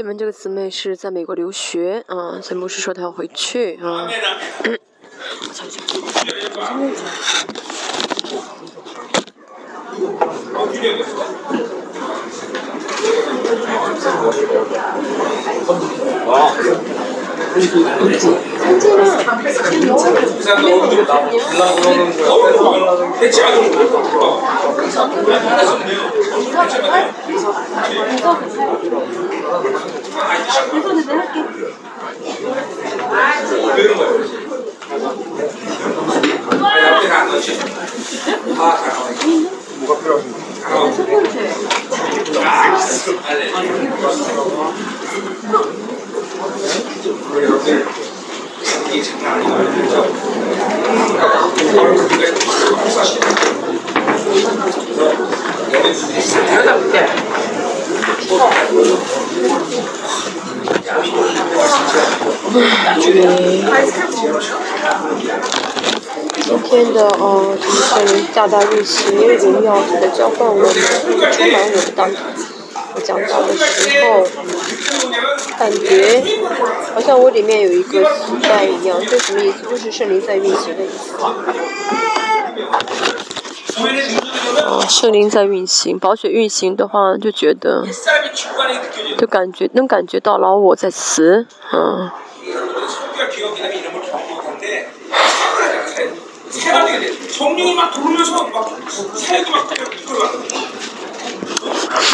[0.00, 4.08] 你门这个姊妹是在美国留学，啊，所以牧师说她要回去，啊。
[29.50, 31.42] 해서 내가 할게.
[33.74, 34.14] 그런 거예요.
[36.86, 37.58] 옆에 안 넣지.
[38.58, 38.78] 아,
[39.80, 40.92] 뭐가 필요하신가요?
[40.94, 41.34] 첫 번째.
[47.34, 47.86] 여러분들
[48.90, 50.04] 이게 장난 아니거든요.
[51.76, 52.22] 여러분들이
[56.22, 56.96] 사태하다 볼때
[66.42, 70.68] 今天的哦就是圣灵大大因为荣耀在交换我们
[71.32, 72.24] 充满我的当场
[72.94, 74.26] 我讲到的时候
[75.58, 76.22] 感觉
[76.94, 81.14] 好像我里面有一个磁带一样这什么意思就是圣灵在运行的意思。
[84.66, 87.84] 哦，圣灵在运行，宝血运行的话，就觉得，
[89.16, 92.10] 就感觉能感觉到老我在死，嗯。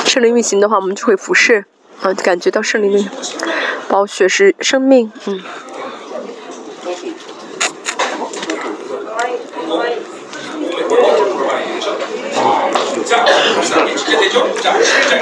[0.04, 1.64] 圣灵运行的话，我们就会服侍，
[2.00, 3.10] 啊，感觉到圣灵的
[3.88, 5.42] 宝血是生命，嗯。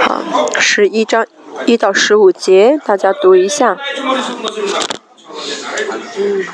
[0.01, 1.27] 好，十一章
[1.67, 3.77] 一到十五节，大家读一下。
[6.17, 6.45] 嗯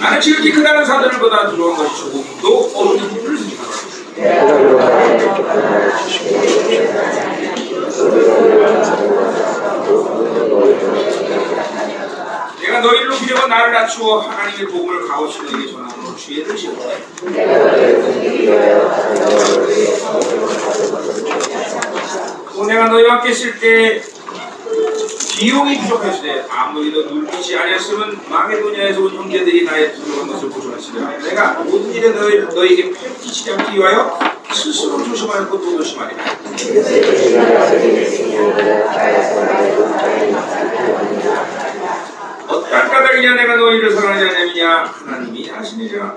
[0.00, 4.00] 나는 지극히 크다는 사들보다 들어온 것이 조금도 없는 분을 생각합니다.
[12.70, 16.70] 내가 너희를 비려고 나를 낮추어 하나님의 복음을 가오시 너에게 전함으로 주의 뜻이오
[22.54, 24.00] 또 내가 너희와 함께 있을 때
[25.36, 31.18] 비용이 부족하시되 아무리도 눈빛이 아니었으면 마게도냐에서 온 형제들이 나의 부족한 것을 보존하시리라.
[31.18, 34.16] 내가 모든 일에 너희, 너희에게 펼치지 않기 위하여
[34.52, 36.22] 스스로 조심하였고 또 조심하리라.
[42.50, 44.84] 어떤 까닭이냐 내가 너희를 사랑하지 않느냐?
[44.84, 46.16] 하나님이 하시니라.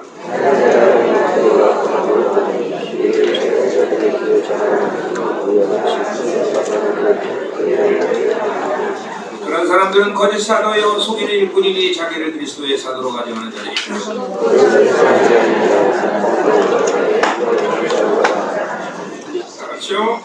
[9.45, 13.93] 그런 사람들은 거짓 사도요 속이는 일꾼이니 자기를 그리스도의 사도로 가져가는 자들이다.
[19.67, 20.19] 그렇죠?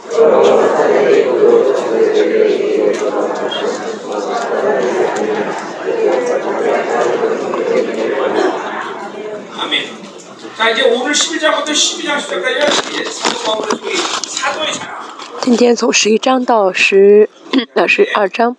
[15.40, 17.28] 今天从十一章到十
[17.74, 18.56] 呃十二章，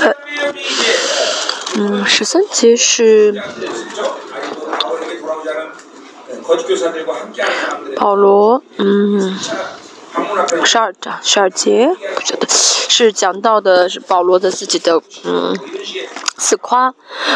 [0.00, 0.14] 呃，
[1.76, 3.40] 嗯，十三节是
[7.96, 9.38] 保罗，嗯。
[10.64, 15.56] 十二章，十二节，不觉得是讲到的是保罗的自己的嗯
[16.36, 16.94] 自夸，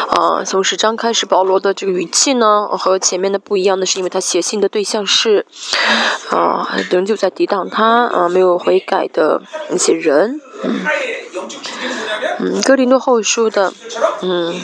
[0.09, 5.47] 啊，从十章开始，保罗的这个语气呢和前面的不一样的是，因为他写信的对象是，
[6.31, 10.41] 啊仍旧在抵挡他啊没有悔改的那些人，
[12.39, 13.73] 嗯哥林多后书的
[14.23, 14.55] 嗯。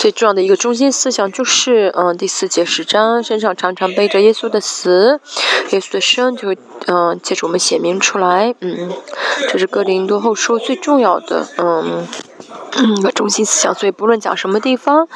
[0.00, 5.20] 最重要的一个中心思想就是，嗯，第四节十章身上常常背着耶稣的死，
[5.72, 6.54] 耶稣的生就，
[6.86, 8.90] 嗯，借着我们显明出来，嗯，
[9.50, 12.06] 这是哥林多后书最重要的，嗯，
[13.14, 13.74] 中心思想。
[13.74, 15.06] 所以不论讲什么地方，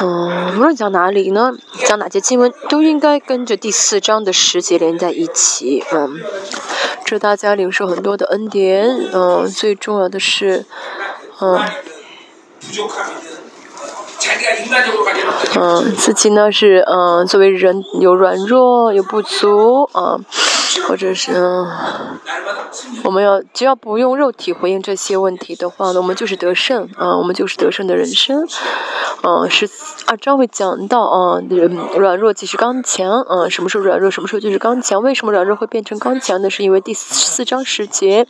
[0.00, 1.52] 嗯，无论讲哪里呢，
[1.84, 6.18] 讲哪些经文，都应该跟着第四章的十节连在一起，嗯。
[7.04, 10.64] 祝大家领受很多的恩典，嗯，最重要的是，
[11.42, 11.60] 嗯。
[15.58, 20.18] 嗯，自己呢是嗯，作为人有软弱有不足啊，
[20.86, 21.32] 或者是，
[23.04, 28.46] 我们要只要不用肉体回应这些问题的话呢，我们就是得胜啊，我们就是得胜的人生。
[29.22, 29.68] 嗯，是
[30.06, 31.40] 二章会讲到啊，
[31.96, 35.02] 软弱即是刚强啊，什么时候软弱，什么时候就是刚强？
[35.02, 36.50] 为什么软弱会变成刚强呢？
[36.50, 38.26] 是因为第四章十节。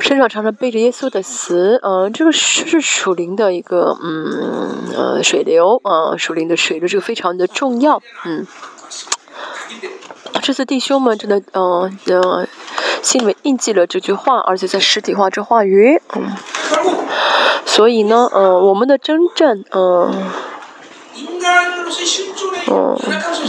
[0.00, 8.46] 身上常常背着耶稣的死，嗯，这个是属灵的一个，嗯，呃，水流，啊，属灵的水流，这个非常的重要，嗯。
[10.40, 12.48] 这次弟兄们真的，嗯，嗯，
[13.02, 16.32] 心里面印记了这句话，而且在实体化这话语，嗯。
[17.66, 20.12] 所以呢，嗯，我们的真正，嗯。
[22.68, 22.96] 嗯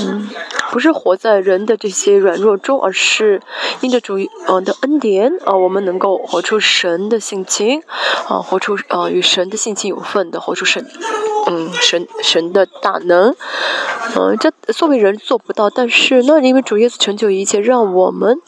[0.06, 0.30] 嗯，
[0.71, 3.42] 不是活在人的这些软弱中，而是
[3.81, 4.18] 因着主
[4.48, 7.81] 嗯的恩典啊，我们能够活出神的性情
[8.27, 10.86] 啊，活出啊与神的性情有份的，活出神
[11.48, 13.36] 嗯神神的大能。
[14.15, 18.42] 嗯，这作为人做不到，但是呢，因为主耶稣成就一切，让我们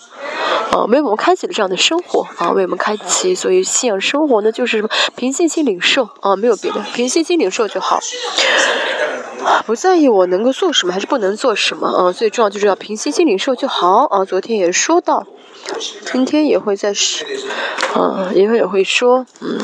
[0.72, 8.00] 啊为我们开启了这样的生活啊，为我们开启，所以信仰生活呢，就是什么凭信心领受啊，没有别的，凭信心领受就好。
[9.66, 14.24] 不在意我能够做什么还是不能做什么啊，最重要就是要平心心领受就好啊。
[14.26, 15.26] 昨天也说到，
[16.12, 17.26] 今天也会在是，
[17.94, 19.60] 啊，以后也会说，嗯，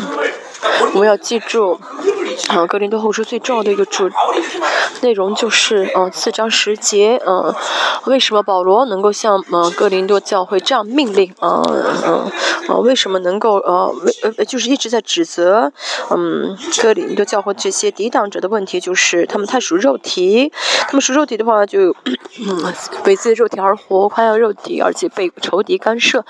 [0.93, 1.79] 我们要记住。
[2.49, 4.09] 啊，格林多后书最重要的一个主
[5.01, 7.53] 内容就是，嗯，四章十节，嗯，
[8.05, 11.33] 为什么保罗能够向嗯格林多教会这样命令？
[11.39, 11.61] 啊，
[12.05, 12.31] 嗯，
[12.67, 15.71] 啊，为什么能够呃，为呃，就是一直在指责，
[16.09, 20.51] 嗯，格林多教会这些抵挡者的问题，就是他们太属肉体，
[20.87, 21.95] 他们属肉体的话，就
[22.45, 22.73] 嗯，
[23.05, 26.23] 为自己肉体而活，快要肉体，而且被仇敌干涉。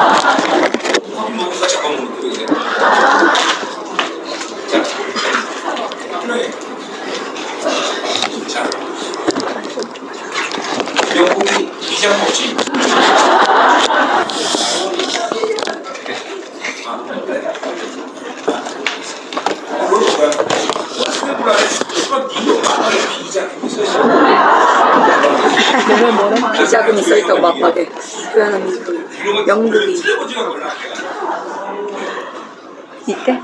[0.00, 0.06] 자,
[6.22, 6.50] 플레이.
[8.48, 8.64] 자,
[11.14, 12.56] 명곡이 이장 없이.
[25.86, 27.88] 그 비자금이 써있다고 막하게
[28.32, 30.02] 표현하는 영국이
[33.06, 33.40] 이때?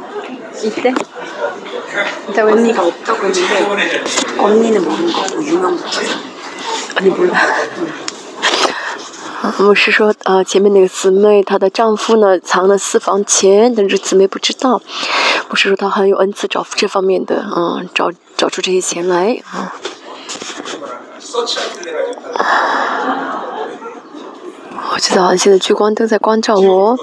[0.62, 0.94] 이때?
[2.28, 4.02] 이때 언니가 없다고 했는데
[4.38, 5.84] 언니는 모르는 거고 유명한 거
[6.96, 7.34] 아니 몰라.
[9.58, 14.80] 我是说，呃，前面那个姊妹，她的丈夫呢藏了私房钱，但是姊妹不知道。
[15.48, 19.72] 不是说她很有恩赐，找这方面的，嗯，找找出这些钱来，啊。
[24.92, 26.96] 我知道，现在聚光灯在光照我。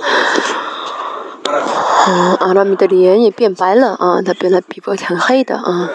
[2.08, 5.90] 嗯，阿拉米的脸也变白了，啊，他本来皮肤很黑的，啊。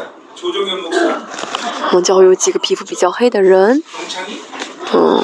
[1.90, 3.82] 我们教会有几个皮肤比较黑的人。
[4.92, 5.22] 嗯，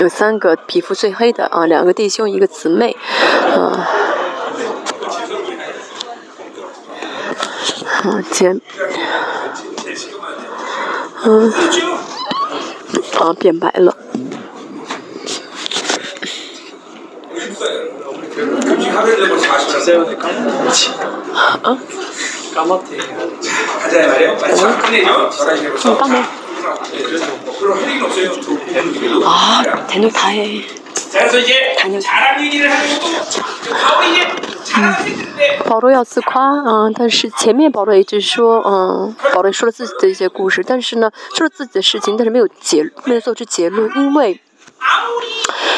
[0.00, 2.96] 有三个皮肤最黑的啊，两个弟兄，一个姊妹，
[3.54, 3.70] 嗯，
[8.02, 8.60] 啊，前，
[11.24, 11.52] 嗯，
[13.18, 13.96] 啊，变白了。
[21.62, 21.64] 啊？
[21.64, 21.78] 嗯。
[35.66, 44.40] 保罗要自夸，嗯，但是前面保罗一直说，嗯，保罗说了自己的一些故事，但是呢，说了自己的事情，但是没有结，没有做出结论，因为。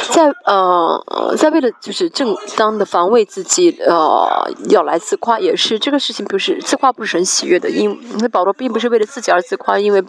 [0.09, 7.91] 在呃，在为了就是正当的防卫自己，呃，要来自夸，也是这个事情不是自夸不是很喜悦的，因
[8.21, 10.03] 为保罗并不是为了自己而自夸，因为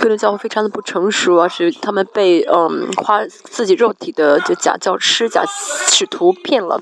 [0.00, 6.80] 哥林教会非常的不成熟，而是他们被嗯夸自己肉体的就假教师、假使徒骗了。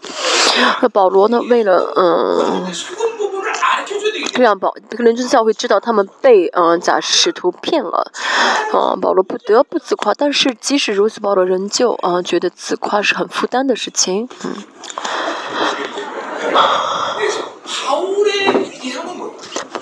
[0.81, 3.12] 那保罗呢，为了嗯。
[4.35, 8.11] 这样保可能就是教会知道他们被嗯假使徒骗了，
[8.75, 14.55] 嗯保罗不得不自夸，但是即使如此，保罗仍旧啊觉得自夸是很负担的事情，嗯。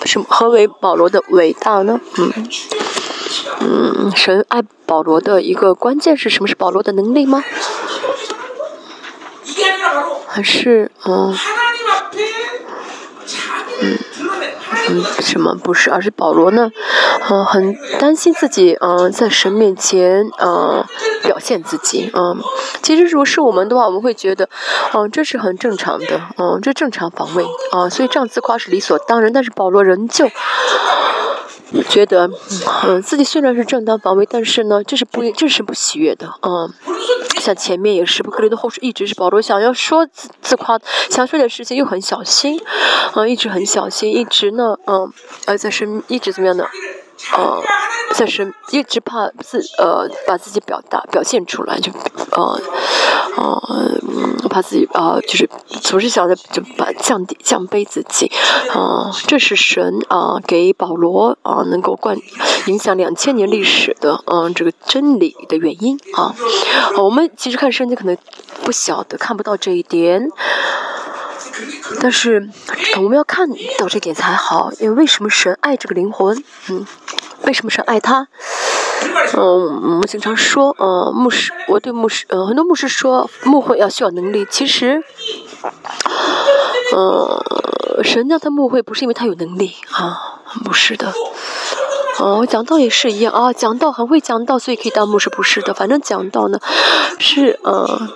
[0.05, 0.27] 什么？
[0.29, 2.01] 何为保罗的伟大呢？
[2.19, 2.33] 嗯
[3.61, 6.49] 嗯，神爱保罗的一个关键是什么？
[6.49, 7.45] 是保罗的能力吗？
[10.27, 11.37] 还是嗯
[13.83, 14.20] 嗯？
[14.89, 15.91] 嗯，什么不是？
[15.91, 16.71] 而是保罗呢，
[17.29, 20.85] 嗯，很担心自己，嗯，在神面前，嗯，
[21.23, 22.37] 表现自己，嗯，
[22.83, 24.49] 其实如果是我们的话，我们会觉得，
[24.95, 29.33] 嗯，这是很正常的，嗯，这正常防卫，啊，所以这样自夸是理所当然。
[29.33, 30.29] 但是保罗仍旧
[31.89, 32.31] 觉得，
[32.87, 36.73] 嗯，自己虽然是正当防卫，但是呢，这是不，这是不喜悦的，嗯。
[37.39, 42.61] 像前面也是，不克林的后世一直是保罗想要说自自夸，想说点事情又很小心，
[43.15, 45.13] 嗯，一直很小心，一直呢，嗯，
[45.47, 46.67] 呃，在身一直怎么样呢？
[47.37, 47.63] 呃，
[48.15, 51.93] 在身一直怕自呃把自己表达表现出来，就
[52.33, 52.59] 呃
[53.37, 54.01] 呃
[54.49, 55.47] 怕自己呃就是
[55.83, 58.33] 总是想着就把降低降卑自己，
[58.71, 62.17] 啊，这是神啊给保罗啊能够贯
[62.67, 66.35] 影响两千年历史的嗯这个真理的原因啊，
[66.97, 68.17] 我们其实看圣经可能
[68.65, 70.31] 不晓得看不到这一点。
[72.01, 72.49] 但是
[72.97, 73.49] 我们要看
[73.79, 76.43] 到这点才好，因为为什么神爱这个灵魂？
[76.69, 76.87] 嗯，
[77.45, 78.29] 为什么神爱他？
[79.35, 84.47] 嗯，我们经常说，呃，牧师，我对牧师，呃，很多牧师说，牧会要需要能力。
[84.51, 85.03] 其实，
[86.95, 91.13] 呃，神叫他牧会不是因为他有能力啊，不是的。
[92.21, 95.73] 哦，讲道也是一样啊，讲道很会讲道，所以可以当牧师，不是的。
[95.73, 96.61] 反正讲道呢，
[97.19, 98.09] 是呃，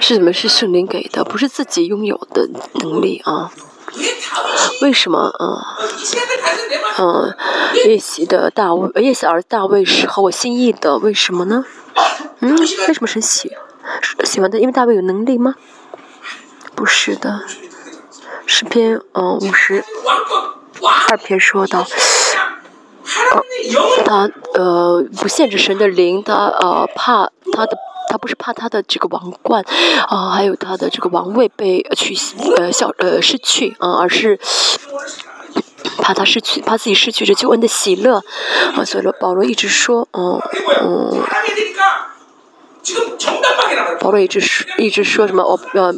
[0.00, 0.32] 是什么？
[0.32, 3.52] 是圣灵给的，不是自己拥有的能力啊。
[4.82, 5.78] 为什么啊？
[6.98, 7.32] 嗯，
[7.86, 11.64] 叶喜的大卫，叶喜儿大卫是合我心意的，为什么呢？
[12.40, 13.52] 嗯，为什么神喜
[14.24, 14.58] 喜欢的？
[14.58, 15.54] 因为大卫有能力吗？
[16.74, 17.42] 不是的，
[18.46, 19.84] 诗篇嗯五十
[21.08, 21.86] 二篇说到。
[24.04, 27.76] 他呃不限制神的灵，他呃怕他的，
[28.10, 29.64] 他不是怕他的这个王冠
[30.08, 32.16] 啊，还有他的这个王位被取
[32.56, 34.38] 呃小呃失去啊，而是
[35.98, 38.22] 怕他失去，怕自己失去这救恩的喜乐
[38.76, 38.84] 啊。
[38.84, 40.40] 所以说保罗一直说，嗯
[40.82, 41.22] 嗯，
[44.00, 45.42] 保罗一直说一直说什么？
[45.44, 45.92] 我呃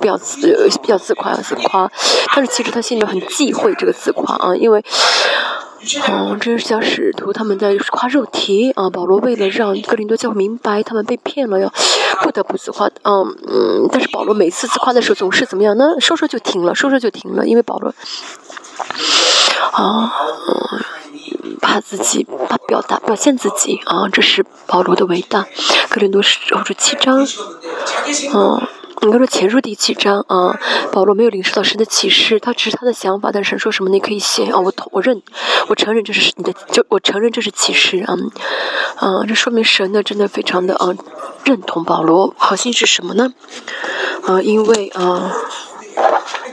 [0.00, 1.90] 不要自比较自夸自夸，
[2.34, 4.82] 但是其实他心里很忌讳这个自夸啊，因为。
[6.08, 8.88] 哦，这是小使徒他们在夸肉体啊。
[8.88, 11.72] 保罗为了让哥林多教会明白他们被骗了，要
[12.22, 12.88] 不得不自夸。
[13.02, 15.94] 嗯嗯，但是保罗每次自夸的时候总是怎么样呢？
[15.98, 17.92] 说说就停了，说说就停了，因为保罗
[19.72, 20.12] 啊，
[20.48, 20.80] 嗯，
[21.60, 25.46] 怕自己，怕表达表现自己啊，这是保罗的伟大。
[25.90, 27.26] 哥林多是后书七章，
[28.34, 28.62] 嗯。
[29.04, 30.56] 你刚说前书第七章啊，
[30.92, 35.20] 保罗没有领受到神的启示，他只是他的想法，但神说什么你可以写啊，我同我认，
[35.66, 38.14] 我承认这是你的，就我承认这是启示啊，
[38.96, 40.94] 啊，这说明神呢真的非常的啊
[41.44, 43.34] 认同保罗，核心是什么呢？
[44.24, 45.32] 啊，因为啊，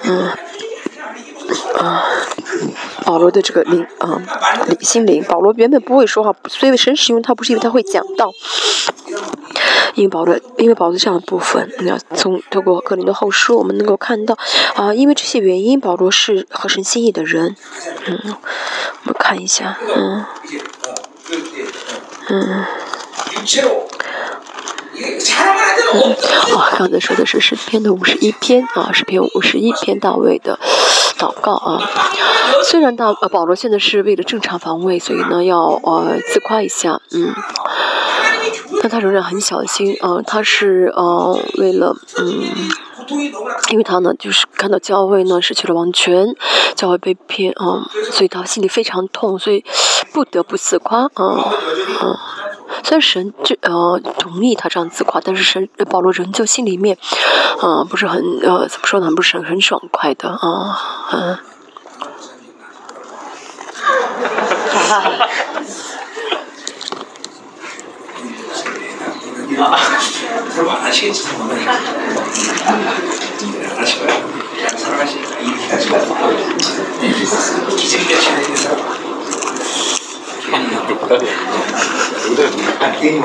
[0.04, 0.32] 嗯。
[1.80, 2.04] 啊，
[3.06, 4.22] 保罗的这个灵啊
[4.68, 8.32] 灵，心灵，保罗原本不会说话，所以神使用他不是因为他会讲道，
[9.96, 14.38] 因为保罗，因为保罗这样的部分，你要从透过格林的后书，我们能够看到
[14.76, 17.56] 啊，因为这些原因，保罗是合神心意的人。
[18.06, 18.20] 嗯，
[19.04, 20.26] 我们看一下，嗯，
[22.30, 22.66] 嗯。
[25.92, 26.14] 嗯，
[26.56, 30.60] 啊，刚才说的是诗篇的五十一篇啊，诗篇五十一篇大卫的
[31.18, 31.80] 祷告啊。
[32.66, 37.34] 虽然大呃保罗现在是为了正常防卫，所以呢要呃自夸一下，嗯，
[38.82, 42.44] 但他仍然很小心啊，他是呃为了嗯，
[43.72, 46.36] 因为他呢就是看到教会呢失去了王权，
[46.76, 49.64] 教会被骗啊，所以他心里非常痛，所以
[50.14, 51.54] 不得不自夸啊，
[52.02, 52.18] 嗯。
[52.84, 56.98] 虽然神这呃同意他这样自夸，但是神保罗仍旧心里面，
[57.60, 59.12] 啊不是很呃怎么说呢？
[59.16, 60.80] 不是很很爽快的啊
[61.12, 61.38] 嗯。
[69.58, 69.76] 아,
[70.54, 71.66] 그럼 안 하시겠지, 당연히.
[71.66, 71.72] 네,
[73.68, 74.28] 안 하실 거예요.
[74.78, 76.16] 사랑하시니까 이렇게 하지 말고.
[77.76, 78.70] 기생되시는 인사.
[83.00, 83.22] 괜히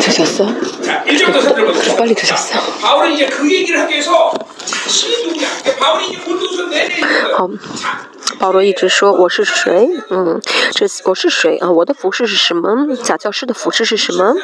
[0.00, 0.46] 드셨어?
[0.82, 1.96] 자, 1절부터 3절부터.
[1.96, 2.58] 빨리 드셨어?
[2.80, 4.32] 바울은 이제 그 얘기를 하기 위해서
[7.36, 7.48] 好，
[8.38, 9.88] 保罗一直说我是谁？
[10.10, 10.40] 嗯，
[10.72, 11.70] 这我是谁啊？
[11.70, 12.94] 我的服饰是什么？
[13.02, 14.34] 假教师的服饰是什么？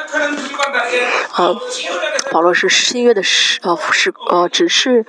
[1.29, 1.55] 好，
[2.31, 5.05] 保罗是新约的是啊服饰呃，只是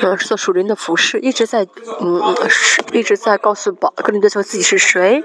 [0.00, 1.66] 嗯做属灵的服饰，一直在
[2.00, 5.24] 嗯是一直在告诉保格林德说自己是谁？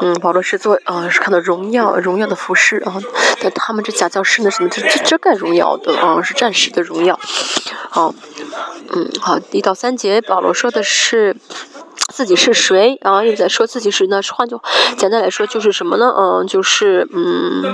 [0.00, 3.00] 嗯，保罗是做啊是看到荣耀荣耀的服饰啊，
[3.40, 7.18] 但他们这假教师呢什么就是遮盖荣耀的啊，是暂时的荣耀，
[7.90, 8.14] 好。
[8.92, 11.36] 嗯好一到三节保罗说的是。
[12.12, 13.24] 自己是谁然啊？
[13.24, 14.20] 又在说自己是呢？
[14.34, 14.58] 换句
[14.98, 16.12] 简单来说就是什么呢？
[16.18, 17.72] 嗯，就是嗯，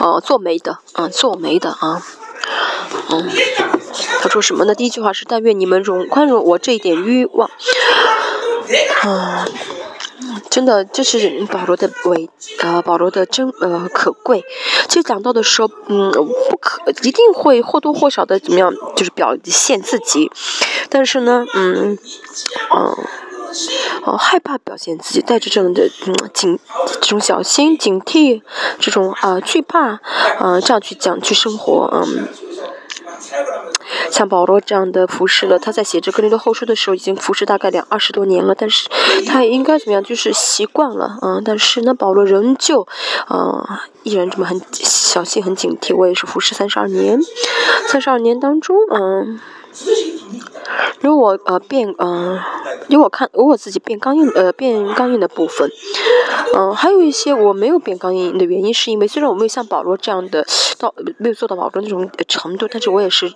[0.00, 2.02] 哦，做媒的，嗯，做媒的啊，
[3.10, 3.30] 嗯，
[4.20, 4.74] 他说什么呢？
[4.74, 7.48] 第一句话是但愿你们容宽容我这一点欲望，
[9.02, 9.46] 啊，
[10.48, 12.28] 真的就是保罗的伟，
[12.60, 14.44] 呃，保罗的真呃可贵。
[14.88, 20.30] 其实讲到的时候，嗯，不可一定会或多或少的怎么样，就是表现自己，
[20.88, 21.98] 但是呢，嗯，
[22.74, 22.96] 嗯。
[24.04, 26.56] 哦，害怕表现自己，带着这样的嗯警
[27.00, 28.42] 这种小心警惕，
[28.78, 29.98] 这种啊惧怕
[30.38, 32.28] 啊这样去讲去生活嗯。
[34.10, 38.88] 像保罗这样的服侍了，他在写这《格林多后书》的时候已经服侍大概两二十多年了，但是
[39.26, 41.42] 他也应该怎么样，就是习惯了嗯。
[41.44, 42.86] 但是呢，保罗仍旧
[43.28, 43.64] 嗯
[44.02, 45.94] 依然这么很小心很警惕。
[45.94, 47.18] 我也是服侍三十二年，
[47.86, 49.40] 三十二年当中嗯。
[51.00, 52.38] 如果呃变嗯，
[52.88, 55.70] 如果看如果自己变刚硬呃变刚硬的部分，
[56.56, 60.46] 嗯，还有一些我没有变刚硬的原因，是因为虽然我没有像保罗这样的
[60.78, 63.32] 到没有做到保罗那种程度，但是我也是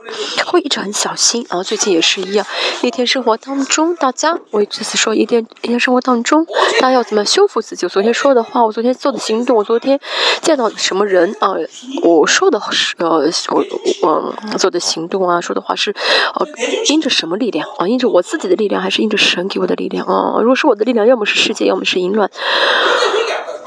[0.47, 1.63] 会一直很小心啊。
[1.63, 2.47] 最近也是一样，
[2.83, 6.45] 一天生活当中，大家我这次说一天一天生活当中，
[6.81, 7.87] 大家要怎么修复自己？
[7.87, 9.99] 我昨天说的话，我昨天做的行动，我昨天
[10.43, 11.55] 见到什么人啊？
[12.03, 13.65] 我说的是呃我
[14.03, 15.95] 我做的行动啊，说的话是
[16.35, 16.47] 呃
[16.89, 17.87] 因着什么力量啊？
[17.87, 20.41] 因着我自己的力量，还是因着神给我的力量啊？
[20.41, 22.31] 如果是我的力量，要么是世界，要么是淫乱，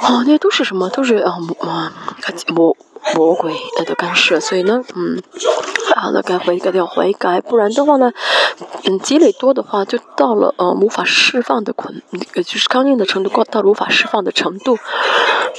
[0.01, 0.89] 哦，那些都是什么？
[0.89, 1.55] 都是啊魔
[2.55, 2.77] 魔
[3.15, 3.53] 魔鬼
[3.85, 4.39] 的干涉。
[4.39, 5.21] 所以呢，嗯，
[5.95, 8.11] 啊，那该悔改要悔改，不然的话呢，
[8.85, 12.01] 嗯，积累多的话，就到了呃无法释放的捆，
[12.35, 14.77] 就是刚硬的程度，到了无法释放的程度。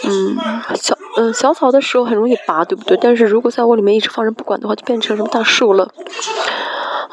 [0.04, 0.36] 嗯，
[0.76, 2.96] 小嗯小草的时候很容易拔，对不对？
[3.00, 5.90] 但是如果在窝里面一直放着不管的话，就变成什么大树了。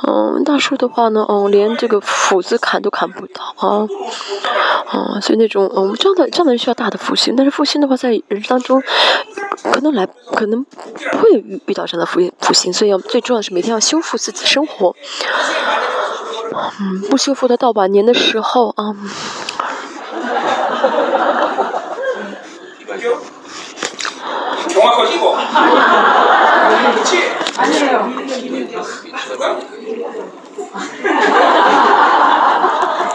[0.08, 3.88] 嗯，大树的话呢，嗯，连这个斧子砍都砍不到啊，
[4.88, 8.82] 啊，所以那种嗯，这样的这样的人需要大的复兴，但是复兴的话，在人生当中，
[9.72, 14.96] 可能来可能不会遇遇到这样的复复兴，所以要最重要的是每天要修复自己生活，
[16.80, 18.96] 嗯，不修复的到晚年的时候啊。
[18.98, 19.10] 嗯，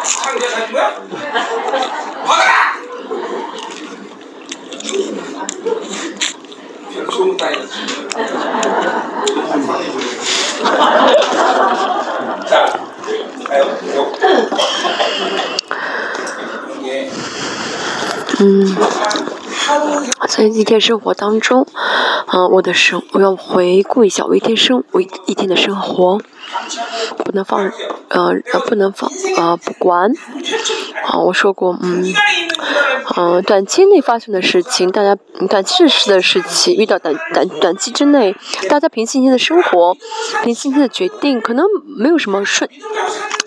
[0.05, 0.91] 상대가 된 거야?
[2.25, 2.71] 먹어라!
[6.95, 7.57] 별소음 따위
[12.49, 12.73] 자,
[13.47, 13.77] 가요.
[16.79, 17.11] 이게
[18.41, 19.40] 음.
[20.29, 21.67] 在一天生活当中，
[22.27, 26.19] 啊，我的生我要回顾一下我一天生我一天的生活，
[27.25, 27.71] 不能放，
[28.09, 28.33] 呃，
[28.67, 30.13] 不能放，呃，不管。
[31.05, 32.13] 啊，我说过，嗯，
[33.17, 35.17] 嗯，短期内发生的事情，大家
[35.49, 38.35] 短期的事情，遇到短短短期之内，
[38.69, 39.97] 大家平心静的生活，
[40.45, 41.65] 平心静的决定，可能
[41.99, 42.69] 没有什么顺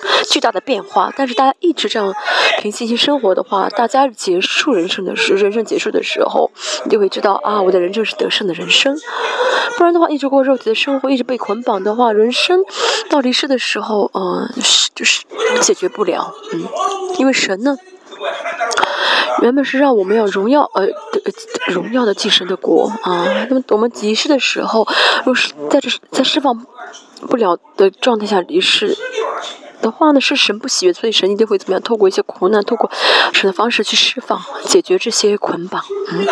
[0.29, 1.13] 巨大的变化。
[1.15, 2.13] 但是大家一直这样
[2.61, 6.49] 平心生活的话，大家结束人生的时，人生结束的时候，
[6.85, 8.97] 你就会知道啊，我的人生是得胜的人生。
[9.77, 12.61] 不然的话，一直过肉体的生活，一直被捆绑的话，人生
[13.09, 15.23] 到离世的时候，嗯，是就是
[15.61, 16.63] 解决不了，嗯，
[17.19, 17.33] 因为。
[17.33, 17.75] 神呢？
[19.41, 20.87] 原本是让我们要荣耀，呃，
[21.67, 23.25] 荣耀的祭神的国啊。
[23.49, 24.87] 那么我们集世的时候，
[25.25, 26.65] 若是在这在释放
[27.27, 28.95] 不了的状态下离世。
[29.83, 31.81] 的话呢，是神不喜悦，所以神一定会怎么样？
[31.83, 32.89] 透过一些苦难，透过
[33.33, 35.83] 神的方式去释放、解决这些捆绑。
[36.11, 36.25] 嗯，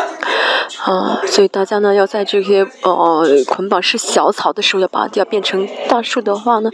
[0.85, 6.71] 啊，所以大家呢，要在这些呃捆绑是小草的时候要拔掉，变成大树的话呢，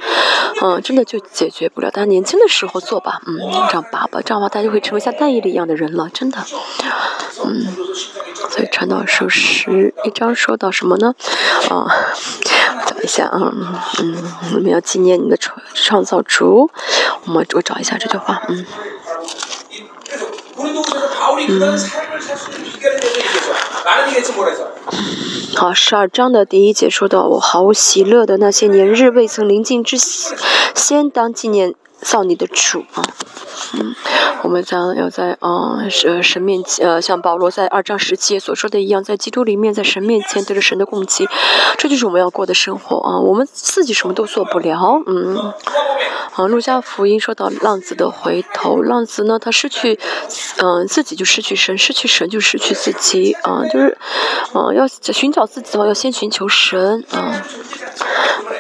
[0.61, 1.91] 嗯，真的就解决不了。
[1.91, 3.35] 大家年轻的时候做吧，嗯，
[3.67, 6.37] 这样拔吧，这样的话大家就会成为像戴伊利一样的人了，真的，
[7.43, 7.65] 嗯。
[8.49, 11.13] 所以传道书十一章说到什么呢？
[11.69, 11.85] 啊，
[12.87, 13.51] 等一下啊，
[13.99, 14.15] 嗯，
[14.53, 16.66] 我们要纪念你的创创造主。
[17.25, 18.65] 我们我找一下这句话，嗯。
[20.57, 21.77] 嗯。
[25.55, 33.03] 好，十二章的第一节说到：“我毫无喜乐的那些年日未曾临近之先，当纪念。”造你的主啊。
[33.73, 33.95] 嗯，
[34.43, 41.27] 我们将要在啊神神面前，呃，像保罗在二章十节所说的一样，在基督里面，在神面前对着神的供给，
[41.77, 43.19] 这就是我们要过的生活啊。
[43.19, 45.53] 我们自己什么都做不了，嗯。
[46.35, 49.99] 啊，路加福音说到浪子的回头，浪子呢，他失去，
[50.57, 53.97] 嗯，自己就失去神，失去神就失去自己啊，就是，
[54.53, 57.43] 啊，要寻找自己的话，要先寻求神啊，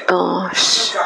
[0.07, 0.97] 嗯，是。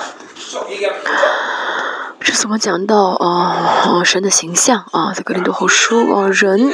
[2.24, 4.04] 这怎么讲到啊？
[4.06, 6.72] 神的形象啊，在格林多后书啊，人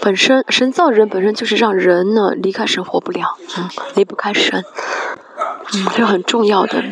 [0.00, 4.64] 本身，神造人本身就是让人呢离开神活不了，嗯，离不开神，
[5.72, 6.82] 嗯，这很重要的。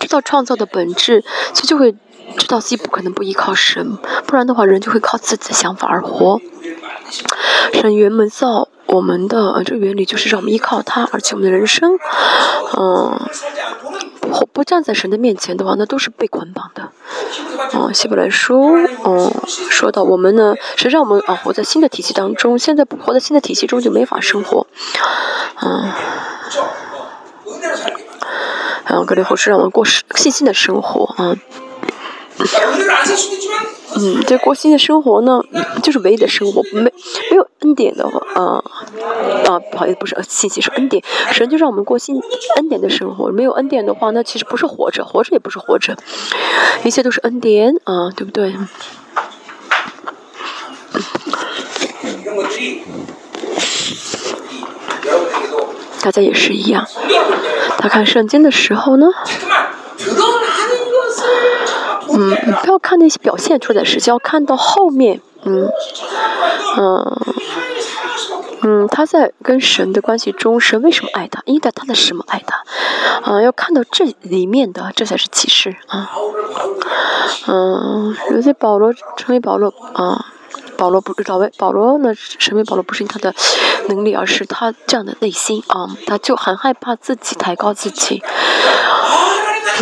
[0.00, 1.92] 知道创造的本质，其实就会
[2.38, 6.40] 知道自己不可能不依靠神，不然的话，人就会靠自己的想法而活。
[7.74, 11.98] 神原本造我们的这个原理就是让我们依靠他，而且我们的人生，
[12.76, 13.20] 嗯。
[14.52, 16.90] 不站在神的面前的话，那都是被捆绑的。
[17.74, 22.58] 嗯，希伯来书，嗯，说到我们呢，是让我们啊活在新的体系当中。
[22.58, 24.66] 现在不活在新的体系中，就没法生活。
[25.60, 25.92] 嗯，
[28.86, 31.36] 嗯格里后是让我们过信心的生活啊。
[32.38, 32.46] 嗯，
[33.94, 35.40] 嗯这过新的生活呢，
[35.82, 36.92] 就是唯一的生活，没
[37.30, 38.64] 没有恩典的话，啊
[39.46, 41.02] 啊，不好意思，不是信息，是恩典。
[41.32, 42.18] 神就让我们过新
[42.56, 45.96] 恩典的生活，没有恩典的话，那其实不是活着，活着也不是活着，
[46.84, 48.54] 一切都是恩典啊，对不对？
[56.02, 56.84] 大家也是一样，
[57.78, 59.06] 他看圣经的时候呢？
[62.14, 65.20] 嗯，不要看那些表现出来的事情，要看到后面。
[65.44, 65.68] 嗯，
[66.78, 67.18] 嗯，
[68.62, 71.42] 嗯，他在跟神的关系中，神为什么爱他？
[71.46, 72.62] 因为他的什么爱他？
[73.22, 76.10] 啊，要看到这里面的，这才是启示啊。
[77.48, 80.26] 嗯，有些保罗成为保罗啊，
[80.76, 82.14] 保罗不保为保罗呢？
[82.14, 83.34] 成为保罗不是因他的
[83.88, 88.22] 能力，而是他这样的内心啊，他就很害怕自己抬高自己。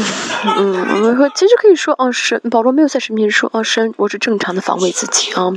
[0.57, 5.53] 嗯，我们说，其实可以说，哦，神保罗没有在神面前说，哦，神，我是正常的防卫自己啊，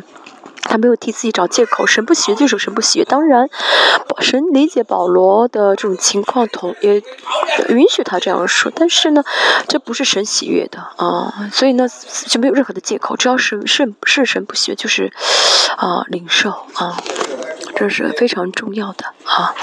[0.63, 3.06] 他没有替自己找借口，神不喜悦就是神不喜悦。
[3.06, 3.47] 当然，
[4.19, 7.01] 神理解保罗的这种情况，同也
[7.69, 9.23] 允许他这样说，但是呢，
[9.67, 11.88] 这不是神喜悦的啊，所以呢，
[12.27, 15.12] 就没有任何的借口，只要是是是神不喜悦，就是
[15.77, 16.97] 啊，领受啊，
[17.75, 19.53] 这是非常重要的啊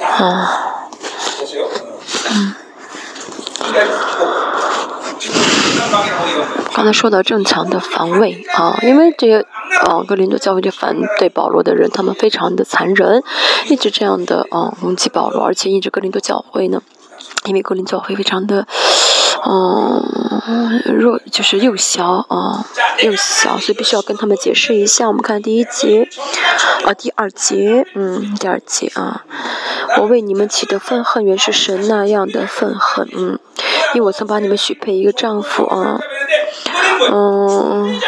[0.00, 0.88] 啊，
[2.30, 2.54] 嗯。
[6.74, 9.40] 刚才说到正常的防卫啊，因为这些
[9.86, 13.22] 啊，格林多教会就反对保罗的人，他们非常的残忍，
[13.68, 16.80] 一直这样的啊攻击保罗，而且一直格林多教会呢，
[17.46, 18.66] 因为格林教会非常的
[19.44, 22.64] 嗯弱，就是幼小啊
[23.02, 25.08] 幼小，所以必须要跟他们解释一下。
[25.08, 26.08] 我们看第一节
[26.84, 29.24] 啊，第二节，嗯，第二节啊。
[29.98, 33.38] 我为你们起的愤恨，原是神那样的愤恨，嗯，
[33.94, 35.98] 因为我曾把你们许配一个丈夫啊，
[37.10, 38.00] 嗯，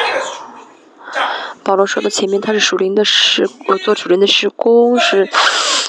[1.62, 5.28] 保罗说的前面他是属灵的施，我做属灵的施工是，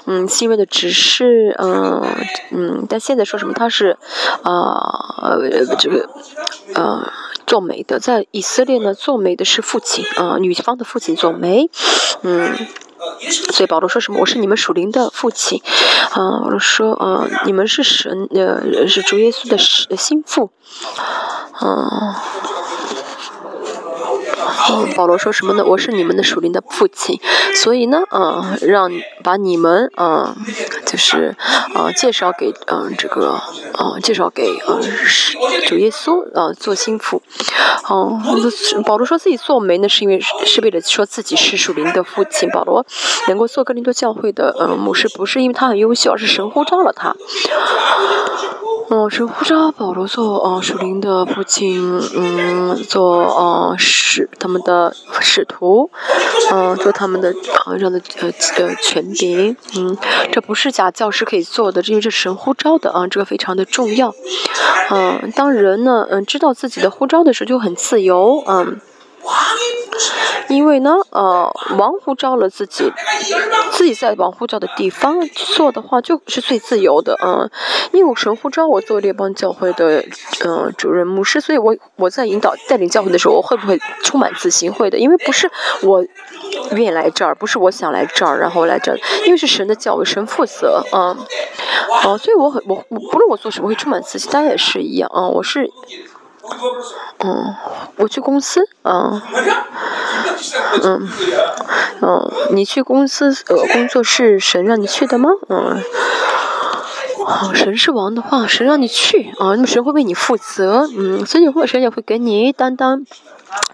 [0.05, 2.03] 嗯，新约的指示，嗯
[2.51, 3.97] 嗯，但现在说什么他是，
[4.43, 5.37] 啊，
[5.79, 6.09] 这个，
[6.73, 7.11] 呃，
[7.45, 11.69] 做媒的，在以色列呢，做媒的是父亲啊，女方的父亲做媒，
[12.23, 12.55] 嗯。
[13.51, 14.19] 所以保罗说什么？
[14.19, 15.59] 我是你们属灵的父亲，
[16.11, 19.57] 啊，保罗说，啊，你们是神，呃，是主耶稣的
[19.97, 20.51] 心腹，
[24.62, 24.88] 啊。
[24.95, 25.63] 保罗说什么呢？
[25.65, 27.19] 我是你们的属灵的父亲，
[27.56, 28.91] 所以呢，嗯，让
[29.24, 30.36] 把你们，嗯，
[30.86, 31.36] 就是，
[31.74, 33.41] 呃，介绍给，嗯，这个，
[33.74, 34.80] 呃，介绍给，呃，
[35.67, 37.21] 主耶稣，呃，做心腹。
[37.88, 38.19] 哦，
[38.86, 42.50] 保罗说自己做媒呢，是因为是为了说自己是属灵的父亲。
[42.50, 42.86] 保罗
[43.28, 47.15] 能够做格林多教会的，呃，牧师，不是因为他很优秀，而是神呼召了他。
[48.89, 55.89] 哦，神呼召保罗做，呃，属灵的父亲，嗯，做，呃，使他我们的使徒，
[56.51, 57.33] 嗯，做他们的
[57.65, 59.97] 呃这样的呃呃权柄，嗯，
[60.29, 64.13] 这不是假教师可以做的，因为这神呼召的啊，这个非常的重要，
[64.89, 68.81] 嗯，当人呢，嗯，知道自己的呼召的时候就很自由，嗯。
[70.47, 72.91] 因为呢，呃，王呼召了自己，
[73.71, 75.21] 自己在王呼召的地方
[75.55, 77.49] 做的话，就是最自由的，嗯。
[77.91, 80.03] 因为神呼召我做列邦教会的，
[80.45, 84.71] 嗯，主任牧师，所以我我在引导带领教会的时候，我会不会充满自信？
[84.71, 85.49] 会的，因为不是
[85.84, 86.05] 我
[86.71, 91.15] 愿意来这儿，不是我想来这儿，然后来这儿，因为是神的教会，神负责，嗯，
[92.05, 95.69] 哦，所以我很我我不论我做什么，会充满自信，大家也是一样，啊，我是。
[97.19, 97.56] 嗯，
[97.97, 99.21] 我去公司，嗯，
[100.84, 101.10] 嗯，
[102.01, 105.30] 嗯，你去公司呃工作是神让你去的吗？
[105.49, 105.82] 嗯，
[107.25, 113.06] 哦，神是王的话，神让你去啊，那么神会为你负责，嗯，所以或神也会给你担当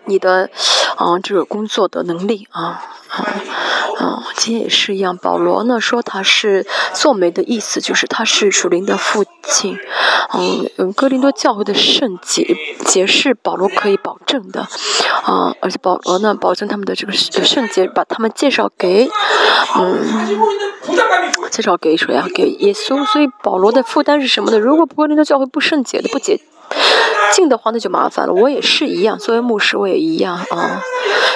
[0.06, 0.50] 你的
[0.96, 2.84] 啊这个工作的能力啊。
[3.08, 3.24] 啊，
[4.00, 5.16] 啊，今天也是一样。
[5.16, 9.78] 保罗呢说他是做媒的意思，就是他是属灵的父亲。
[10.34, 12.46] 嗯嗯，哥林多教会的圣洁
[12.86, 14.68] 节是保罗可以保证的。
[15.24, 19.10] 啊，而且保罗呢保证他们的这个圣洁，把他们介绍给
[19.80, 20.06] 嗯，
[21.50, 22.28] 介绍给谁啊？
[22.36, 23.06] 给耶稣。
[23.06, 24.60] 所以保罗的负担是什么呢？
[24.60, 26.42] 如果哥林多教会不圣洁的不洁。
[27.34, 30.82] 进的话那就麻烦了，我也是一样，作为牧师我也一样啊，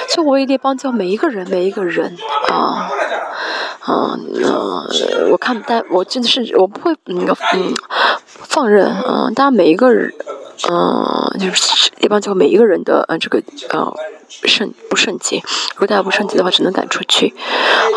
[0.08, 2.16] 所以我一定帮教每一个人，每一个人
[2.48, 2.90] 啊，
[3.80, 4.86] 啊，呃，
[5.30, 7.74] 我看但我真的是我不会那个嗯
[8.24, 10.12] 放任啊，大家每一个人。
[10.70, 13.92] 嗯，就是一般就每一个人的呃这个呃
[14.44, 15.42] 圣不圣洁，
[15.74, 17.34] 如果大家不圣洁的话，只能赶出去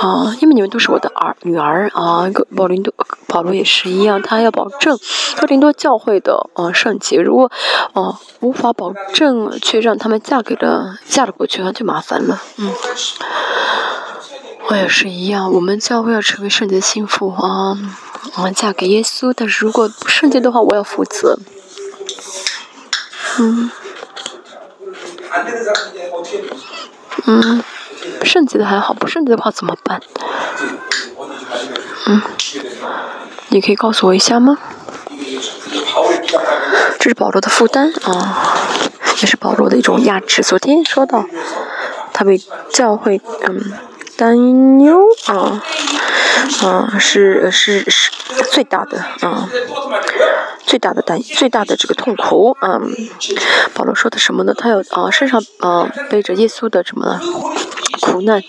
[0.01, 2.29] 啊，因为你们都是我的儿女儿啊。
[2.55, 2.93] 保林多
[3.27, 4.97] 保罗也是一样，他要保证
[5.39, 7.51] 哥林多教会的呃圣洁，如果
[7.93, 12.41] 哦无法保证，却让他们嫁给了嫁了过去，那就麻烦了。
[12.57, 12.71] 嗯，
[14.69, 17.77] 我也是一样，我们教会要成为圣洁的心腹啊，
[18.37, 21.37] 我们嫁给耶稣，但是如果不圣洁的话，我要负责。
[23.39, 23.71] 嗯，
[27.25, 27.63] 嗯，
[28.23, 30.01] 圣洁的还好，不圣洁的话怎么办？
[32.07, 32.21] 嗯，
[33.49, 34.57] 你可以告诉我一下吗？
[36.99, 38.57] 这是保罗的负担啊，
[39.21, 40.41] 也是保罗的一种压制。
[40.41, 41.25] 昨天说到，
[42.13, 43.73] 他被教会嗯
[44.17, 45.63] 担忧啊。
[46.61, 48.11] 啊，是是是
[48.51, 49.47] 最大的啊，
[50.65, 52.81] 最大的担最大的这个痛苦啊。
[53.73, 54.53] 保罗说的什么呢？
[54.53, 57.19] 他要啊身上啊背着耶稣的什么呢？
[58.01, 58.41] 苦难，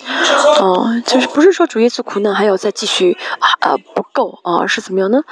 [0.60, 5.22] 啊，就是不是说主耶稣苦难还要再继续啊不够啊是怎么样呢？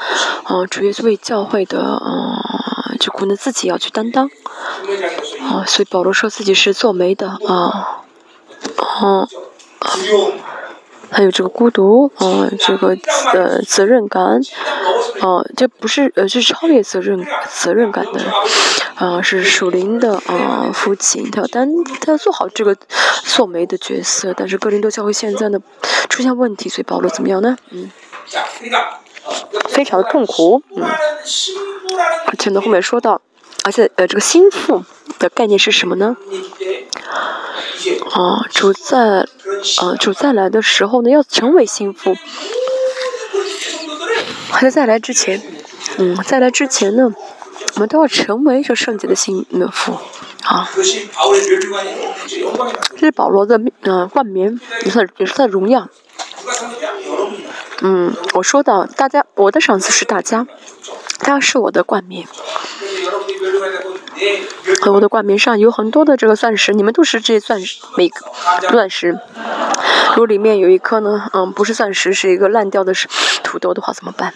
[0.44, 4.30] 啊，主耶稣为教会的啊就苦难自己要去担当
[5.50, 8.02] 啊，所以保罗说自己是做媒的啊，
[8.76, 9.28] 啊。
[11.10, 12.96] 还有这个孤独，啊，这个
[13.32, 14.40] 呃责任感，
[15.20, 18.20] 啊，这不是呃，这是超越责任责任感的，
[18.96, 21.68] 啊，是属灵的啊父亲，他要担
[22.00, 22.76] 他要做好这个
[23.24, 25.58] 做媒的角色，但是格林多教会现在呢
[26.08, 27.56] 出现问题，所以保罗怎么样呢？
[27.70, 27.90] 嗯，
[29.68, 30.82] 非常的痛苦，嗯，
[32.26, 33.20] 而且呢后面说到，
[33.64, 34.82] 而且呃这个心腹
[35.18, 36.16] 的概念是什么呢？
[38.12, 39.26] 啊，主在，
[39.80, 42.16] 啊，主再来的时候呢，要成为心腹。
[44.50, 45.42] 还在再来之前，
[45.98, 47.12] 嗯，在来之前呢，
[47.74, 49.98] 我们都要成为这圣洁的心腹。
[50.44, 51.06] 啊，这是
[53.12, 55.88] 保罗的嗯冠冕，也是也是他的荣耀。
[57.80, 60.46] 嗯，我说的大家，我的赏赐是大家，
[61.18, 62.26] 他是我的冠冕。
[64.80, 68.20] 和我的冠冕上有很多的这个钻石，你们都是这些钻石，每个
[68.70, 69.18] 钻石。
[70.10, 72.92] 如果里面有一颗呢，嗯，不是钻石，是一个烂掉的
[73.42, 74.32] 土豆的话，怎么办？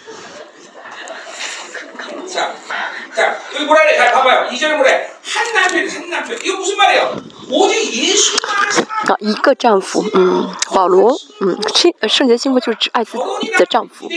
[9.07, 14.07] 啊，一个丈夫，嗯，保罗，嗯，圣圣洁幸福就是指爱自己的丈夫，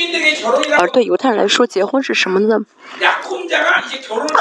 [0.78, 2.58] 而对犹太人来说，结婚是什么呢？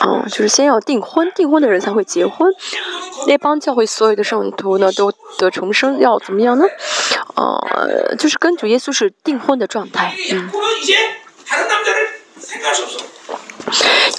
[0.04, 2.52] 嗯，就是先要订婚，订婚的人才会结婚。
[3.28, 6.66] 那帮教会所有的圣徒呢，都得重生，要怎么样呢？
[7.36, 10.50] 呃，就是跟主耶稣是订婚的状态，嗯。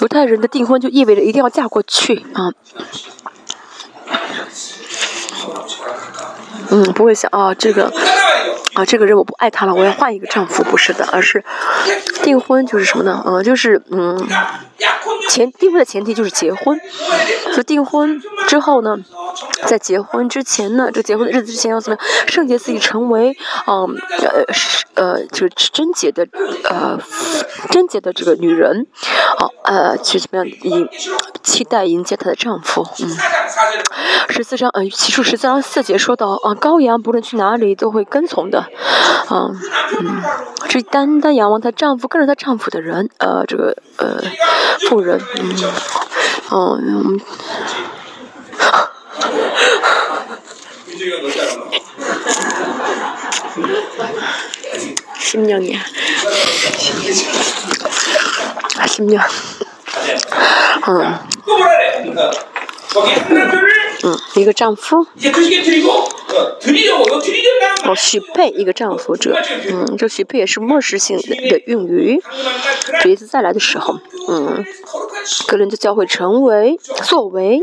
[0.01, 2.51] 犹太人的订婚就意味着一定要嫁过去啊。
[6.69, 7.91] 嗯，不会想啊，这个
[8.73, 11.43] 啊，这个人我不爱他了，我要换一个丈夫，不是的，而是
[12.23, 13.23] 订婚就是什么呢？
[13.27, 14.17] 嗯，就是嗯，
[15.29, 16.79] 前订婚的前提就是结婚，
[17.55, 18.97] 就订婚之后呢，
[19.65, 22.27] 在结婚之前呢，这结婚的日子之前要怎么样？
[22.27, 23.35] 圣洁自己成为
[23.67, 24.43] 嗯呃
[24.95, 26.27] 呃就是贞洁的
[26.69, 26.99] 呃
[27.71, 28.85] 贞洁的这个女人，
[29.37, 30.87] 好呃去怎么样迎
[31.41, 32.85] 期待迎接她的丈夫？
[32.99, 33.09] 嗯，
[34.29, 36.53] 十四章呃起初十四章四节说到啊。
[36.63, 39.49] 羔羊不论去哪里都会跟从的，啊，
[39.99, 40.21] 嗯，
[40.69, 44.21] 这单单仰望她丈夫跟着她丈夫的人，呃，这个呃
[44.89, 45.55] 妇人，嗯，
[46.51, 47.19] 嗯，
[55.19, 55.81] 新娘娘，
[58.87, 59.23] 新娘，
[60.87, 61.19] 嗯。
[64.03, 65.05] 嗯，一个丈夫。
[67.85, 69.37] 哦，许配一个丈夫者，
[69.69, 72.21] 嗯，这许配也是末世性的的用语。
[73.01, 74.65] 主耶稣再来的时候，嗯，
[75.47, 77.61] 格林的教会成为作为，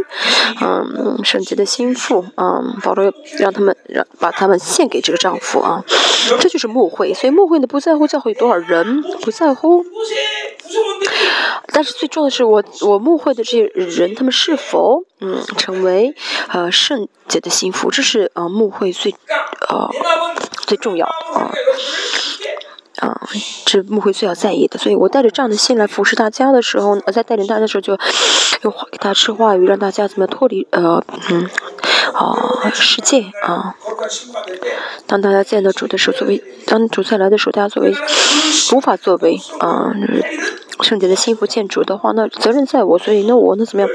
[0.61, 5.85] 嗯，圣洁的心腹，嗯，保罗让他们让把他们献给这个丈夫啊，
[6.41, 7.13] 这就是牧会。
[7.13, 9.85] 所以牧会呢，不在乎教会有多少人，不在乎。
[11.81, 16.15] 但是最重要的是，我我牧会的这些人，他们是否嗯成为
[16.49, 19.15] 呃圣洁的幸福，这是呃牧会最
[19.67, 19.89] 呃
[20.67, 21.51] 最重要的啊
[22.99, 23.21] 啊，
[23.65, 24.79] 这牧会最要在意的。
[24.79, 27.99] 所以我带着这样的心来服侍大家的时候，我在带领大家的时候，就
[28.61, 31.49] 用给大家吃话语，让大家怎么脱离呃嗯
[32.15, 33.75] 啊世界啊。
[35.07, 37.93] 当大家见到主的时候，作为当主再来的时候，大家作为
[38.75, 39.93] 无法作为啊。
[40.83, 43.91] 圣洁的幸福建筑的话，那责任在我，所以那我那怎么样？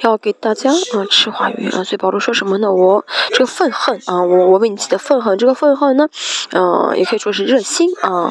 [0.00, 2.70] 要给大家啊吃话语啊，所以保罗说什么呢？
[2.70, 6.06] 我这个愤恨啊，我我为你起的愤恨，这个愤恨呢，
[6.52, 8.30] 嗯，也可以说是热心啊。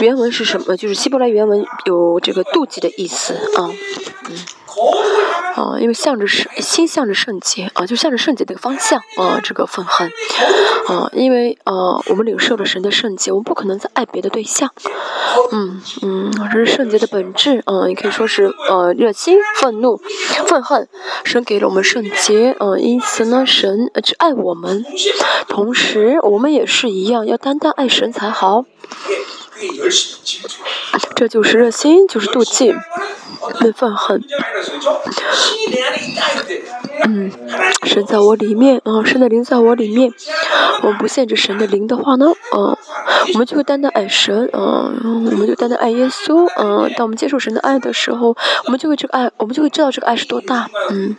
[0.00, 0.76] 原文是什么？
[0.76, 3.70] 就是希伯来原文有这个妒忌的意思啊，
[4.28, 4.36] 嗯。
[5.54, 10.10] 啊，因为向着圣，心向着圣洁啊，就向着圣洁的方向啊，这个愤恨
[10.88, 14.70] 啊，因为呃，我们领受了神的圣洁，我们不可能再爱别的对象，
[15.52, 20.00] 嗯嗯，这是圣洁的本质啊，也可以说是呃热心、愤怒、
[20.46, 20.88] 愤恨，
[21.24, 24.84] 神给了我们圣洁啊，因此呢，神只爱我们，
[25.48, 28.64] 同时我们也是一样，要单单爱神才好，
[31.14, 32.74] 这就是热心，就是妒忌。
[33.58, 34.22] 被愤恨，
[37.08, 37.32] 嗯，
[37.82, 40.12] 神在我里面啊，神的灵在我里面。
[40.82, 42.76] 我们不限制神的灵的话呢，嗯，
[43.34, 46.88] 我们就会单单爱神，嗯，我们就单单爱耶稣，嗯。
[46.96, 51.16] 当我们接受神的爱的时候，我们就会这个爱，我们就会知道这个爱是多大，嗯。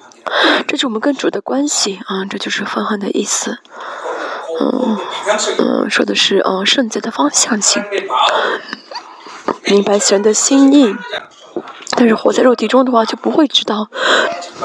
[0.65, 3.57] 这是我们跟主的关系啊，这就是愤恨的意思，
[4.59, 4.97] 嗯
[5.57, 7.83] 嗯，说的是嗯圣洁的方向性，
[9.65, 10.95] 明白神的心意。
[11.95, 13.87] 但是活在肉体中的话，就不会知道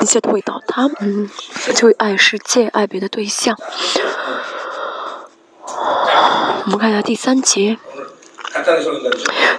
[0.01, 1.29] 一切都会倒塌，嗯，
[1.75, 3.57] 就会爱世界，爱别的对象。
[6.65, 7.79] 我们看一下第三节。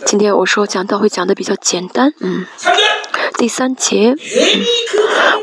[0.05, 2.45] 今天我说讲道会讲的比较简单，嗯。
[3.37, 4.15] 第三节，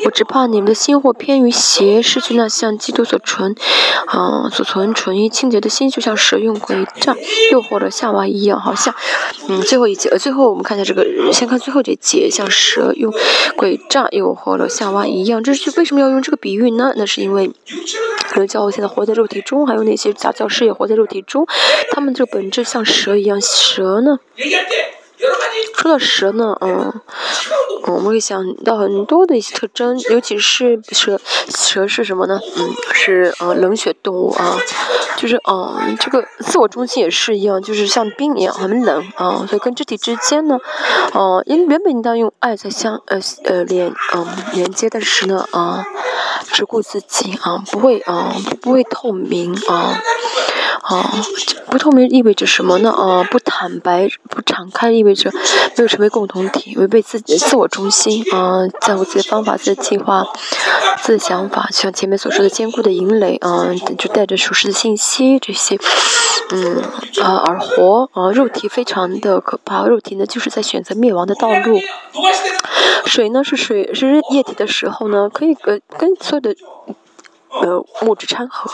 [0.04, 3.54] 我只怕你们的心或偏于邪，失去那像基督所存，
[4.06, 7.16] 啊，所存纯一清洁的心，就像蛇用诡诈
[7.50, 8.94] 诱惑了夏娃一样，好像，
[9.48, 13.12] 嗯，最后一节，呃最后我们看一下这个，先看最后这节，像蛇用
[13.56, 16.92] 诡诈诱惑了夏娃一样，这是为什么要用这个比喻呢？
[16.96, 17.50] 那是因为，
[18.28, 21.46] 可能教会现在活在肉体中，还有那些假教师也活在肉体中，
[21.92, 24.18] 他们这个本质像蛇一样，蛇呢？
[25.74, 26.92] 说到蛇呢，嗯，
[27.84, 32.40] 我们会想到很多的一些特征，尤其是蛇，蛇是什么呢？
[32.56, 34.58] 嗯，是嗯冷血动物啊，
[35.16, 40.58] 就是嗯这个自我中心也是一样，就是像冰一样很冷啊，所以跟肢体之间呢，
[41.12, 45.84] 哦，因原本应当用爱在相呃呃连嗯连接，但是呢啊
[46.52, 50.00] 只顾自己啊，不会啊不会透明啊。
[50.82, 51.10] 啊，
[51.68, 52.92] 不透明意味着什么呢？
[52.92, 55.30] 啊，不坦白、不敞开意味意味着
[55.76, 58.24] 没有成为共同体，违背自己的自我中心。
[58.32, 60.26] 啊，在乎自己的方法、自己的计划、
[61.00, 65.78] 自己的想法，像前面所说的坚固的营垒啊，就带着属实的信息这些，
[66.50, 66.82] 嗯
[67.22, 71.78] 啊而活啊，肉体非常的可怕，肉体呢就是在选择灭亡的道路。
[73.04, 76.56] 水呢是水是液体的时候呢，可以跟跟所有的。
[77.62, 78.70] 呃，物质掺和，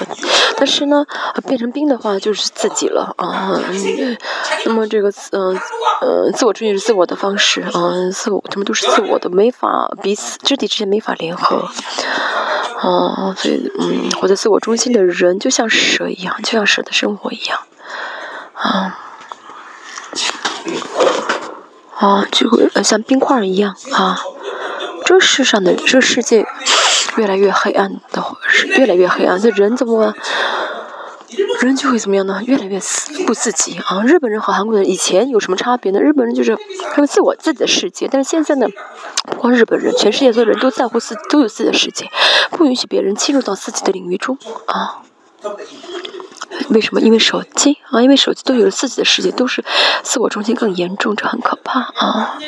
[0.57, 1.05] 但是呢，
[1.47, 3.61] 变成冰的话就是自己了啊。
[4.64, 5.59] 那么这个，嗯
[6.01, 11.68] 呃，自我中心是自我的方式啊，自我他们都是自我的，没法彼此肢体之间没法联合
[12.81, 13.35] 啊。
[13.37, 17.61] 所以，嗯，活在自我中心的人就像蛇一样，就像蛇的生活一样
[18.55, 18.99] 啊
[21.97, 24.18] 啊，就会呃像冰块一样啊。
[25.05, 26.47] 这世上的这世界。
[27.16, 29.40] 越来越黑暗的，是越来越黑暗。
[29.40, 30.14] 这人怎么，
[31.61, 32.42] 人就会怎么样呢？
[32.46, 32.81] 越来越
[33.27, 34.03] 不自己啊！
[34.05, 36.01] 日本人和韩国人以前有什么差别呢？
[36.01, 36.57] 日本人就是
[36.92, 38.66] 他们自我自己的世界，但是现在呢，
[39.27, 42.09] 不光日本人，全世界的人都在乎自都有自己的世界，
[42.51, 45.03] 不允许别人侵入到自己的领域中啊。
[46.70, 47.00] 为什么？
[47.00, 49.64] 因为手机啊，因为手机都有了自己的世界，都是
[50.03, 52.38] 自我中心更严重，这很可怕啊。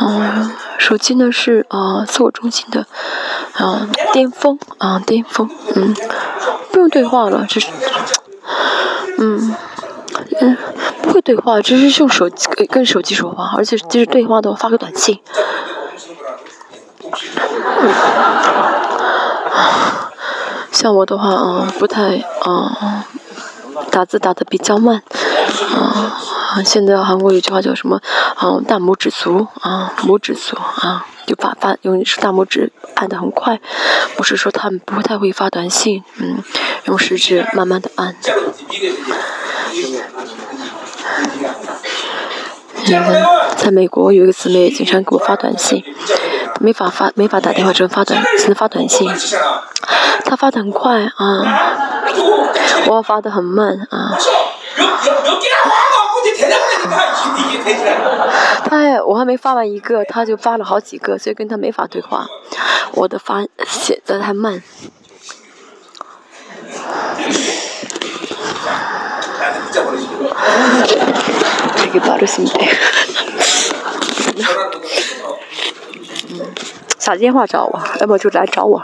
[0.00, 2.86] 嗯，手机呢是啊自我中心的
[3.54, 5.94] 啊巅峰啊巅峰，嗯，
[6.70, 7.68] 不用对话了，这是
[9.18, 9.56] 嗯
[10.40, 10.56] 嗯
[11.02, 15.20] 不会对话，只是用手机跟手机说话，而且即使对话的话发个短信。
[20.78, 23.02] 像我的话，嗯，不太，嗯，
[23.90, 25.02] 打字打的比较慢，
[25.74, 28.00] 啊，现在韩国有句话叫什么？
[28.36, 33.60] 啊，大拇指族，啊，拇指族，啊，就发发用大拇指按的很快，
[34.16, 36.44] 不是说他们不太会发短信，嗯，
[36.84, 38.14] 用食指慢慢的按。
[43.56, 45.82] 在美国有一个姊妹经常给我发短信，
[46.60, 49.08] 没法发没法打电话，只能发短只能发短信。
[50.24, 51.70] 她发的很快啊，
[52.86, 54.16] 我发的很慢啊。
[58.64, 62.26] 他还我还没发完一个，他就发了好几个，所以跟他没法对话。
[62.92, 64.62] 我的发写的太慢。
[77.04, 78.82] 打电话找我，要么就来找我。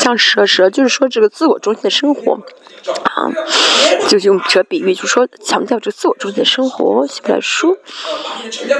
[0.00, 2.40] 像蛇蛇，就是说这个自我中心的生活，
[3.04, 3.28] 啊，
[4.08, 7.06] 就是用这比喻，就说强调这自我中心的生活。
[7.06, 7.76] 希伯来书，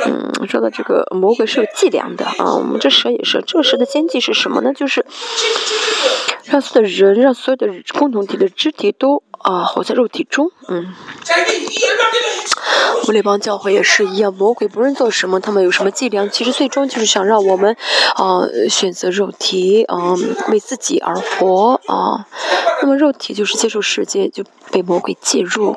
[0.07, 4.73] 嗯，说到这个魔鬼是有伎俩的啊，我们这蛇也是，这个蛇的奸计是什么呢？
[4.73, 5.05] 就是
[6.45, 7.67] 让所有的人，让所有的
[7.99, 10.95] 共同体的肢体都啊活在肉体中，嗯。
[13.03, 17.75] 我们那帮教会也是一样，魔鬼不论做什么，他们有什么伎俩，其实最终就是想让我们
[18.15, 20.15] 啊选择肉体，啊
[20.51, 22.27] 为自己而活啊。
[22.83, 25.77] 那么肉体就是接受世界，就被魔鬼介入。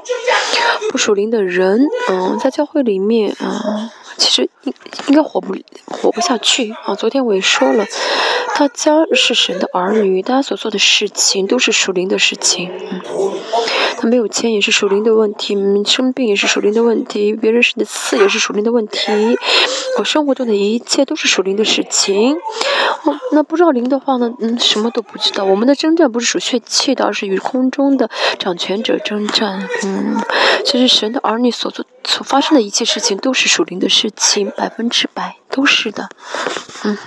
[0.91, 4.73] 不属灵的人，嗯，在教会里面啊，其实应
[5.07, 5.55] 应该活不
[5.85, 6.95] 活不下去啊。
[6.95, 7.85] 昨天我也说了，
[8.55, 12.71] 大家是神的儿女，大家所做的事情都是属灵的事情。
[12.91, 13.01] 嗯，
[13.97, 15.55] 他没有钱也是属灵的问题，
[15.85, 19.11] 生病也是属灵的问题，别人是的刺也是属灵的问题。
[19.97, 22.35] 我生活中的一切都是属灵的事情。
[23.03, 24.31] 哦，那不知道灵的话呢？
[24.39, 25.43] 嗯，什么都不知道。
[25.43, 28.09] 我们的征战不是属血气的，而是与空中的
[28.39, 29.67] 掌权者征战。
[29.83, 30.15] 嗯，
[30.65, 36.09] 其实神的儿女所做、所发生的一切事情都是属灵的事事情，百分之百都是的。
[36.83, 36.97] 嗯，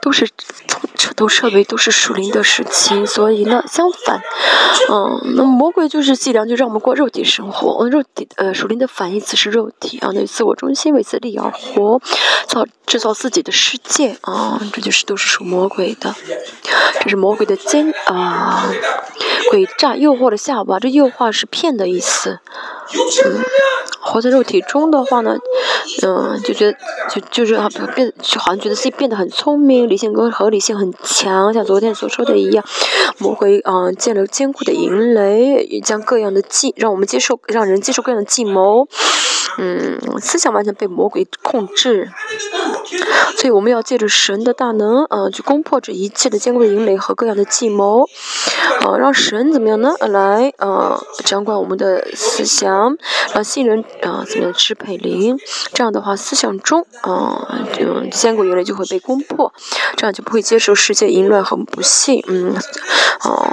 [0.00, 0.26] 都是
[0.66, 3.06] 从彻头彻尾都是属灵的事情。
[3.06, 4.22] 所以呢，相反，
[4.90, 7.86] 嗯，那魔鬼就是伎俩，就让我们过肉体生活。
[7.90, 12.00] 肉体呃，属灵的反义词是肉体啊，那自我中心为自利而活，
[12.46, 16.14] 造制造自己的世界啊，这就是都是属魔鬼的。
[17.00, 18.70] 这是魔鬼的奸啊，
[19.52, 22.40] 诡诈诱惑的下巴，这诱惑是骗的意思。
[23.24, 23.44] 嗯，
[24.00, 25.36] 活在肉体中的话呢，
[26.02, 26.78] 嗯，就觉得
[27.30, 27.54] 就就是
[27.94, 32.64] 变，就好像觉得自己变得很聪明，理性跟合理性很强，像昨天所说的一样，
[33.18, 38.88] 魔鬼啊建了坚固的营垒，将各样的计让我们接受，让人接受各样的计谋。
[39.58, 42.10] 嗯，思想完全被魔鬼控制，
[43.36, 48.06] 所以我们要借着神的大能，呃，去攻破这一切的坚固的营垒和各样的计谋，
[48.84, 49.94] 呃，让神怎么样呢？
[50.00, 52.96] 来，呃，掌管我们的思想，
[53.34, 55.38] 让信人，呃，怎么样支配灵？
[55.72, 59.52] 这样的话，思想中，呃，就，坚固营垒就会被攻破，
[59.96, 62.54] 这样就不会接受世界淫乱和不幸，嗯，
[63.24, 63.50] 哦，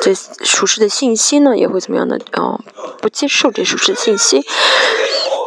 [0.00, 2.16] 这属实的信息呢，也会怎么样呢？
[2.32, 2.60] 哦，
[3.00, 4.44] 不接受这属实的信息。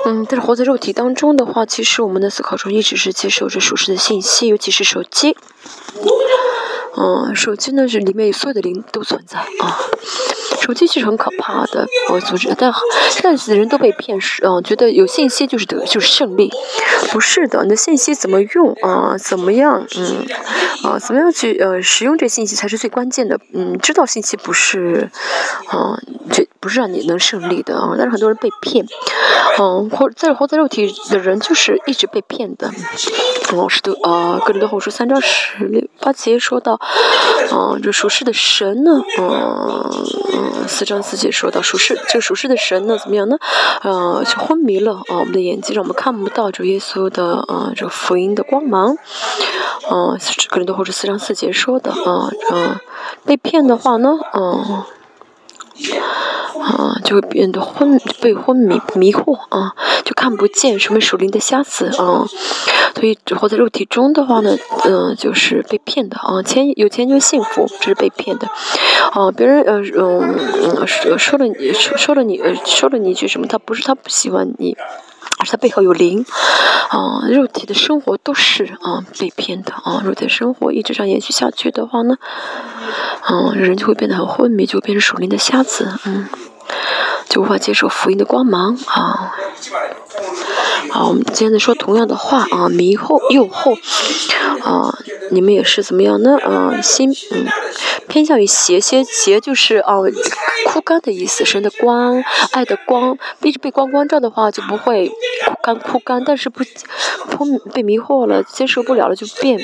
[0.10, 5.36] 嗯，但是活在肉体当中的话，其实我们的思考中一直是接受着属实的信息，尤其是手机。
[7.00, 9.78] 嗯，手机呢是里面所有的灵都存在啊。
[10.60, 12.74] 手机其实很可怕的，我组织，但
[13.22, 16.52] 但是人都被骗是啊，觉得有信息就是得就是胜利，
[17.12, 19.16] 不是的，那信息怎么用啊？
[19.18, 19.86] 怎么样？
[19.96, 20.26] 嗯，
[20.84, 23.40] 啊，怎么样去呃使用这信息才是最关键的。
[23.54, 25.10] 嗯，知道信息不是，
[25.68, 25.98] 啊，
[26.32, 27.94] 这不是让你能胜利的啊。
[27.98, 28.86] 但是很多人被骗，
[29.60, 32.70] 嗯，活在活在肉体的人就是一直被骗的。
[33.54, 36.78] 老师都，啊，个人的后书三章十六八节说到，
[37.52, 40.28] 啊， 这属世的神呢，嗯。
[40.68, 43.38] 四章四节说到属世，这属世的神呢，怎么样呢？
[43.84, 48.98] 呃，就昏迷了啊，我们的眼睛让我们看不到主耶稣的啊，这福音的光芒。
[49.90, 50.20] 嗯，
[50.50, 52.76] 可能都或者四章四节说的啊，嗯，
[53.26, 54.84] 被骗的话呢，嗯。
[56.60, 59.74] 啊，就会变得昏，被昏迷迷惑啊，
[60.04, 62.26] 就看不见什么属灵的瞎子啊，
[62.96, 68.48] 所以活在肉体中的话呢，嗯，就是被骗的啊，钱有钱就幸福，这是被骗的，
[69.12, 74.76] 啊，别人呃嗯说说了你说说了你说了你一句什么，他不是他不喜欢你，
[75.38, 76.26] 而它背后有灵，
[76.90, 82.18] 啊，肉体的生活都是啊被骗的啊，肉体的生活一直这样延续下去的话呢，
[83.30, 86.28] 嗯，人就会变得很昏迷，就会变成属灵的瞎子，嗯。
[87.30, 89.34] 就无法接受福音的光芒啊。
[90.90, 93.78] 好，我们接着说同样的话啊，迷惑、诱惑
[94.64, 94.98] 啊，
[95.32, 96.38] 你们也是怎么样呢？
[96.40, 97.46] 啊，心嗯
[98.08, 99.96] 偏向于邪，邪邪就是啊
[100.68, 101.44] 枯干的意思。
[101.46, 106.24] 神的光、爱的光，一直被光光照的话，就不会枯干枯干。
[106.24, 106.64] 但是不
[107.30, 109.60] 不被迷惑了，接受不了了，就变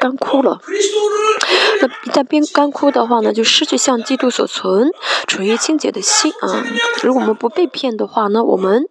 [0.00, 0.60] 干枯了。
[1.80, 4.88] 那一旦变干枯的话呢，就失去向基督所存
[5.26, 6.64] 纯于清洁的心啊。
[7.02, 8.84] 如果我们不被骗的话呢，我们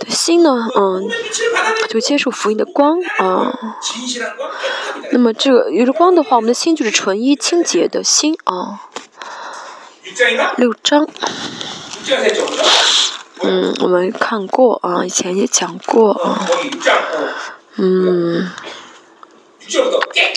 [0.00, 1.08] 的心呢，嗯，
[1.88, 3.58] 就接受福音的光啊。
[5.12, 8.80] 那么这个有了光的话，我们的心就是纯一清洁的心啊。
[10.56, 11.06] 六章，
[13.42, 16.46] 嗯，我们看过啊，以前也讲过啊，
[17.76, 18.50] 嗯。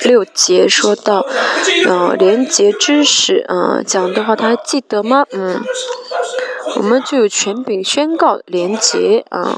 [0.05, 1.24] 六节说到，
[1.88, 5.24] 嗯，廉洁知识，嗯，讲的话他还记得吗？
[5.32, 5.63] 嗯，
[6.78, 9.57] 我们就有权柄宣告廉洁，啊，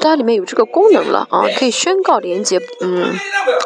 [0.00, 3.14] 它里面有这个功能了，啊，可以宣告廉洁，嗯，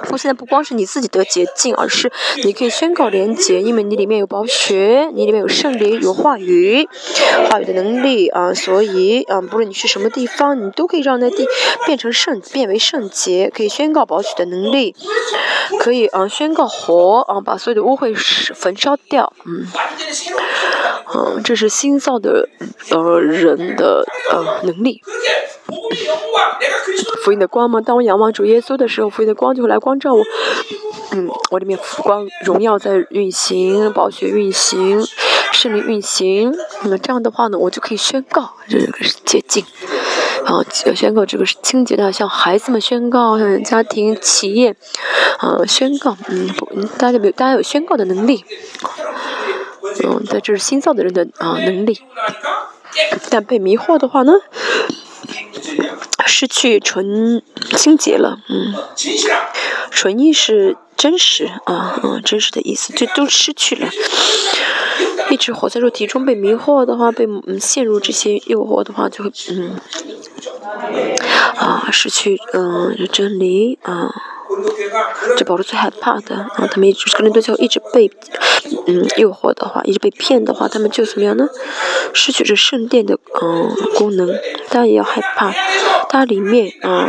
[0.08, 2.12] 不，现在不光是你自己得洁净，而是
[2.44, 6.88] 你可以宣告廉洁，因为你里面有宝血，你里面有圣灵，有话语，
[7.50, 11.46] 话语的能力，啊，所以，啊，不论你去什么地方，你都可以让那地
[11.86, 14.94] 变成圣，变为圣洁，可以宣告宝血的能力。
[15.78, 18.14] 可以啊，宣告火啊，把所有的污秽
[18.54, 19.66] 焚烧掉，嗯，
[21.14, 22.41] 嗯，这是新造的
[22.90, 25.00] 呃人的呃能力。
[27.24, 27.80] 福音的光嘛？
[27.80, 30.22] 当我仰望主耶稣的时候，福音的光就会来光照我。
[31.12, 35.00] 嗯，我里面福光荣耀在运行，宝血运行，
[35.52, 36.52] 圣灵运行。
[36.82, 39.64] 那么这样的话呢，我就可以宣告这个是洁净。
[40.44, 40.64] 啊，
[40.94, 44.74] 宣告这个是清洁的，向孩子们宣告，向家庭、企业，
[45.38, 46.48] 啊，宣告，嗯，
[46.98, 48.44] 大家有大家有宣告的能力，
[50.04, 52.00] 嗯，对这是新造的人的啊能力，
[53.30, 54.32] 但被迷惑的话呢，
[56.26, 57.42] 失去纯
[57.76, 58.74] 清洁了，嗯，
[59.90, 63.88] 纯意是真实啊，嗯，真实的意思，这都失去了。
[65.30, 69.76] 一直活在肉体中被迷惑的话，被嗯陷入这些诱惑的话，就会嗯。
[71.56, 74.10] 啊失去嗯真理啊。
[75.36, 78.10] 这保罗最害怕的啊，他们一直可能都就一直被
[78.86, 81.48] 嗯诱惑的话，一直被骗的话，他们就怎么样呢？
[82.12, 84.28] 失去这圣殿的嗯功能，
[84.68, 85.52] 大家也要害怕。
[86.08, 87.08] 它里面啊，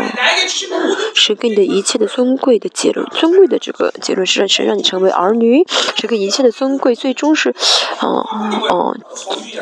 [1.14, 5.66] 是给你的一切的尊贵的结论，尊贵的这个结论是让神让你成为儿女，
[5.96, 7.54] 这个一切的尊贵最终是，
[8.00, 8.08] 啊
[8.70, 8.94] 啊，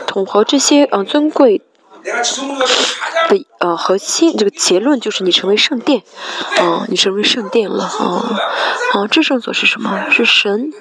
[0.06, 1.62] 统合这些啊尊贵。
[2.04, 6.04] 的呃核心这个结论就是你成为圣殿，
[6.58, 8.40] 啊，你成为圣殿了啊，
[8.94, 10.10] 啊，至圣所是什么？
[10.10, 10.72] 是神，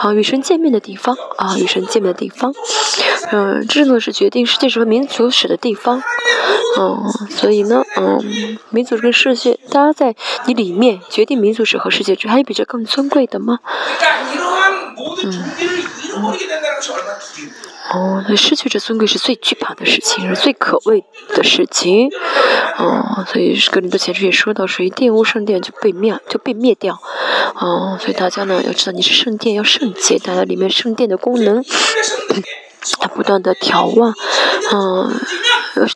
[0.00, 2.52] 啊，与神见面的地方，啊，与神见面的地方，
[3.32, 6.02] 嗯，至圣所是决定世界什么民族史的地方，
[6.78, 10.14] 嗯，所以呢，嗯，民族跟世界，大家在
[10.46, 13.60] 你里面决定民族史和世界史，还有比这更尊贵的吗？
[15.24, 15.95] 嗯。
[17.92, 22.10] 哦，那失去这尊贵是最惧怕的事情，是最可畏的事情。
[22.78, 26.98] 哦，所以格林多前书也说到，属于玷污圣殿就被灭，就被灭掉。
[27.54, 31.64] 哦，所以大家呢要知道，你是圣殿要圣洁，大家里面圣殿的功能
[33.00, 34.12] 它不断的调望。
[34.72, 35.20] 嗯，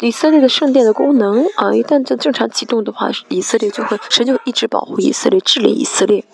[0.01, 6.25] 以色列的圣殿的功能啊，一旦在正常启动的话，以色列就会神就一直保护以色列，治理以色列。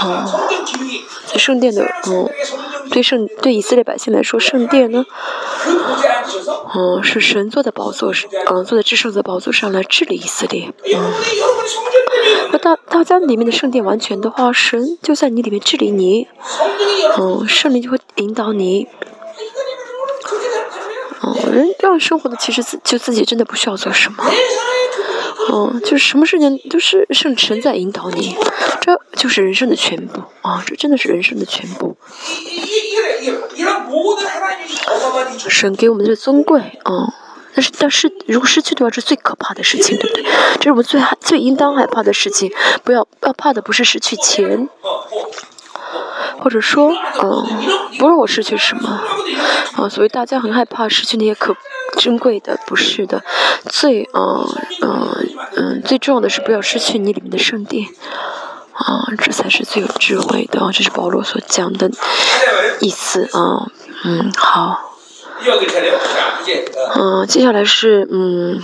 [0.00, 0.48] 哦，
[1.38, 2.28] 圣殿的嗯。
[2.90, 5.06] 对圣对以色列百姓来说，圣殿呢，
[6.74, 10.70] 嗯，是神坐在宝座上，嗯，坐在至圣的宝座上来治理以色列。
[10.94, 11.12] 嗯，
[12.52, 16.28] 那大大家里面的圣殿完全的话，神就在你里面治理你，
[17.18, 18.86] 嗯，圣灵就会引导你。
[21.22, 24.22] 嗯，人这样生活的其实自就自己真的不需要做什么。
[25.52, 28.36] 嗯，就是什么事情都是圣神在引导你，
[28.80, 30.62] 这就是人生的全部啊！
[30.66, 31.96] 这真的是人生的全部。
[35.48, 37.12] 神给我们的尊贵啊，
[37.54, 40.24] 但是但是如果失去的话，是最可怕的事情，对不对？
[40.56, 42.50] 这是我们最害、最应当害怕的事情。
[42.82, 44.68] 不要要怕的不是失去钱，
[46.38, 46.90] 或者说，
[47.22, 47.46] 嗯，
[47.98, 49.02] 不论我失去什么，
[49.76, 51.56] 啊，所以大家很害怕失去那些可。
[51.96, 53.22] 珍贵的不是的，
[53.68, 54.46] 最嗯
[54.82, 57.86] 嗯嗯最重要的是不要失去你里面的圣殿，
[58.72, 61.90] 啊，这才是最有智慧的，这是保罗所讲的
[62.80, 63.68] 意思啊，
[64.04, 64.96] 嗯好，
[66.96, 68.62] 嗯接下来是嗯。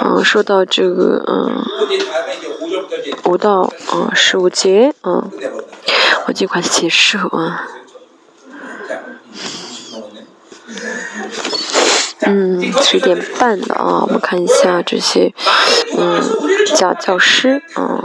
[0.00, 1.64] 嗯说到这个嗯。
[3.24, 5.28] 五到嗯十五节嗯，
[6.26, 7.66] 我尽快结束啊。
[12.24, 14.02] 嗯十点半的啊？
[14.02, 15.32] 我们看一下这些
[15.98, 16.22] 嗯
[16.76, 18.04] 教教师啊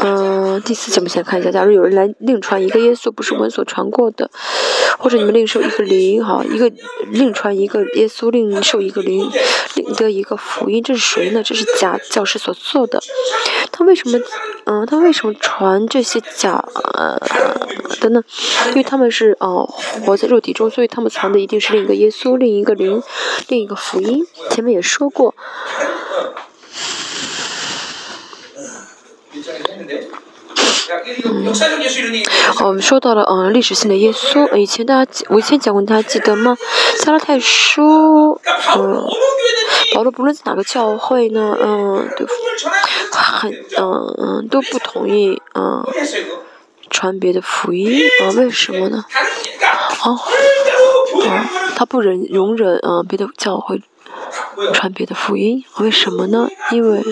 [0.00, 4.30] 嗯，第四节我们先看一下，假如有人来另传一个耶稣不是我们所传过的，
[4.98, 6.70] 或者你们另受一个灵，哈，一个
[7.10, 9.28] 另传一个耶稣，另受一个灵，
[9.74, 11.42] 另得一个福音，这是谁呢？
[11.42, 13.00] 这是假教师所做的。
[13.72, 14.18] 他为什么，
[14.64, 16.64] 嗯，他为什么传这些假
[18.00, 18.22] 的呢？
[18.68, 19.68] 因为他们是哦
[20.04, 23.02] 活在肉体中，所以他们传的一定是另一个耶稣，另一个灵，
[23.48, 24.24] 另一个福音。
[24.50, 25.34] 前面也说过。
[31.24, 36.56] 嗯我们说到了嗯历史性的耶稣，以前大家我以前讲过，大家记得吗？
[37.00, 38.40] 加拉太书，
[38.76, 39.06] 嗯，
[39.94, 42.26] 保罗不论在哪个教会呢，嗯，都
[43.12, 45.84] 很嗯嗯都不同意嗯
[46.90, 48.32] 传别的福音啊？
[48.36, 49.04] 为什么呢？
[50.04, 50.18] 哦，
[51.28, 53.82] 啊，他不忍容忍嗯别的教会
[54.72, 56.48] 传别的福音，为什么呢？
[56.72, 57.04] 因为。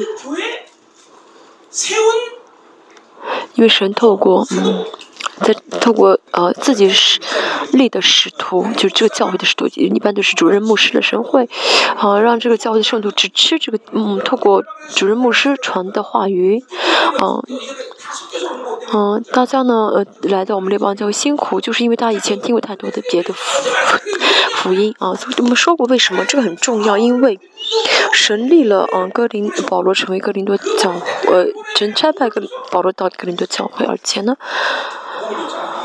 [3.54, 4.84] 因为神透过嗯，
[5.42, 7.20] 在透过呃自己是
[7.72, 11.48] 立的使徒，就这个教会的使徒，一般都是主任牧师的神会，
[11.96, 14.64] 啊，让这个教会的圣徒只吃这个嗯，透过
[14.94, 16.62] 主任牧师传的话语，
[17.22, 17.42] 嗯，
[18.92, 23.62] 嗯，大家呢呃来到我们列邦教会辛苦，就是因为大家以前听过太多的别的福
[24.54, 27.38] 福音啊，我们说过为什么这个很重要，因为。
[28.12, 30.90] 神立了，嗯，哥林保罗成为哥林多教，
[31.26, 34.36] 呃，真差派哥保罗到哥林多教会，而且呢，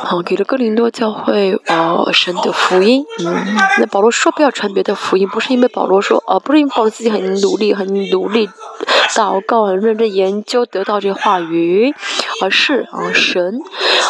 [0.03, 3.45] 好给了哥林多教会，呃，神的福音，嗯，
[3.79, 8.49] 那保罗说不要传别的福音，不是因为保罗说，呃，不是因为保罗自己很努力，很努力。
[9.13, 11.93] 祷告，很认真研究，得到这话语，
[12.41, 13.59] 而是啊神，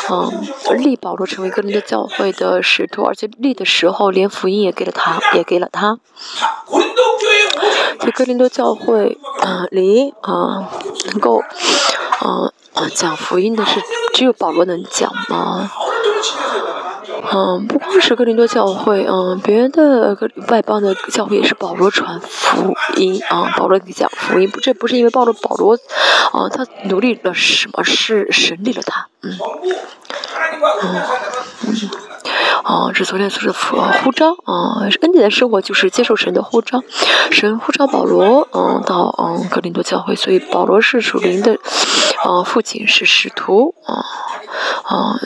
[0.09, 0.31] 嗯
[0.77, 5.99] 立保罗成为哥林多教会的使徒，而且立的时候连福音也给了他， 也给了他。
[7.99, 10.69] 在哥林多教会啊里啊
[11.11, 11.43] 能够
[12.73, 13.81] 啊讲福音的是
[14.13, 15.69] 只有保罗能讲吗？
[17.33, 20.17] 嗯，不光是哥林多教会，嗯，别的
[20.47, 25.75] 外邦的教会也是保罗传福音啊，保罗讲福音，不，这不是因为保罗保罗，
[26.31, 27.83] 啊，他努力了什么？
[27.83, 29.37] 是神立了他，嗯，
[30.81, 31.01] 嗯，
[31.67, 31.89] 嗯，
[32.63, 33.53] 啊，这昨天说的
[34.03, 36.81] 呼召，啊，恩典的生活就是接受神的呼召，
[37.31, 41.57] 神呼召保罗，嗯，到嗯哥林多教会，所以保罗是属灵的，
[42.23, 44.05] 啊，父亲是使徒，啊，
[44.83, 45.19] 啊，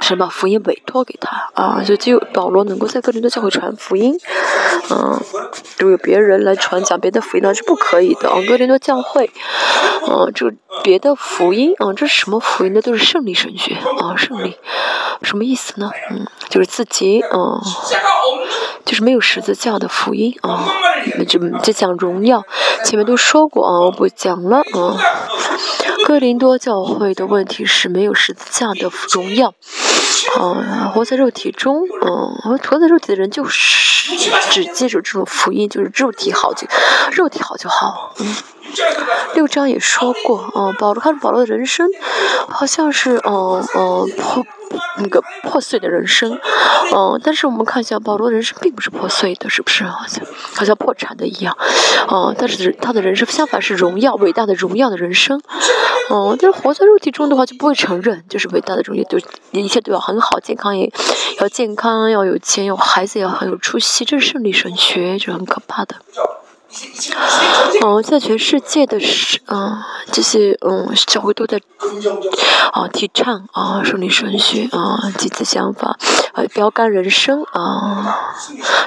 [0.00, 4.18] 神把福音委托给他，啊，就只有保罗能够在哥林多教会传福音，
[4.90, 5.20] 嗯，
[5.78, 9.30] 如果有别人来传讲别的福音那是不可以的，啊，哥林多教会，
[10.08, 10.52] 嗯，这
[10.82, 12.82] 别的福音，啊，这是什么福音呢？
[12.82, 14.56] 都是胜利神学，啊，胜利，
[15.22, 15.90] 什么意思呢？
[16.10, 17.60] 嗯，就是自己，嗯，
[18.84, 20.68] 就是没有十字架的福音，啊，
[21.28, 22.44] 就就讲荣耀，
[22.84, 24.96] 前面都说过，啊，我不讲了，啊，
[26.06, 29.54] 哥林多教会的问题是没有十字架的荣耀。
[30.38, 34.16] 嗯，活在肉体中，嗯，活在肉体的人就是
[34.50, 36.66] 只接受这种福音，就是肉体好就
[37.12, 38.14] 肉体好就好。
[38.20, 38.36] 嗯，
[39.34, 41.88] 六章也说过，嗯，保罗看保罗的人生，
[42.48, 44.44] 好像是，嗯嗯破
[44.98, 46.38] 那个破碎的人生，
[46.94, 49.84] 嗯，但是我们看一下保罗的人生并不是破碎的，是不是？
[49.84, 51.56] 好像好像破产的一样，
[52.10, 55.40] 嗯，但是他的人生相反是荣耀伟大的荣耀的人生。
[56.08, 59.18] 哦，但是活在肉体中的话就不会承认，就是伟大的荣耀，就
[59.52, 60.92] 一切都要很好，健康也
[61.38, 65.94] 要健康，要有钱，有孩子要很有出息，这是胜利神学，就很可怕的。
[67.82, 69.78] 哦，在全世界的是，嗯，
[70.12, 71.60] 这些嗯教会都在
[72.72, 75.98] 啊提倡啊胜利神学啊积极想法
[76.32, 78.18] 啊标杆人生啊，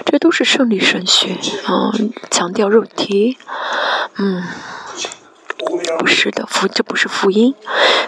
[0.05, 1.91] 这都是胜利神学啊
[2.31, 3.37] 强调肉体，
[4.17, 4.43] 嗯。
[5.97, 7.55] 不是的，福这不是福音，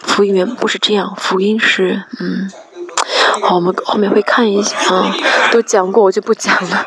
[0.03, 2.51] 福音不是这样，福音是嗯，
[3.41, 5.15] 好，我们后面会看一下啊，
[5.53, 6.85] 都讲过，我就不讲了。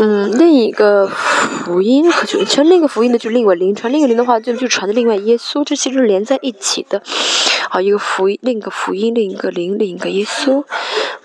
[0.00, 7.02] 嗯，另一个福音就传另一个福音的就另外灵传另一个灵的话就就传的另外耶稣，这其实是连在一起的。
[7.68, 10.64] 好，一个福音，另一个福音，另一个灵，另一个耶稣。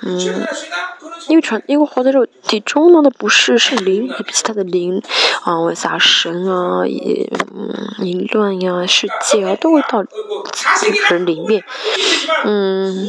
[0.02, 0.20] 嗯，
[1.30, 5.02] 因为传因为活在肉体中呢，那不是是灵，也比其他的灵
[5.44, 10.04] 啊，撒神啊，也嗯淫乱呀，世界啊，都会到
[11.10, 11.64] 人里面。
[12.44, 13.08] 嗯。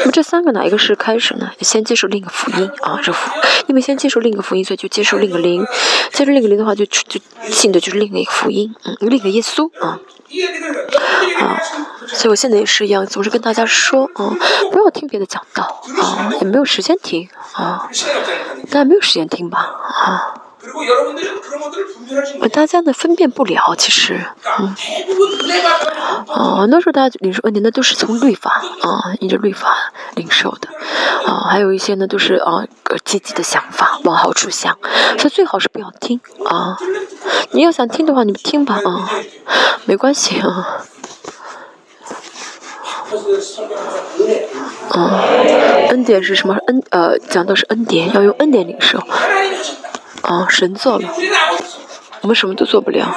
[0.00, 1.50] 那么这三个哪一个是开始呢？
[1.60, 3.30] 先接受另一个福音啊，这福，
[3.66, 5.64] 因为先接受另一个福音，所以就接受另一个灵，
[6.12, 9.98] 接受另一个灵的话，就就信的就是另一个福音，嗯，另一个耶稣啊。
[11.40, 11.60] 啊，
[12.06, 14.34] 所以我现在也是一样，总是跟大家说，啊，
[14.70, 17.88] 不要听别的讲道，啊，也没有时间听，啊，
[18.70, 20.34] 大家没有时间听吧，啊。
[22.52, 24.24] 大家呢分辨不了，其实，
[24.58, 24.74] 嗯，
[26.28, 30.68] 啊，很多时候大家领受恩典那都是从律法啊，依着律法领受的，
[31.26, 32.64] 啊，还有一些呢都是啊
[33.04, 34.78] 积极的想法，往好处想，
[35.18, 36.76] 所以最好是不要听啊。
[37.50, 39.10] 你要想听的话，你们听吧啊，
[39.84, 40.84] 没关系啊。
[44.90, 45.20] 啊，
[45.90, 46.54] 恩典是什么？
[46.66, 48.98] 恩呃，讲的是恩典，要用恩典领受。
[50.22, 51.08] 啊，神做了，
[52.22, 53.14] 我们什么都做不了。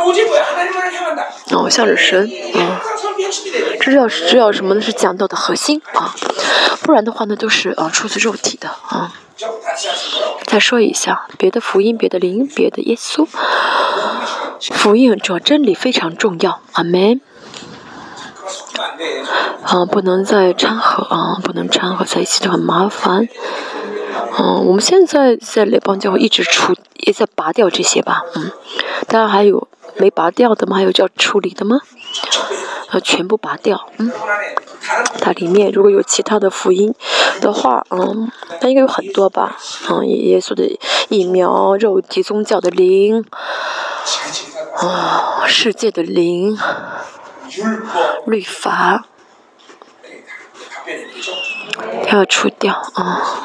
[1.52, 2.82] 哦，向着神，啊，
[3.80, 4.82] 这要是这要什么呢？
[4.82, 6.14] 是讲道的核心啊，
[6.82, 9.14] 不然的话呢，都是啊出自肉体的啊。
[10.46, 13.28] 再说一下，别的福音，别的灵，别的耶稣，
[14.74, 16.62] 福音主要真理非常重要。
[16.74, 17.22] 阿门。
[19.64, 23.28] 啊，不能再掺和啊，不能掺和在一起就很麻烦。
[24.38, 28.52] 嗯，我们现在在雷邦教会一直处也在拔掉这些吧，嗯，
[29.08, 29.68] 当然还有
[29.98, 30.78] 没拔掉的吗？
[30.78, 31.80] 还有叫处理的吗？
[32.92, 34.12] 要全部拔掉，嗯，
[35.20, 36.94] 它里面如果有其他的福音
[37.42, 38.32] 的话，嗯，
[38.62, 39.58] 它应该有很多吧，
[39.90, 40.78] 嗯，耶稣的
[41.10, 43.26] 疫苗、肉体、宗教的灵，
[44.78, 46.58] 啊，世界的灵，
[48.26, 49.06] 律法。
[52.12, 53.44] 要除掉啊！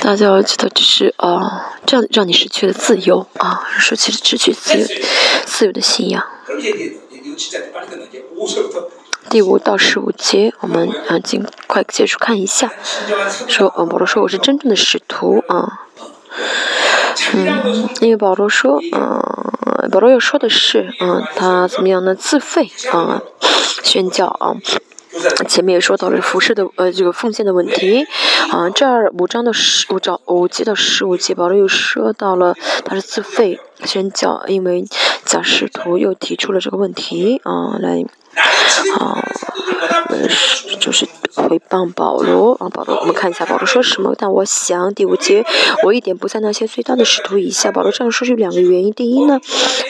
[0.00, 4.86] 大家要知道，这是啊，这样让你失去了自由啊，失去了失去自由
[5.44, 6.24] 自由的信仰。
[9.30, 12.70] 第五到十五节，我们啊尽快结束看一下。
[13.48, 15.86] 说，嗯，保罗说我是真正的使徒啊。
[17.32, 22.14] 嗯，因为保罗说，嗯，保罗要说的是，嗯，他怎么样呢？
[22.14, 23.22] 自费啊，
[23.82, 24.54] 宣教啊。
[25.48, 28.04] 前面也说到了服饰的呃这个奉献的问题，
[28.50, 32.54] 啊，这儿五章的十五章五节到十五节，保罗又说到了
[32.84, 34.84] 他是自费宣教，因为
[35.24, 37.40] 假使徒又提出了这个问题。
[37.44, 38.04] 啊，来
[38.98, 39.22] 啊，
[40.08, 44.14] 我们是就是回谤保罗啊，保罗，我们看一下保罗说什么。
[44.16, 45.44] 但我想第五节，
[45.84, 47.70] 我一点不在那些最大的使徒以下。
[47.72, 49.40] 保罗这样说有两个原因，第一呢，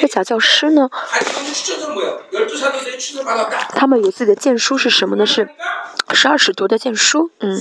[0.00, 0.88] 这假教师呢。
[3.70, 5.24] 他们有自己的荐书是什么呢？
[5.26, 5.48] 是
[6.12, 7.58] 十二使徒的荐书，嗯，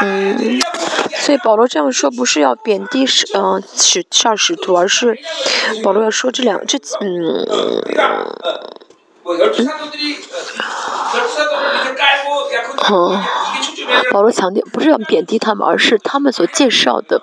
[0.00, 0.60] 嗯，
[1.18, 5.18] 所以保罗这样说不是要贬低十，嗯，十十二使徒，而是
[5.82, 7.46] 保罗要说这两这，嗯，
[12.90, 13.22] 嗯，
[14.10, 17.22] 保罗强调不是要贬低他们，而是他们所介绍的。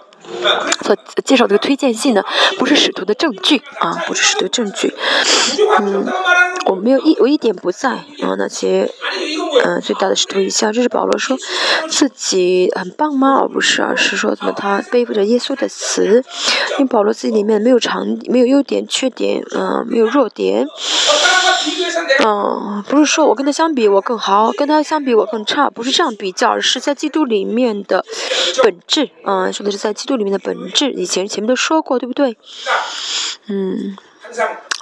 [0.83, 0.95] 所
[1.25, 2.23] 介绍这个推荐信呢，
[2.59, 4.93] 不是使徒的证据啊，不是使徒证据。
[5.79, 6.05] 嗯，
[6.67, 8.87] 我没有一我一点不在啊，那些
[9.65, 11.35] 嗯最大的使徒以下，这是保罗说
[11.89, 13.39] 自己很棒吗？
[13.41, 16.23] 而不是，而是说怎么他背负着耶稣的词，
[16.77, 20.67] 因为保罗自己里面没有长没有优点缺点，嗯，没有弱点。
[22.25, 28.03] 嗯，不是说我跟他相比我更好，跟他相比我更差，不是这样比较，而是在基督里面的
[28.63, 29.09] 本质。
[29.23, 30.91] 嗯，说的是在基督里面的本质。
[30.91, 32.37] 以前前面都说过，对不对？
[33.47, 33.95] 嗯，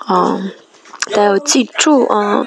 [0.05, 0.41] 啊。
[1.12, 2.45] 大家要记住啊，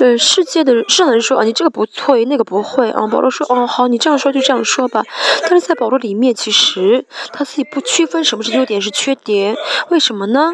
[0.00, 3.06] 呃，世界的世上的人说啊，你这个不错，那个不会啊。
[3.06, 5.02] 保罗说，哦，好，你这样说就这样说吧。
[5.42, 9.56] 但是在保罗里面，其实他自己不区分什么是优点是缺点，
[9.90, 10.52] 为什么呢？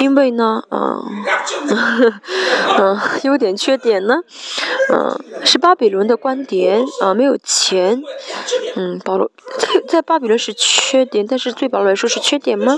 [0.00, 1.02] 因为呢，嗯，
[2.78, 4.16] 嗯， 优点缺点呢，
[4.92, 8.02] 嗯，是巴比伦的观点啊，没有钱，
[8.74, 12.76] 嗯，保罗在在巴比伦是缺点，但是对保罗来说是缺点吗？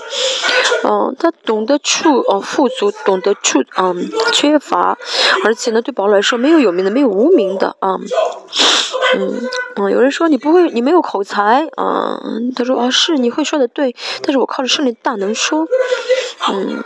[0.85, 3.63] 嗯，他懂得处哦富足，懂得处。
[3.79, 4.97] 嗯，缺乏，
[5.45, 7.97] 而且呢，对保罗来说，没有有名的，没有无名的啊。
[9.17, 12.19] 嗯，嗯，有人说你不会，你没有口才啊。
[12.55, 15.67] 他说啊，是你会说的对，但是我靠着胜利大能说。
[16.53, 16.83] 嗯。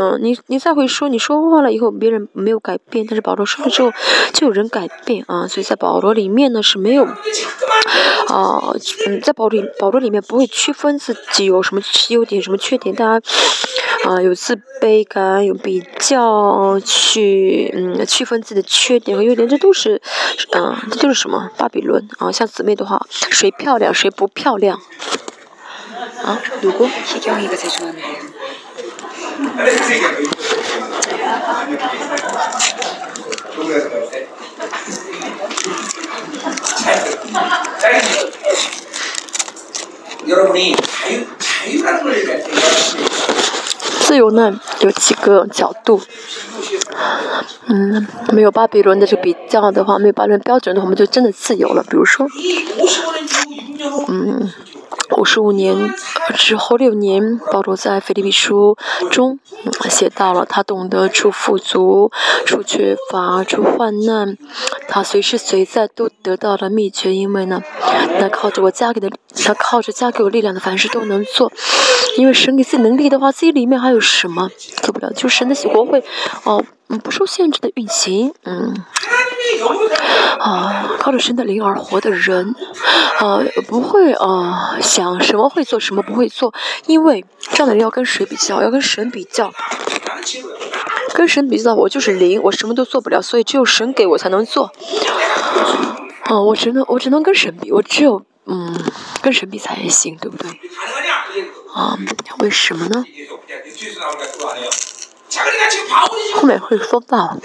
[0.00, 3.92] 嗯，你你再会说，你说话了以后别人没有改变，但是保罗说了之后
[4.32, 8.74] 就有人改变啊，所以在保罗里面呢是没有，啊，
[9.06, 13.26] 嗯，在保罗保罗里面不会区分自己有什么优点什么缺点，大家
[14.10, 20.02] 啊有自卑感，有比较去嗯区分自己的缺点和优点，这都是
[20.52, 21.50] 嗯这都是什么？
[21.56, 23.00] 巴比伦啊，像姊妹的话，
[23.30, 24.76] 谁漂亮谁不漂亮？
[26.24, 26.40] 啊？
[44.00, 46.00] 自由呢有几个角度，
[47.66, 51.82] 嗯，没有巴比伦的这个比较的话，没有巴比伦标准的话，我们就真的自由了。
[51.82, 52.26] 比如说，
[54.08, 54.52] 嗯。
[55.16, 55.94] 五十五年
[56.34, 58.76] 之后六年，保罗在腓立比书
[59.10, 59.38] 中
[59.88, 62.10] 写到了，他懂得出富足、
[62.44, 64.36] 出缺乏、出患难，
[64.88, 67.62] 他随时随在都得到了秘诀，因为呢，
[68.18, 69.10] 那靠着我加给的，
[69.44, 71.52] 他靠着加给我力量的，凡事都能做。
[72.16, 74.48] 因为神给自己能力的话，自己里面还有什么
[74.82, 75.12] 做不了？
[75.12, 76.02] 就神的国会，
[76.44, 76.64] 哦。
[76.88, 78.74] 嗯，不受限制的运行，嗯，
[80.38, 82.54] 啊，靠着神的灵而活的人，
[83.18, 86.52] 啊，不会啊，想什么会做什么不会做，
[86.86, 88.62] 因为这样的人要跟谁比较？
[88.62, 89.50] 要跟神比较，
[91.14, 94.70] 跟神比较，我就是灵，我什么都做不了，所以只有神给我才能做。
[96.28, 98.74] 哦，我只能我只能跟神比，我只有嗯，
[99.22, 100.50] 跟神比才行，对不对？
[101.74, 101.98] 啊，
[102.40, 103.04] 为什么呢？
[106.34, 107.36] 后面会说到。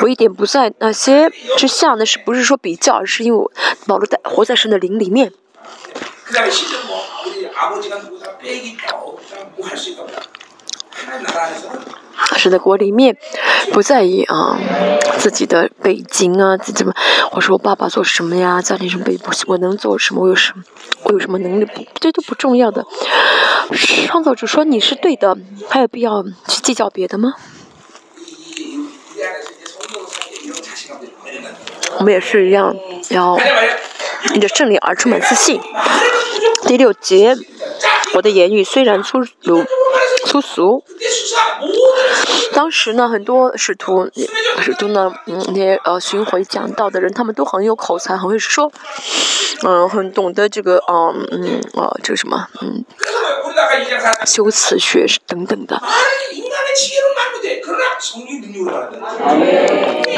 [0.00, 3.50] 我一点不在那些之下，那是不是说比较，而是因为我
[3.86, 5.32] 保罗在活在神的灵里面。
[12.36, 13.16] 是的，国里面
[13.72, 14.58] 不在意啊，
[15.18, 16.92] 自己的背景啊，怎么？
[17.32, 18.60] 我说我爸爸做什么呀？
[18.60, 19.26] 家庭什么背景？
[19.46, 20.22] 我能做什么？
[20.22, 20.62] 我有什么？
[21.04, 21.64] 我有什么能力？
[21.64, 22.84] 不，这都不重要的。
[24.06, 25.36] 创造主说你是对的，
[25.68, 27.34] 还有必要去计较别的吗？
[31.98, 32.74] 我们也是一样，
[33.10, 33.38] 要
[34.34, 35.60] 你的胜利而充满自信。
[36.66, 37.36] 第六节，
[38.14, 39.64] 我的言语虽然粗鲁。
[40.24, 40.84] 粗俗。
[42.52, 44.08] 当时呢，很多使徒，
[44.60, 48.72] 使徒呢，嗯，那些呃巡回讲道的人，他们都很有口才，很会说，
[49.64, 52.84] 嗯，很懂得这个，嗯嗯，啊，这个什么，嗯，
[54.24, 55.82] 修辞学等等的。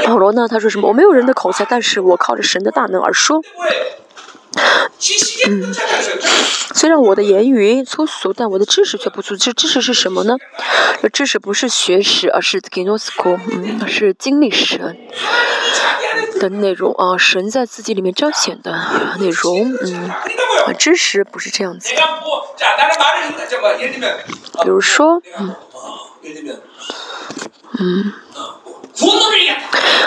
[0.06, 0.88] 保罗呢，他说什么？
[0.88, 3.40] 我没有人的口才，但是我靠着神的大能而说。
[5.48, 5.74] 嗯，
[6.74, 9.36] 虽然我的言语粗俗，但我的知识却不粗。
[9.36, 10.36] 这知识是什么呢？
[11.02, 14.96] 这知识不是学识，而是 gnosko，嗯，是经历神
[16.50, 18.72] 的内容啊，神在自己里面彰显的
[19.18, 19.72] 内容。
[19.72, 20.10] 嗯，
[20.78, 21.94] 知识不是这样子。
[24.62, 25.54] 比如说，嗯，
[27.80, 28.12] 嗯。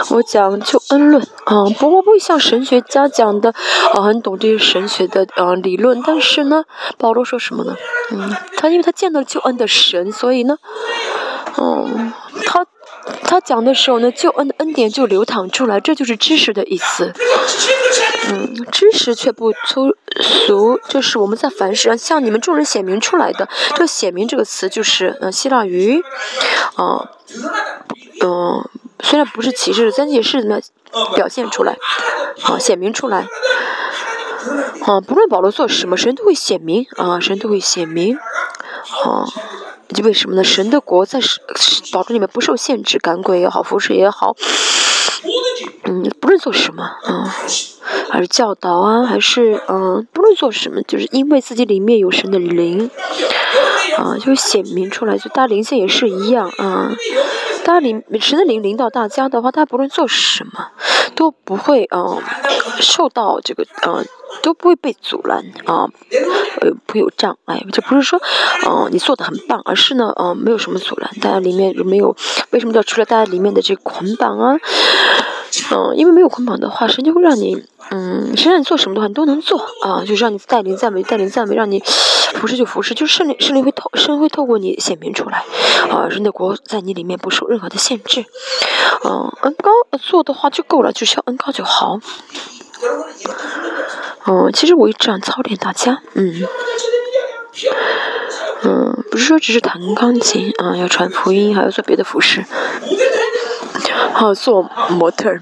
[0.10, 3.54] 我讲救恩论啊，不过不像神学家讲的
[3.94, 6.02] 啊，很懂这些神学的啊理论。
[6.06, 6.64] 但是呢，
[6.98, 7.76] 保罗说什么呢？
[8.12, 10.58] 嗯，他因为他见到救恩的神，所以呢，
[11.58, 12.14] 嗯，
[12.46, 12.66] 他
[13.24, 17.14] 他讲的时候呢，救恩的恩典就流淌出来，这就是知识的意思。
[18.30, 23.48] 嗯，知识却不粗俗，这是我们在凡事上向你们众人显明出来的。
[23.76, 26.02] 这“显明”这个词就是嗯希腊语，
[26.76, 27.12] 啊。
[28.24, 28.68] 嗯，
[29.02, 30.60] 虽然不是启示，但也是呢，
[31.16, 31.78] 表现出来，
[32.44, 33.28] 啊，显明出来，
[34.86, 39.26] 啊，不论保罗做什么，神都会显明，啊，神都会显明，啊，
[39.94, 40.44] 就为什么呢？
[40.44, 41.40] 神的国在是
[41.92, 44.36] 保罗里面不受限制，赶鬼也好，服侍也好，
[45.86, 47.36] 嗯，不论做什么，啊，
[48.10, 52.90] 还是教导啊，还是嗯，不论做什么，就是因为自己里面有神的灵，
[53.98, 56.92] 啊，就显明出来，就大灵性也是一样，啊。
[57.68, 60.72] 他领神的领领导大家的话，他不论做什么，
[61.14, 62.20] 都不会嗯
[62.80, 64.06] 受到这个嗯
[64.42, 65.86] 都不会被阻拦啊，
[66.62, 67.64] 呃不会有障碍。
[67.72, 68.20] 这不是说
[68.66, 71.12] 嗯你做的很棒，而是呢嗯没有什么阻拦。
[71.22, 72.16] 大家里面有没有
[72.52, 73.06] 为什么叫除了？
[73.06, 74.56] 大家里面的这捆绑啊，
[75.72, 81.84] 嗯因为没有捆绑的话，神就会让你嗯神让你做什么的话你都能做啊，就让你带领赞美带领赞美，让你。
[82.40, 85.44] 服侍就服侍，就是圣灵，圣灵会透，圣灵会透过你显明出来，
[85.90, 88.26] 啊，人的国在你里面不受任何的限制，
[89.04, 92.00] 嗯，恩高做的话就够了，就是要恩高就好，
[94.28, 96.44] 嗯，其实我一直这样操练大家，嗯，
[98.64, 102.46] 嗯，不是说只是弹钢琴啊，要传福音，还要做别的服饰，
[104.14, 105.42] 还要做模特儿。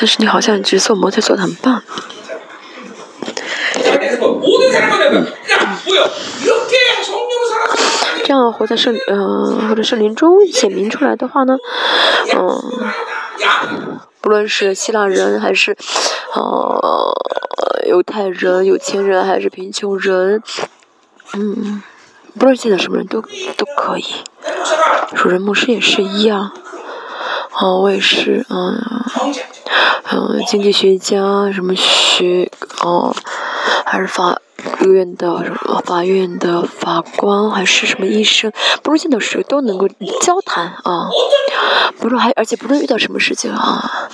[0.00, 1.82] 但是你好像只做模特做的很棒。
[8.24, 11.56] 这样活在圣嗯或者圣灵中显明出来的话呢，
[12.36, 15.76] 嗯，不论是希腊人还是，
[16.34, 17.12] 呃，
[17.88, 20.42] 犹太人、有钱人还是贫穷人，
[21.34, 21.82] 嗯，
[22.38, 24.04] 不论见到什么人都都可以。
[25.16, 26.52] 主人牧师也是一样，
[27.60, 28.80] 哦，我也是，嗯，
[30.12, 32.50] 嗯，经济学家什么学，
[32.82, 33.14] 哦，
[33.84, 34.40] 还是法。
[34.80, 38.52] 医院的什么法院的法官还是什么医生，
[38.82, 39.86] 不论见到谁都能够
[40.20, 41.08] 交谈啊，
[41.98, 44.08] 不论还而且不论遇到什么事情啊，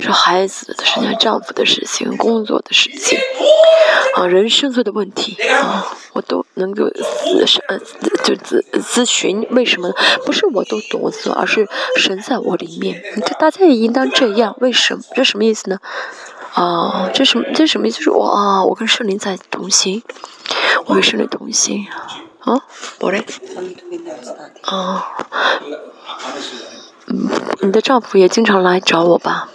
[0.00, 3.18] 是孩子的事情、丈夫的事情、工作的事情
[4.16, 7.78] 啊，人生的问题啊，我都能够咨呃
[8.22, 9.92] 就咨咨询，为什么？
[10.24, 13.02] 不是我都懂，而是神在我里面。
[13.16, 15.02] 你看大家也应当这样，为什么？
[15.14, 15.78] 这什么意思呢？
[16.54, 17.44] 哦，这什么？
[17.54, 18.02] 这什么意思？
[18.02, 20.02] 是我啊，我跟圣灵在同行，
[20.86, 21.86] 我与圣灵同行。
[22.40, 22.60] 啊，
[23.00, 23.24] 我嘞？
[24.62, 25.04] 啊，
[27.06, 27.28] 嗯，
[27.60, 29.48] 你的丈夫也经常来找我吧？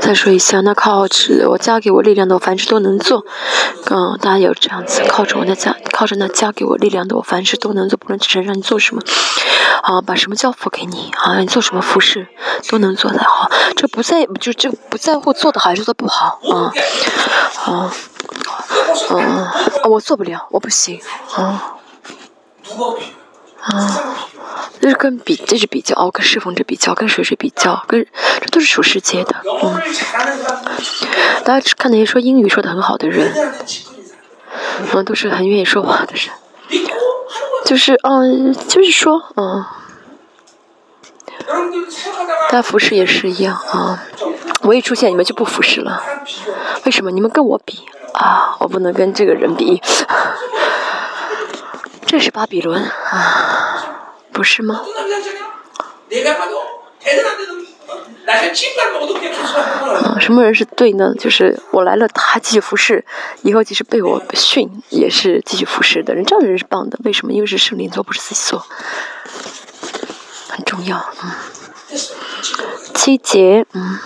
[0.00, 3.24] 再说一下，那靠着我加给我力量的，我凡事都能做。
[3.90, 7.96] 嗯，大家有这样子，靠着我那加，靠着那加给我力量的，我凡事都能做。
[7.96, 9.02] 不论神让你做什么，
[9.82, 12.28] 啊，把什么交付给你，啊，你做什么服饰
[12.68, 13.50] 都能做的好。
[13.76, 16.72] 这不在，就这不在乎做的好还是做不好啊，
[17.64, 17.92] 啊，
[19.10, 19.46] 嗯，
[19.90, 21.00] 我做不了，我不行，
[21.34, 21.76] 啊，
[23.62, 24.16] 啊。
[24.80, 28.04] 就是跟比，这是比较哦，跟侍奉者比较，跟谁谁比较，跟
[28.40, 29.80] 这都是属世界的，嗯。
[31.44, 33.32] 大家看那些说英语说的很好的人，
[34.92, 36.84] 嗯，都是很愿意说话的人，
[37.64, 39.64] 就是嗯，就是说嗯，
[42.50, 44.02] 大家服侍也是一样啊。
[44.62, 46.02] 我一出现，你们就不服侍了，
[46.84, 47.12] 为什么？
[47.12, 47.84] 你们跟我比
[48.14, 49.80] 啊，我不能跟这个人比，
[52.12, 54.12] 这是巴比伦啊。
[54.34, 54.82] 不是吗？
[60.04, 61.14] 啊，什么人是对呢？
[61.18, 63.02] 就是我来了，他继续服侍，
[63.40, 66.22] 以后即使被我训，也是继续服侍的人。
[66.22, 66.98] 这样的人是棒的。
[67.02, 67.32] 为什么？
[67.32, 68.62] 因为是圣灵做，不是自己做，
[70.50, 71.02] 很重要。
[71.22, 71.30] 嗯，
[72.92, 73.98] 七节，嗯。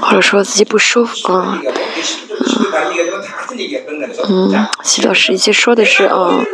[0.00, 1.60] 或者说自己不舒服啊，
[4.28, 6.44] 嗯，嗯，洗澡时一些说的是啊，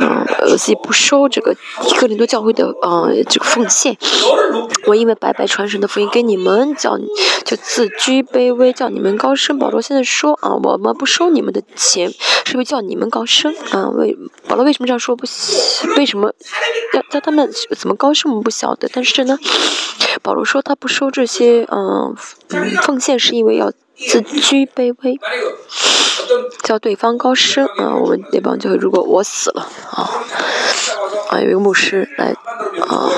[0.00, 1.56] 嗯，自己不收这个
[1.98, 3.96] 哥林多教会的啊这个奉献，
[4.86, 6.98] 我因为白白传神的福音给你们，叫
[7.44, 9.58] 就自居卑微，叫你们高升。
[9.58, 12.12] 保罗现在说啊，我们不收你们的钱，
[12.44, 13.88] 是为叫你们高升啊。
[13.90, 14.16] 为
[14.48, 15.14] 保罗为什么这样说？
[15.16, 15.26] 不，
[15.96, 16.32] 为什么
[16.94, 18.30] 要叫他们怎么高升？
[18.30, 18.88] 我们不晓得。
[18.92, 19.38] 但是呢，
[20.22, 21.66] 保罗说他不收这些。
[21.70, 22.16] 嗯
[22.50, 25.18] 嗯，奉献是因为要自居卑微，
[26.62, 27.94] 叫对方高升啊。
[27.96, 30.08] 我们那帮就如果我死了啊
[31.30, 32.34] 啊，有一个牧师来
[32.86, 33.10] 啊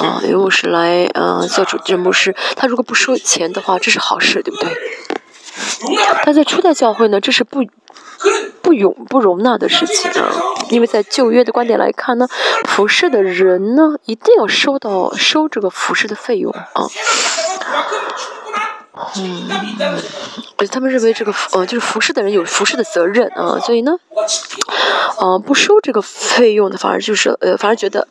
[0.00, 4.76] 啊，有一个牧师来啊做主这牧师，他如果不收钱的话，这是好事，对不对？
[6.24, 7.64] 但在初代教会呢，这是不
[8.62, 10.30] 不永不容纳的事情啊，
[10.70, 12.26] 因为在旧约的观点来看呢，
[12.68, 16.86] 服侍的人呢一定要收到收这个服侍的费用啊。
[19.16, 19.48] 嗯，
[20.70, 23.92] 他们认为这个呃，就是服侍的人有服侍的责任啊，所以呢，
[25.18, 28.06] 呃，不收这个费用的，反而就是呃，反而觉得，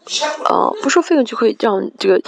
[0.46, 2.22] 呃，不收费用就会让这个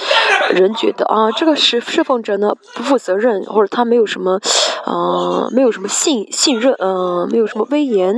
[0.52, 4.40] 人觉得啊，这个侍侍奉者呢不负责任，或者他没有什么，
[4.86, 8.16] 呃，没有什么信信任，呃，没有什么威严，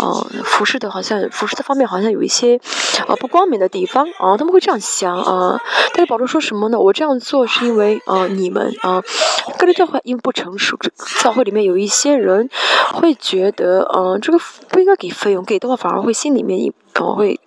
[0.00, 2.60] 啊，服侍的好像服侍的方面好像有一些
[3.06, 5.60] 啊不光明的地方啊，他们会这样想啊。
[5.94, 6.78] 但是保罗说什么呢？
[6.78, 9.02] 我这样做是因为啊，你们啊，
[9.58, 10.76] 个人教会因不成熟，
[11.22, 12.50] 教会里面有一些人
[12.92, 14.38] 会觉得，嗯，这个
[14.70, 17.38] 不应该给费用，给的话反而会心里面一，能会，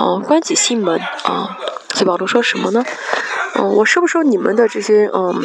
[0.00, 1.56] 嗯，关起心门啊。
[1.94, 2.84] 所以保罗说什么呢？
[3.54, 5.40] 嗯，我收不收你们的这些嗯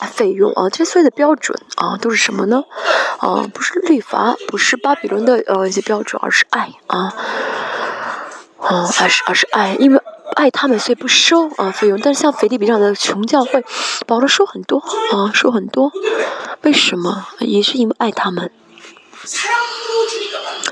[0.00, 0.68] 费用啊？
[0.68, 2.64] 这些所有的标准啊，都是什么呢？
[3.18, 7.14] 啊，不是律法，不是巴比伦的呃一些标准，而是爱啊，
[8.60, 10.00] 啊，而是而是爱，因为。
[10.36, 11.98] 爱他们，所以不收啊费用。
[12.00, 13.64] 但是像腓立比这样的穷教会，
[14.06, 15.90] 保罗收很多啊，收很多。
[16.62, 17.26] 为什么？
[17.40, 18.52] 也是因为爱他们。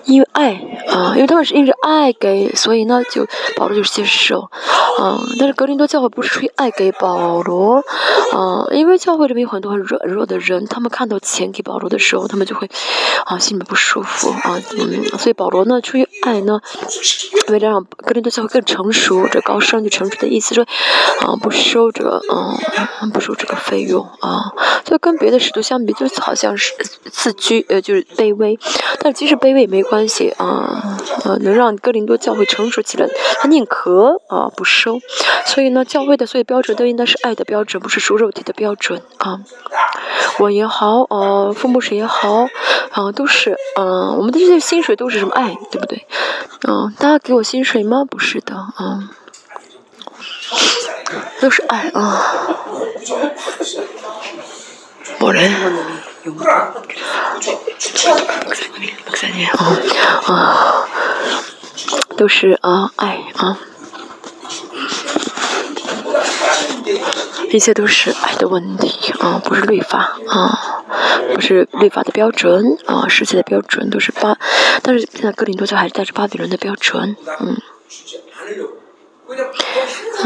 [0.04, 0.52] 因为爱
[0.88, 3.26] 啊，因为他们是因着爱给，所以呢，就
[3.56, 4.42] 保罗就接受，
[5.00, 7.82] 啊，但是格林多教会不是出于爱给保罗，
[8.32, 12.70] 啊，因为教会里面有很多很软弱的人，他们看到钱给保罗的时候，他们就会
[13.24, 16.60] 啊心里不舒服啊，嗯，所以保罗呢出于爱呢，
[17.48, 20.64] 为了让格林多教会更成熟，这高尚就成熟的意思说，
[21.26, 22.20] 啊不收这个，
[23.02, 24.52] 嗯，不收这个费用啊，
[24.84, 26.72] 就跟别的使徒相比，就好像是
[27.10, 28.45] 自居，呃，就是卑微，
[29.00, 30.06] 但即使卑微也没关。
[30.06, 33.08] 系啊，呃，能让哥林多教会成熟起来，
[33.40, 35.00] 他宁可啊不收，
[35.44, 39.40] 所以呢，教会的所有标准都应该是爱的标准，不是属肉体的标准啊。
[40.38, 42.46] 我也好，呃，父母谁也好，
[42.92, 46.06] 啊，都是，嗯，我们的这些薪水都是什么爱，对不对？
[46.68, 48.04] 嗯，大家给我薪水吗？
[48.08, 49.10] 不是的，啊，
[51.40, 52.22] 都是爱啊。
[55.18, 55.50] 某人。
[59.14, 59.76] 三年啊
[60.26, 60.88] 啊，
[62.16, 63.58] 都是啊爱啊，
[67.50, 70.84] 一切都是爱的问题啊，不是律法啊，
[71.34, 74.36] 不是律法的标准啊，世界的标准都是巴，
[74.82, 77.56] 但是现在哥林多教还是带着巴比伦的标准，嗯，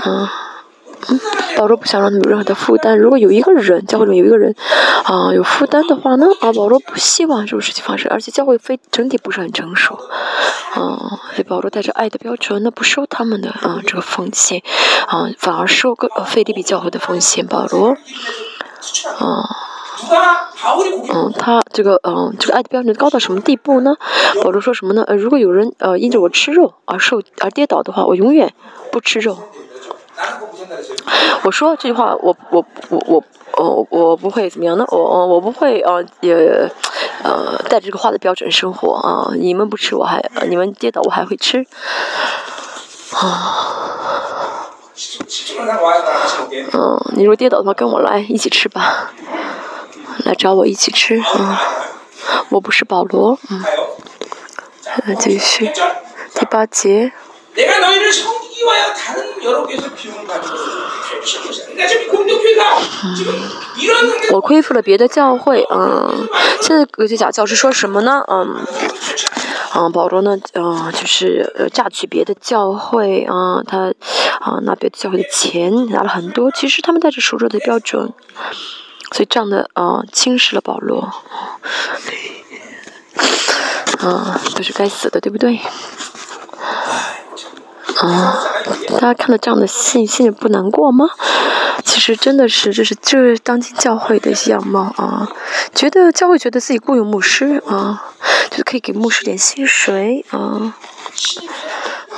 [0.06, 0.28] 嗯。
[1.56, 2.98] 保罗不想让他们有任何的负担。
[2.98, 4.54] 如果有一个人，教会里面有一个人，
[5.04, 8.10] 啊，有负担的话呢，啊，保罗不希望这种事情发生。
[8.10, 9.94] 而且教会非整体不是很成熟，
[10.74, 14.62] 啊，所以保罗带着爱的标准，那不收他们的啊这个奉献，
[15.06, 17.46] 啊，反而收个呃费利比教会的奉献。
[17.46, 17.96] 保罗，啊，
[21.12, 23.94] 嗯，他这个嗯这个爱的标准高到什么地步呢？
[24.42, 25.02] 保罗说什么呢？
[25.06, 28.52] 呃，如果有人呃因着我吃肉而受而跌倒的话，我永远
[28.92, 29.38] 不吃肉。
[31.44, 33.24] 我说这句话，我我我我
[33.56, 34.84] 我我不会怎么样呢？
[34.90, 36.34] 我我不会呃也
[37.22, 39.32] 呃带着这个话的标准生活啊！
[39.34, 41.64] 你们不吃，我还你们跌倒，我还会吃
[43.14, 44.70] 啊！
[46.72, 49.12] 嗯，你如果跌倒的话，跟我来一起吃吧，
[50.24, 51.60] 来找我一起吃啊！
[52.50, 53.64] 我不是保罗，嗯，
[55.18, 55.72] 继续
[56.34, 57.12] 第八节。
[64.32, 66.28] 我恢复了别的教会，嗯，
[66.60, 68.22] 现在有些假教师说什么呢？
[68.28, 68.64] 嗯，
[69.74, 73.92] 嗯，保罗呢，嗯，就是呃榨取别的教会，啊，他
[74.40, 78.12] 啊拿别的教会的钱拿了很多，其实他们带着属肉的标准，
[79.12, 81.00] 所以这样的啊轻视了保罗，
[84.00, 85.58] 啊，都是该死的，对不对？
[88.00, 88.38] 啊，
[88.98, 91.06] 大家看到这样的信，心里不难过吗？
[91.84, 95.28] 其实真的是，这是这是当今教会的样貌啊。
[95.74, 98.02] 觉得教会觉得自己雇佣牧师啊，
[98.50, 100.74] 就可以给牧师点薪水啊，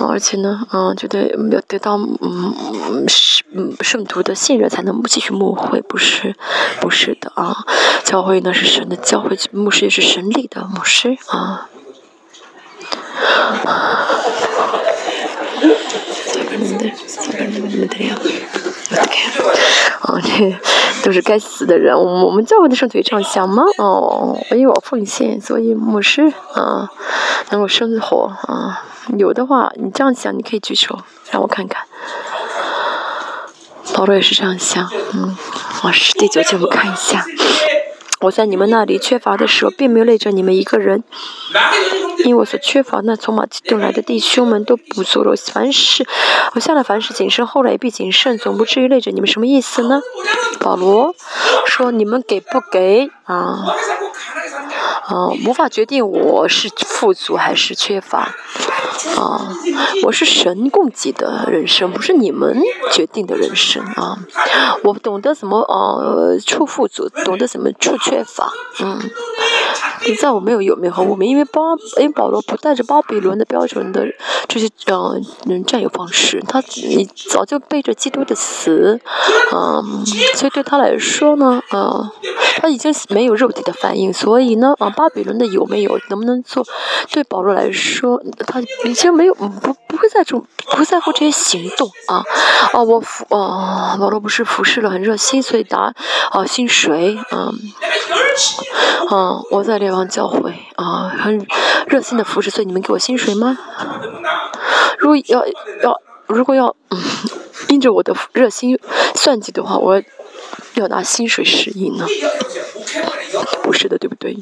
[0.01, 6.35] 而且呢，啊，觉得要得到嗯圣圣徒的信任才能继续牧会，不是，
[6.81, 7.65] 不是的啊。
[8.05, 11.69] 教会呢是神的教会，牧师也是神力的牧师啊。
[20.03, 20.55] 哦，这
[21.05, 21.97] 都是该死的人。
[21.97, 23.63] 我们教会的圣徒也这样想吗？
[23.79, 26.91] 哦，因为我奉献，所以牧师啊
[27.51, 28.85] 能够生活啊。
[29.19, 30.99] 有的话，你这样想，你可以举手
[31.31, 31.85] 让我看看。
[33.95, 35.37] 保罗也是这样想，嗯，
[35.83, 37.25] 我是第九节，我看一下。
[38.23, 41.03] 我在你们那里缺乏的时候，并没有累着你们一个人，
[42.25, 46.07] 因为我所缺乏那从马其顿来的弟兄们都不足了凡事，
[46.55, 49.27] 我下来凡事谨慎，后来也必谨慎，总不至于累着你们。
[49.27, 50.01] 什么意思呢？
[50.61, 51.15] 保罗
[51.67, 53.65] 说：“你们给不给啊？
[55.07, 58.35] 啊，无法决定我是富足还是缺乏。”
[59.19, 59.53] 啊，
[60.05, 62.61] 我是神供给的人生，不是你们
[62.93, 64.19] 决定的人生啊！
[64.85, 68.99] 我懂得怎么呃处富足，懂得怎么处缺乏，嗯。
[70.05, 71.61] 你在我没有有名和无名，因为巴
[71.99, 74.05] 因为保罗不带着巴比伦的标准的
[74.49, 76.61] 这些嗯人占有方式，他
[76.97, 79.01] 你早就背着基督的死，
[79.53, 82.11] 嗯，所以对他来说呢，啊，
[82.57, 86.67] 他已经没有肉体的反应，所以呢，啊，巴比伦的有没有能不能做，
[87.13, 90.45] 对保罗来说，他已经没有不不会在乎
[90.77, 92.25] 不在乎这些行动啊，
[92.73, 95.95] 啊，我服啊，保罗不是服侍了很热心，所以拿
[96.31, 97.55] 啊薪水，嗯，
[99.11, 99.93] 嗯，我在这。
[99.93, 101.47] 方教会啊，很
[101.87, 103.59] 热心的服侍，所以你们给我薪水吗？
[104.99, 105.47] 如果要
[105.83, 106.99] 要，如果要，嗯，
[107.69, 108.79] 因着我的热心
[109.15, 110.03] 算计的话，我
[110.77, 112.07] 要拿薪水适应呢？
[113.63, 114.35] 不是的，对不对？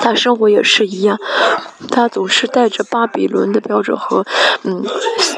[0.00, 1.18] 他生活也是一样，
[1.90, 4.24] 他总是带着巴比伦的标准和
[4.64, 4.84] 嗯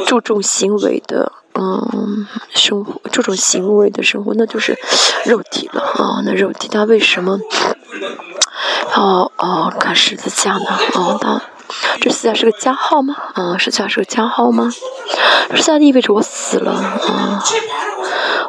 [0.06, 4.78] 注重行为的嗯生活，注重行为的生活，那就是
[5.26, 6.22] 肉体了啊。
[6.24, 7.38] 那肉体他为什么
[8.94, 10.66] 哦哦看十字架呢？
[10.94, 11.42] 哦，他
[12.00, 13.16] 这十字架是个加号吗？
[13.34, 14.70] 啊，十字架是个加号吗？
[15.50, 17.42] 十字架意味着我死了啊。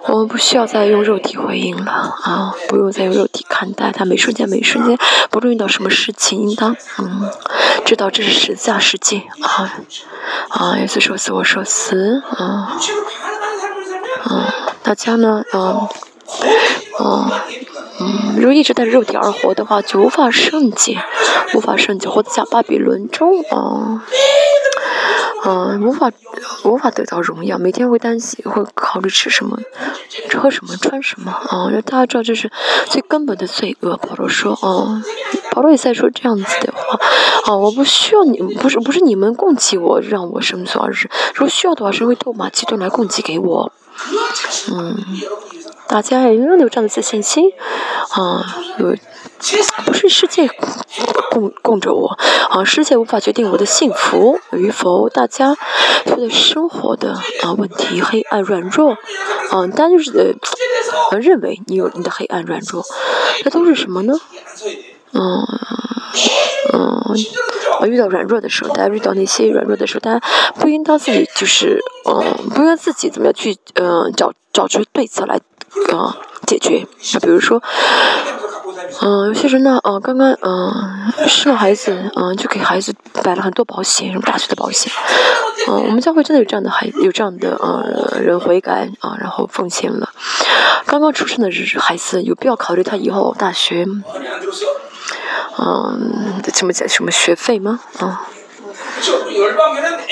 [0.07, 2.53] 我们不需要再用肉体回应了啊！
[2.68, 4.95] 不用再用肉体看待它，每瞬间每瞬间，
[5.31, 7.27] 不论遇到什么事情，应当嗯，
[7.85, 9.73] 知道这是十字架世界啊
[10.49, 10.77] 啊！
[10.77, 12.77] 耶稣说死，我说死啊
[14.26, 14.53] 啊！
[14.84, 15.89] 大家呢啊
[16.99, 17.43] 啊
[18.00, 20.98] 嗯，如果一直带着肉体而活的话，就无法圣洁，
[21.54, 24.04] 无法圣洁，活在巴比伦中啊。
[25.46, 26.12] 嗯，无法
[26.64, 29.60] 无法得到荣耀，每天会担心，会考虑吃什么、
[30.34, 31.70] 喝什么、穿什么啊！
[31.72, 32.52] 让大家知道这是
[32.88, 33.96] 最根本的罪恶。
[33.98, 35.00] 保罗说，哦，
[35.52, 37.00] 保罗也在说这样子的话，
[37.46, 43.72] 啊，我不需要你，不是不是你们供给我，让我生存，而是如果需要的话，是会透马其顿来供给给我。
[44.72, 44.98] 嗯，
[45.88, 47.52] 大家也拥有这样的自信心，
[48.10, 48.96] 啊，有。
[49.86, 50.50] 不是世界
[51.30, 52.18] 供供着我，
[52.50, 55.08] 啊，世界无法决定我的幸福与否。
[55.10, 55.56] 大家
[56.06, 57.12] 觉得生活的
[57.44, 58.98] 啊问题，黑暗软弱，
[59.52, 60.36] 嗯，单就是
[61.12, 62.84] 呃认为你有你的黑暗软弱，
[63.44, 64.16] 这都是什么呢？
[65.16, 65.48] 嗯
[66.74, 70.22] 嗯，遇到软弱的时候，大家遇到那些软弱的时候，大家
[70.60, 75.36] 不应当自己就是嗯，不应该自己怎么样去嗯找找出对策来
[75.94, 76.86] 啊解决。
[77.14, 77.62] 那比如说。
[79.02, 80.72] 嗯，有些人呢，嗯，刚刚嗯
[81.28, 82.94] 生了孩子，嗯，就给孩子
[83.24, 84.92] 买了很多保险，什么大学的保险。
[85.68, 90.10] 嗯，我们教会真的有这样的孩，有这样的嗯人悔改啊，然后奉献了。
[90.86, 93.86] 刚刚出生的孩子，有必要考虑他以后大学，
[95.57, 97.80] 嗯，什么什么学费吗？
[97.99, 98.27] 啊，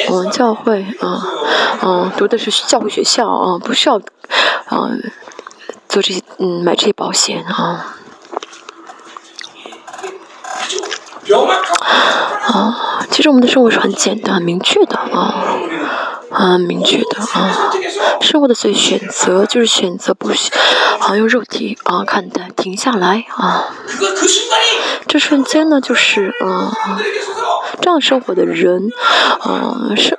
[0.10, 1.28] 我们，教会啊，
[1.82, 3.98] 嗯，读的是教会学校啊，不需要
[4.68, 4.90] 啊
[5.90, 7.96] 做这些嗯买这些保险啊。
[12.46, 15.58] 啊，其实我们的生活是很简单、很明确的啊，
[16.32, 17.72] 很明确的啊。
[18.22, 20.30] 生活的所以选择就是选择不
[21.00, 23.66] 啊用肉体啊看待，停下来啊。
[25.08, 26.76] 这瞬间呢，就是啊，
[27.82, 28.90] 这样生活的人，
[29.42, 30.18] 啊，是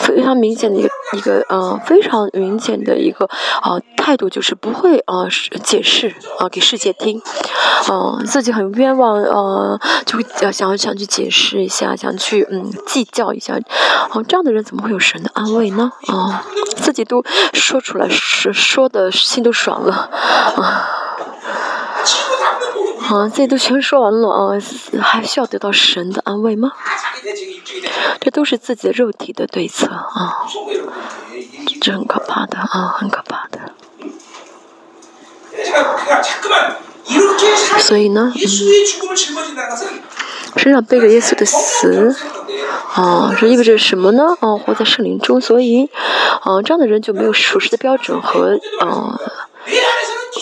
[0.00, 3.24] 非常明显的一个一个呃非常明显的一个
[3.62, 5.26] 啊态度，就是不会啊
[5.62, 7.22] 解释啊给世界听，
[7.88, 13.58] 啊自己很冤枉啊就会想要想去解释一下，想去嗯计较一下，
[14.10, 15.90] 哦这样的人怎么会有神的安慰呢？
[16.08, 16.44] 啊
[16.76, 17.24] 自己都
[17.54, 19.92] 说出来是说的心都爽了
[20.56, 20.86] 啊。
[23.08, 24.52] 啊，这都全说完了啊，
[25.00, 26.70] 还需要得到神的安慰吗？
[28.20, 30.44] 这都是自己的肉体的对策啊，
[31.80, 33.72] 这很可怕的啊，很可怕的。
[37.78, 38.38] 所以呢，嗯，
[40.56, 42.14] 身上背着耶稣的死，
[42.94, 44.24] 啊，这意味着什么呢？
[44.40, 45.88] 啊，活在圣灵中，所以，
[46.42, 49.18] 啊，这样的人就没有属实的标准和啊。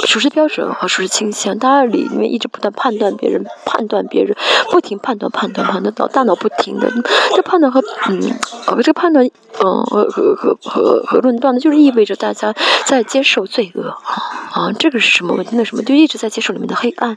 [0.06, 4.36] 属实标准和属实倾向，大家里面一直不断判断别人，判断别人，
[4.70, 6.90] 不停判断判断判断，到大脑不停的，
[7.34, 12.54] 这判断和嗯，呃，这个判断，嗯，和和和和和论断呢，就是意味着大家
[12.84, 13.88] 在接受罪恶。
[13.88, 14.22] 啊
[14.52, 15.56] 啊，这个是什么问题？
[15.56, 15.82] 那什么？
[15.82, 17.16] 就一直在接受里面的黑暗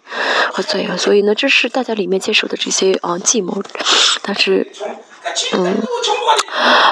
[0.51, 3.63] 和罪恶，所以呢，这是大家里面接受的这些啊计谋，
[4.21, 4.67] 但是。
[5.53, 5.81] 嗯，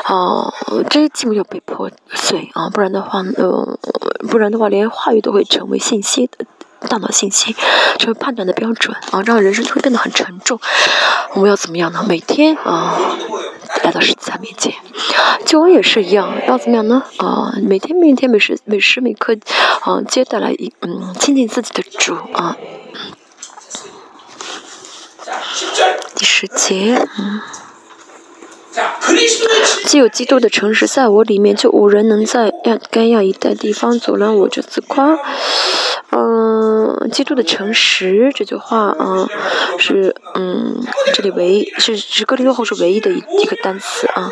[0.09, 0.53] 哦，
[0.89, 3.79] 这些基本要被破碎啊，不然的话，呃，
[4.29, 6.45] 不然的话，连话语都会成为信息的
[6.87, 7.55] 大脑信息，
[7.97, 10.59] 成为判断的标准啊，让人生就会变得很沉重。
[11.33, 12.05] 我们要怎么样呢？
[12.07, 12.97] 每天啊，
[13.83, 14.73] 来到十字架面前，
[15.45, 17.03] 救恩也是一样，要怎么样呢？
[17.17, 19.35] 啊，每天每天每时每时每刻
[19.81, 22.55] 啊，接待来一嗯，亲近自己的主啊。
[26.15, 27.41] 第十节，嗯。
[29.85, 35.17] 既有基督的诚实在我里面，就无人能在亚该亚一带地方阻拦我这自夸。
[36.11, 36.26] 嗯，
[36.99, 39.27] 嗯基督的诚实这句话啊，
[39.77, 40.83] 是嗯，
[41.13, 44.29] 这里唯是是哥林多后书唯一的一一个单词啊。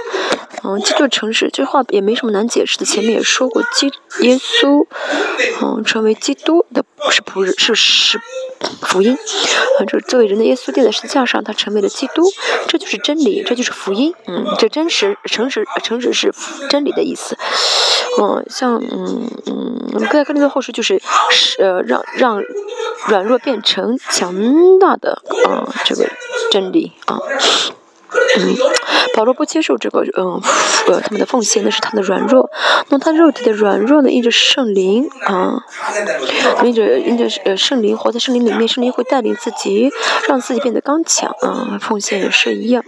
[0.63, 4.85] 嗯，基督的诚实这话也没什么难解释的，前面也说过，基耶稣
[5.61, 8.19] 嗯，成为基督的是仆人，是是
[8.81, 9.13] 福音。
[9.13, 12.23] 啊，这作为人的耶稣钉在十字架上，他成为了基督，
[12.67, 14.13] 这就是真理，这就是福音。
[14.25, 16.33] 嗯，这真实、诚实、诚实是
[16.69, 17.37] 真理的意思。
[18.19, 22.41] 嗯，像嗯嗯，我们在看这个后书，就是是呃，让让
[23.07, 26.07] 软弱变成强大的啊，这个
[26.51, 27.19] 真理啊。
[28.37, 28.55] 嗯，
[29.13, 30.39] 保罗不接受这个，嗯，
[30.87, 32.49] 呃，他们的奉献，那是他的软弱。
[32.89, 35.63] 那他肉体的软弱呢，因着圣灵啊，
[36.63, 39.91] 因着因着呃圣灵活在圣灵里面，圣灵会带领自己，
[40.29, 41.77] 让自己变得刚强啊。
[41.81, 42.83] 奉献也是一样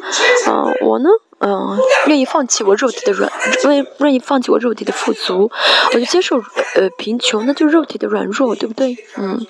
[0.48, 1.10] 啊，我呢。
[1.40, 1.78] 嗯，
[2.08, 3.32] 愿意放弃我肉体的软，
[3.66, 5.52] 愿愿意放弃我肉体的富足，
[5.94, 6.38] 我就接受
[6.76, 8.98] 呃贫穷，那就是肉体的软弱，对不对？
[9.18, 9.46] 嗯，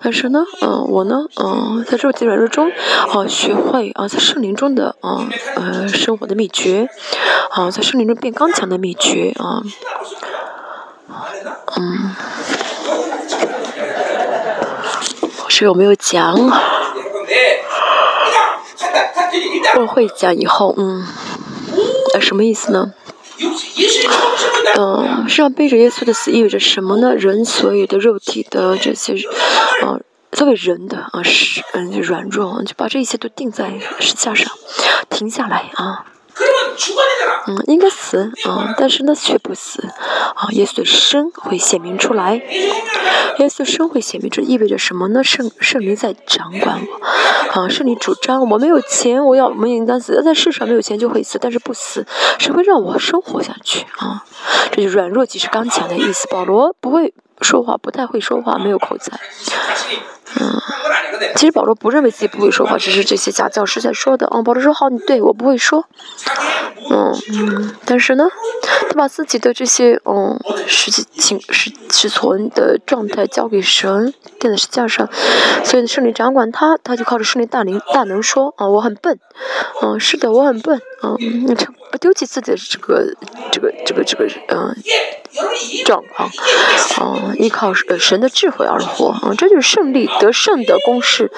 [0.00, 6.88] 但是呢，嗯，我呢，嗯，在肉体软弱中，啊，学会啊，在圣灵中的啊，呃，生活的秘诀，
[7.50, 9.62] 啊，在圣灵中变刚强的秘诀啊，
[11.76, 12.14] 嗯，
[15.48, 16.38] 是有没有讲？
[19.80, 21.04] 我会讲以后，嗯。
[22.12, 22.92] 呃，什么意思呢？
[24.78, 27.14] 嗯，身上背着耶稣的死意味着什么呢？
[27.14, 29.14] 人所有的肉体的这些，
[29.82, 29.98] 啊，
[30.30, 34.52] 作为人的啊，是嗯软弱，就把这一切都定在石架上，
[35.10, 36.06] 停下来啊。
[37.46, 39.82] 嗯，应该死啊，但是呢却不死
[40.34, 40.48] 啊。
[40.52, 42.34] 耶稣的生会显明出来，
[43.38, 45.24] 耶稣生会显明，这意味着什么呢？
[45.24, 52.06] 圣圣灵在掌管我啊，圣灵主张我没有钱，我要我们应当死，在世上没有钱就会死，但是不死，
[52.38, 54.24] 谁会让我生活下去啊？
[54.70, 56.28] 这就软弱即是刚强的意思。
[56.28, 59.18] 保罗不会说话，不太会说话，没有口才。
[60.40, 60.60] 嗯，
[61.36, 64.26] 其实保罗不认为自己不会说话，只是这些假教师在说的。
[64.32, 65.86] 嗯，保罗说好，你对我不会说。
[66.90, 68.26] 嗯嗯，但是呢，
[68.88, 75.08] 他把自己的这些嗯实际情实实存的状态交给神，垫在石架上，
[75.64, 79.18] 所以圣灵掌管他，他就靠着圣灵大灵大能说啊，我很笨。
[79.80, 80.80] 嗯，是的，我很笨。
[81.04, 81.16] 嗯，
[81.90, 83.14] 不丢弃自己的这个
[83.50, 84.74] 这个这个这个嗯
[85.84, 86.28] 状况，
[87.00, 89.14] 嗯，依靠呃神的智慧而活。
[89.24, 90.08] 嗯，这就是胜利。
[90.22, 91.32] 得胜的公式，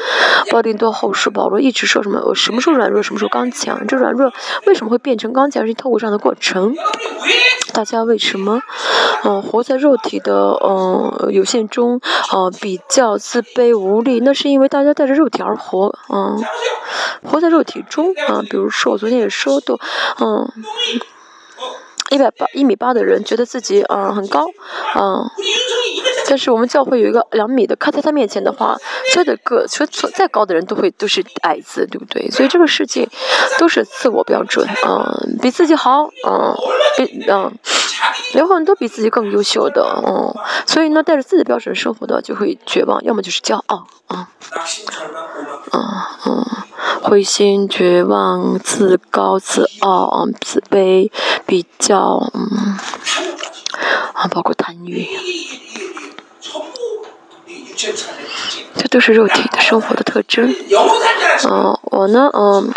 [0.50, 2.20] 保定多后世保罗一直说什么？
[2.26, 3.86] 我什么时候软弱，什么时候刚强？
[3.86, 4.30] 这软弱
[4.66, 5.66] 为什么会变成刚强？
[5.66, 6.74] 是透过这样的过程。
[7.72, 8.60] 大家为什么，
[9.24, 11.98] 嗯，活在肉体的嗯有限中，
[12.30, 14.20] 呃，比较自卑无力？
[14.20, 16.38] 那是因为大家带着肉体而活，嗯，
[17.24, 19.78] 活在肉体中，啊，比如说我昨天也说的，
[20.20, 20.52] 嗯。
[22.10, 24.46] 一百八一米八的人觉得自己嗯很高，
[24.94, 25.24] 嗯，
[26.28, 28.76] 但是我们教会有一个两米的，看在他面前的话，
[29.12, 32.30] 所有的个，所再高的人都会都是矮子，对不对？
[32.30, 33.08] 所以这个世界
[33.58, 36.54] 都是自我标准，嗯，比自己好，嗯，
[36.96, 37.50] 比嗯，
[38.34, 40.34] 有很多比自己更优秀的，嗯，
[40.66, 44.28] 所以呢，带着自己的标准生活的就会绝望，要么就是骄傲，啊，
[45.72, 45.80] 嗯
[46.26, 46.44] 嗯，
[47.02, 51.10] 灰心、绝望、自高、自傲、自卑、
[51.46, 52.30] 比较。
[52.34, 52.78] 嗯，
[54.12, 55.06] 啊，包括贪欲，
[58.76, 60.54] 这都是肉体的生活的特征。
[61.48, 62.72] 嗯，我呢，嗯，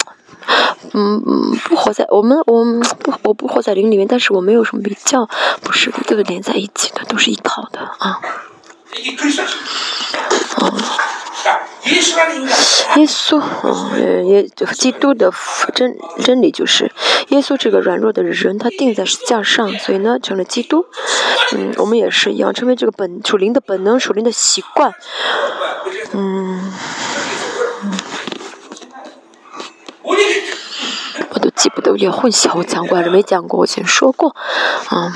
[0.93, 2.65] 嗯嗯，不活在我们，我
[2.99, 5.29] 不，我不活在灵里面，但是我没有什么比较，
[5.61, 8.19] 不是的，都是连在一起的，都是一套的啊。
[10.61, 10.71] 嗯。
[12.95, 14.43] 耶稣，嗯，耶
[14.73, 15.31] 基督的
[15.73, 16.91] 真真理就是，
[17.29, 20.85] 耶稣这个软弱的人，他定在石架上，所以呢，成了基督。
[21.53, 24.93] 嗯，我们也是一样，成为这个本属灵的本能、属灵的习惯。
[26.13, 26.73] 嗯，
[31.29, 33.59] 我都记不得，有点混淆，我讲过还是没讲过？
[33.59, 34.35] 我以前说过，
[34.89, 35.15] 啊，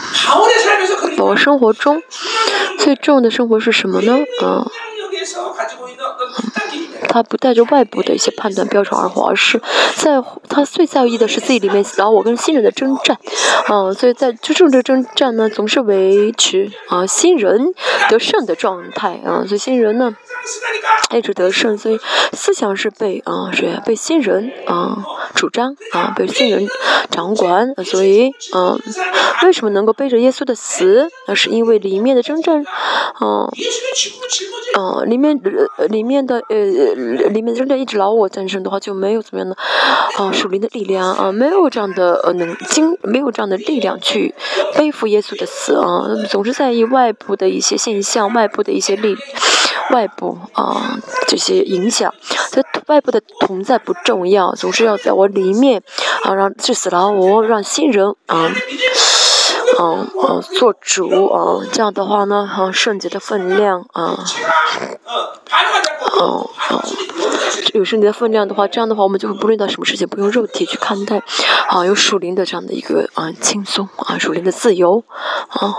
[1.18, 2.02] 我生活中
[2.78, 4.20] 最重要的生活是什么呢？
[4.42, 4.68] 啊。
[7.12, 9.62] 他不带着外部的一些判断标准而活，而是
[9.96, 13.18] 在他最在意的是自己里面，然后我跟新人的征战，
[13.70, 17.74] 嗯，所以在就这个征战呢，总是维持啊新人
[18.10, 20.16] 得胜的状态啊，所以新人呢
[21.14, 22.00] 一直得胜，所以
[22.32, 24.98] 思想是被啊是被新人啊
[25.36, 26.66] 主张啊被新人
[27.10, 28.80] 掌管，所以嗯，
[29.44, 31.10] 为什么能够背着耶稣的死？
[31.28, 32.64] 那是因为里面的征战，
[33.20, 33.52] 嗯
[34.78, 35.38] 嗯，里面
[35.78, 37.01] 呃里面的呃。
[37.34, 39.56] 里面真的一直老我战胜的话，就没有怎么样的
[40.18, 44.34] 啊属灵的力量啊，没有这样的呃能经，没有这样的力量去
[44.76, 49.16] 背负耶稣的死啊，总是在意外部的一些现象，外部的一些力，
[49.92, 52.14] 外部啊这些影响，
[52.52, 55.82] 这外部的同在不重要，总是要在我里面
[56.24, 58.52] 啊让致死老我，让新人啊。
[59.80, 64.18] 嗯嗯做主啊，这样的话呢，啊圣洁的分量啊，
[66.20, 66.84] 哦哦，
[67.74, 71.22] 有圣洁的分量的话，这样的话我们就会不论到什么事情不用肉体去看待，
[71.68, 75.04] 啊有属灵的这样的一个啊轻松啊属灵的自由
[75.50, 75.74] 啊，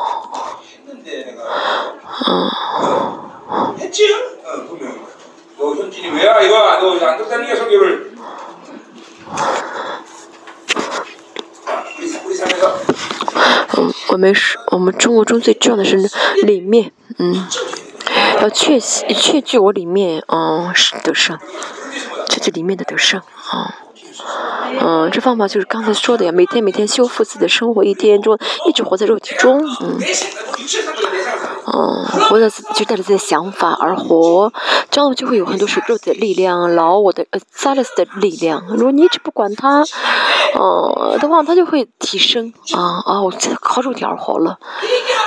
[2.28, 2.51] 嗯。
[13.76, 15.97] 嗯，我们是我们中国中最重要的是
[16.44, 17.47] 里面，嗯，
[18.40, 21.39] 要确确据我里面，嗯，是得胜，
[22.28, 23.91] 确据里面的得胜，啊，嗯，
[25.11, 29.99] 这方法就是刚才说的呀，每天每天修复自己的生活，一天中一直活在肉体中，嗯。
[31.65, 34.53] 嗯，活在就带着自己的想法而活，
[34.90, 38.65] 这样就会有很多是肉体的力量，老我的呃萨勒斯的力量。
[38.69, 39.82] 如果你一直不管它，
[40.55, 43.23] 嗯的话，它就会提升啊啊！
[43.23, 44.59] 我靠肉体而活了，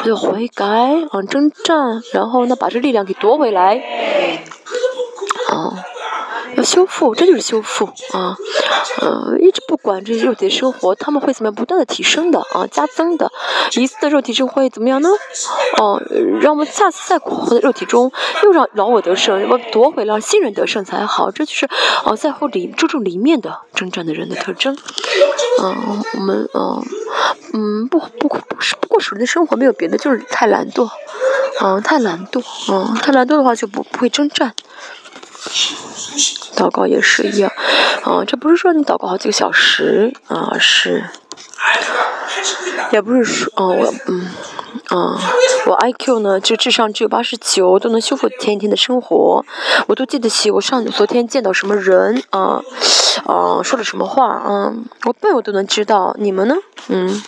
[0.04, 0.66] 就悔改
[1.12, 3.82] 啊，征战，然后呢把这力量给夺回来，
[5.50, 5.74] 啊。
[6.56, 8.36] 要修复，这就是修复啊，
[9.02, 11.54] 嗯，一直不管这些肉体生活，他们会怎么样？
[11.56, 13.32] 不断的提升的啊，加增的，
[13.76, 15.10] 一次的肉体生活会怎么样呢？
[15.80, 16.02] 哦，
[16.42, 18.12] 让我们下次再活在肉体中，
[18.44, 21.30] 又让老我得胜，我夺回了新人得胜才好。
[21.32, 21.68] 这就是
[22.06, 24.78] 哦，在乎里注重里面的征战的人的特征。
[25.62, 26.84] 嗯，我们嗯
[27.54, 30.90] 嗯不不不是不过属灵的生活没有别的，就是太懒惰，
[31.62, 32.42] 嗯，太懒惰，
[32.72, 34.54] 嗯，太懒惰的话就不不会征战。
[36.56, 37.52] 祷告也是一样，
[38.04, 41.04] 啊，这不是说你祷告好几个小时啊，是，
[42.92, 44.28] 也不是说，哦，我，嗯，
[44.88, 45.20] 啊，
[45.68, 49.46] 我 IQ 呢，就智商只有八十九，都能修复天天的生活，
[49.88, 52.62] 我都记得起我上昨天见到什么人啊，
[53.26, 54.74] 啊，说了什么话啊，
[55.06, 56.56] 我笨我都能知道，你们呢？
[56.88, 57.22] 嗯。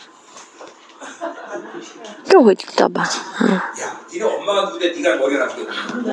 [2.30, 3.08] 更会知道吧，
[3.42, 3.60] 嗯。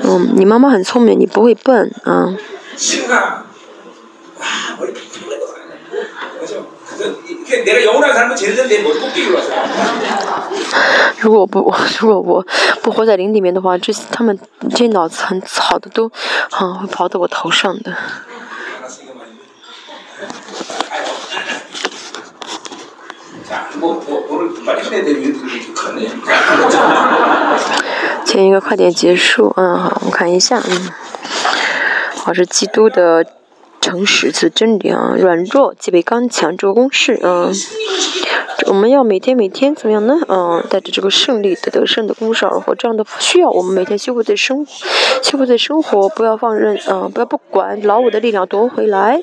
[0.02, 2.34] 嗯，你妈妈很聪明，你不会笨，啊。
[11.20, 12.44] 如果不，如果我
[12.82, 14.38] 不活在林里面的话，这他们
[14.70, 16.10] 这些脑子很好的都，
[16.50, 17.94] 啊，会跑到我头上的。
[28.24, 30.90] 前一个快点结束，嗯，好，我看一下，嗯，
[32.16, 33.24] 好，是基督的
[33.80, 37.52] 诚实是真理啊，软弱即为刚强，这个公式，嗯，
[38.66, 40.18] 我们要每天每天怎么样呢？
[40.28, 44.72] 嗯，带着这个胜利的得胜的公式而活，这样的需要我们每天修复的生活，
[45.22, 49.20] 修复的生活，不要放任，嗯，不要不管老我的力量夺回来，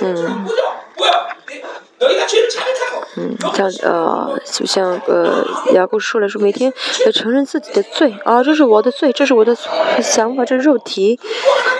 [0.00, 0.46] 嗯。
[3.16, 6.72] 嗯，像呃，就像呃，雅各说了说，每天
[7.06, 9.56] 要承认自己的罪啊，这是我的罪，这是我的
[10.02, 11.20] 想法，这是肉体，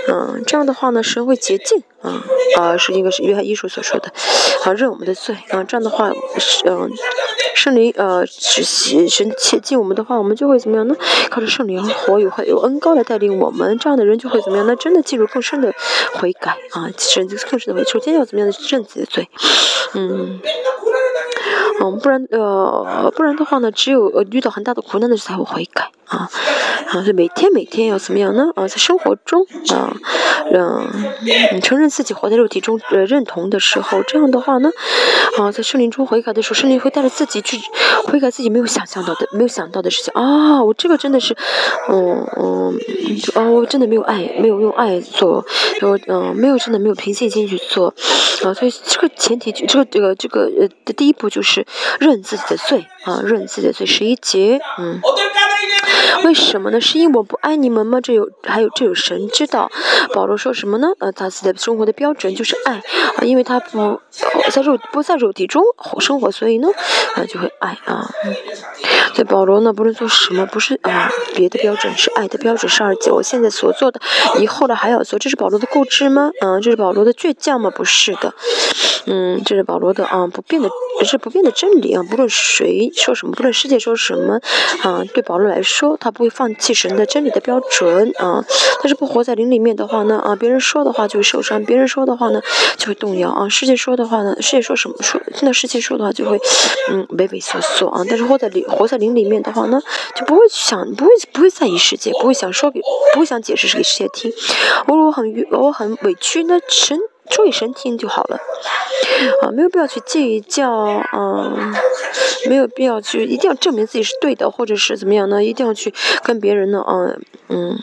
[0.09, 2.23] 嗯，这样的话呢，神会洁净，啊
[2.57, 4.13] 啊，是应该是约翰一书所说的，
[4.65, 6.89] 啊，认我们的罪，啊，这样的话是嗯，
[7.55, 8.63] 圣灵呃，是
[9.09, 10.95] 神洁净我们的话，我们就会怎么样呢？
[11.31, 14.67] 靠着圣灵而活，有有恩高来带领我们，这样的人就会怎么样？
[14.67, 15.75] 那真的进入更深的
[16.15, 19.29] 悔改啊，甚至更深的悔，首先要怎么样认自己的罪，
[19.95, 20.41] 嗯。
[21.81, 26.31] 嗯，不然呃，不然的话呢，只有呃遇到很大的苦难的时候才会悔改啊
[26.89, 26.93] 啊！
[27.03, 28.51] 所以每天每天要怎么样呢？
[28.55, 29.97] 啊，在生活中啊，
[30.53, 34.71] 嗯，承认自己活在肉体中呃认同的时候，这样的话呢，
[35.39, 37.59] 啊，在圣灵中悔改的时候，圣灵会带着自己去
[38.07, 40.63] 悔改自己没有想象到的、没有想到的事情啊！
[40.63, 41.37] 我这个真的是，
[41.89, 42.79] 嗯嗯，
[43.35, 45.45] 啊，我真的没有爱，没有用爱做，
[45.83, 47.89] 我嗯，没有真的没有凭信心去做
[48.45, 48.55] 啊！
[48.55, 51.64] 所以这个前提就这个这个这个呃的第一步就是。
[52.01, 55.01] 认自己的罪啊，认自己的罪十一节，嗯，
[56.25, 56.81] 为什么呢？
[56.81, 58.01] 是因为我不爱你们吗？
[58.01, 59.71] 这有还有这有神知道。
[60.15, 60.89] 保罗说什么呢？
[60.99, 62.75] 呃，他自己的生活的标准就是爱
[63.17, 64.01] 啊，因为他不
[64.51, 65.63] 在肉不在肉体中
[66.01, 66.69] 生活，所以呢，
[67.15, 68.09] 啊就会爱啊。
[69.15, 72.69] 所以保罗呢，不论做什么，不是啊别的标准，是爱的标准。
[72.71, 74.01] 十二节，我现在所做的，
[74.41, 76.31] 以后的还要做，这是保罗的固执吗？
[76.41, 77.71] 嗯，这是保罗的倔强吗？
[77.71, 78.35] 不是的，
[79.07, 80.69] 嗯，这是保罗的啊不变的。
[81.05, 82.03] 是不变的真理啊！
[82.09, 84.41] 不论谁说什么，不论世界说什么，
[84.83, 88.45] 啊，对保罗来说，他不会放弃神的真理的标准啊。
[88.81, 92.41] 但是不活在灵里面的话呢，啊，别人说的话就会受伤，别人说的话呢
[92.77, 93.49] 就会动摇啊。
[93.49, 96.39] 世界说的话呢，世界说什么说，听到世界说的话就会，
[96.91, 98.03] 嗯，畏畏缩缩啊。
[98.09, 99.81] 但是活在灵活在灵里面的话呢，
[100.15, 102.81] 就不会想，不会不会在意世界，不会想说给，
[103.13, 104.33] 不会想解释给世界听。
[104.87, 106.99] 我我很我很委屈，那神。
[107.31, 108.39] 注意神听就好了，
[109.43, 110.71] 啊，没有必要去计较，
[111.13, 111.75] 嗯，
[112.49, 115.43] 没有必要去一定要证明自己是对的，或者是怎么样呢？
[115.43, 115.93] 一定要去
[116.23, 117.79] 跟别人呢，嗯嗯，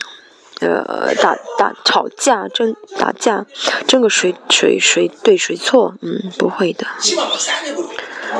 [0.60, 3.44] 呃，打打吵架争打架，
[3.86, 6.86] 争个谁谁谁对谁错，嗯，不会的，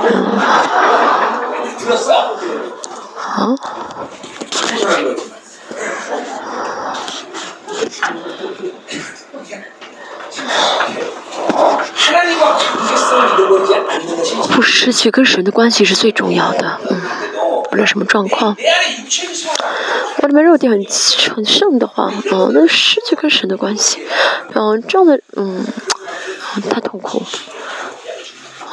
[0.04, 0.38] 嗯，
[3.16, 3.56] 好。
[14.54, 17.00] 不失去跟神的关系是最重要的，嗯，
[17.70, 18.56] 不论什么状况，
[20.18, 20.84] 我里面肉体很
[21.34, 24.00] 很盛的话，嗯，那失去跟神的关系，
[24.54, 25.64] 嗯，这样的，嗯，
[26.70, 27.22] 太痛苦，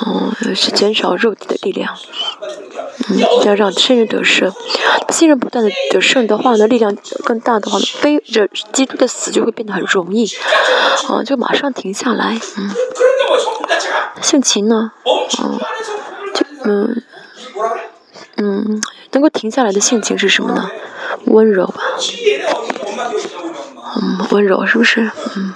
[0.05, 1.95] 嗯，是减少肉体的力量。
[3.09, 4.51] 嗯，要让亲人得胜，
[5.09, 10.27] 亲人不断的得胜的话呢，力量更大的话呢，背着基督的死就会变得很容易，
[11.07, 12.69] 啊，就马上停下来，嗯，
[14.21, 14.91] 性情呢，
[15.41, 15.59] 嗯，
[16.33, 17.03] 就嗯
[18.37, 18.81] 嗯，
[19.11, 20.69] 能够停下来的性情是什么呢？
[21.25, 21.81] 温柔吧，
[23.95, 25.11] 嗯，温柔是不是？
[25.35, 25.53] 嗯。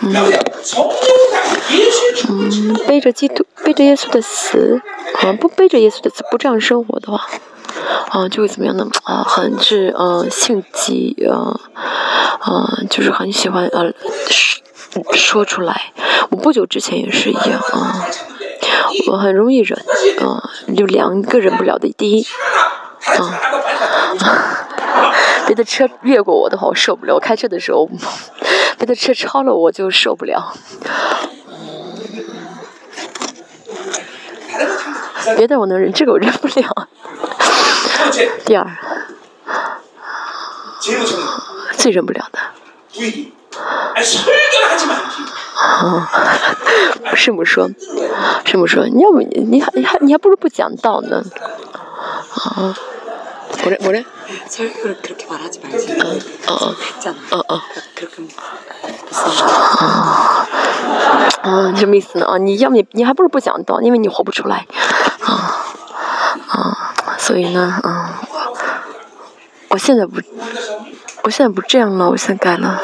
[0.00, 0.14] 嗯，
[2.28, 4.80] 嗯，背着基督，背着耶稣的死，
[5.20, 7.26] 啊，不背着耶稣的死，不这样生活的话，
[8.10, 8.86] 啊，就会怎么样呢？
[9.04, 11.60] 啊，很是，呃，性急，啊，
[12.40, 13.92] 啊，就是很喜欢，呃，
[14.30, 14.62] 说
[15.12, 15.92] 说出来。
[16.30, 18.06] 我不久之前也是一样，啊，
[19.10, 19.78] 我很容易忍，
[20.20, 21.92] 啊，就两个忍不了的。
[21.96, 22.26] 第一，
[23.18, 23.40] 啊。
[25.46, 27.14] 别的车越过我的话，我受不了。
[27.14, 27.88] 我开车的时候，
[28.76, 30.52] 别的车超了我就受不了。
[35.36, 36.88] 别的我能忍，这个我忍不了。
[38.44, 38.66] 第二，
[41.76, 42.38] 最忍不了的。
[47.14, 47.68] 师母说，
[48.44, 51.22] 师母说，你要不你你还你还你还不如不讲道呢。
[52.34, 52.74] 啊。
[53.64, 54.04] 我嘞我嘞。
[61.42, 62.26] 嗯，什么意思呢？
[62.26, 64.66] 啊，你要么你你还不如不讲道，因为你活不出来。
[65.20, 65.64] 啊
[66.48, 68.20] 啊，所以呢，啊，
[69.68, 70.20] 我现在不，
[71.22, 72.80] 我现在不这样了，我现在改了。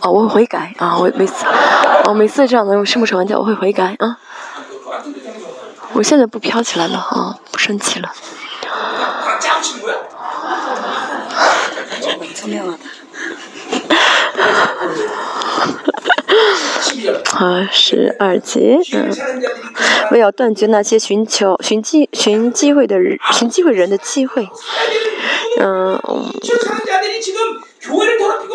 [0.00, 0.96] 哦，我会悔改啊！
[0.96, 1.44] 我每次，
[2.04, 4.16] 我每次这样的用师母吵完架，我会悔改啊。
[5.92, 8.12] 我现在不飘起来了啊，不生气了。
[17.34, 19.10] 二，十二节，嗯，
[20.10, 24.48] 为要断绝那些寻求寻机寻机会的人，寻机会人的机会，
[25.60, 26.00] 嗯。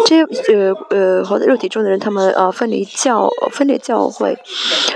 [0.05, 0.21] 这
[0.53, 4.37] 呃呃活在肉体中的人，他们呃分离教分裂教会，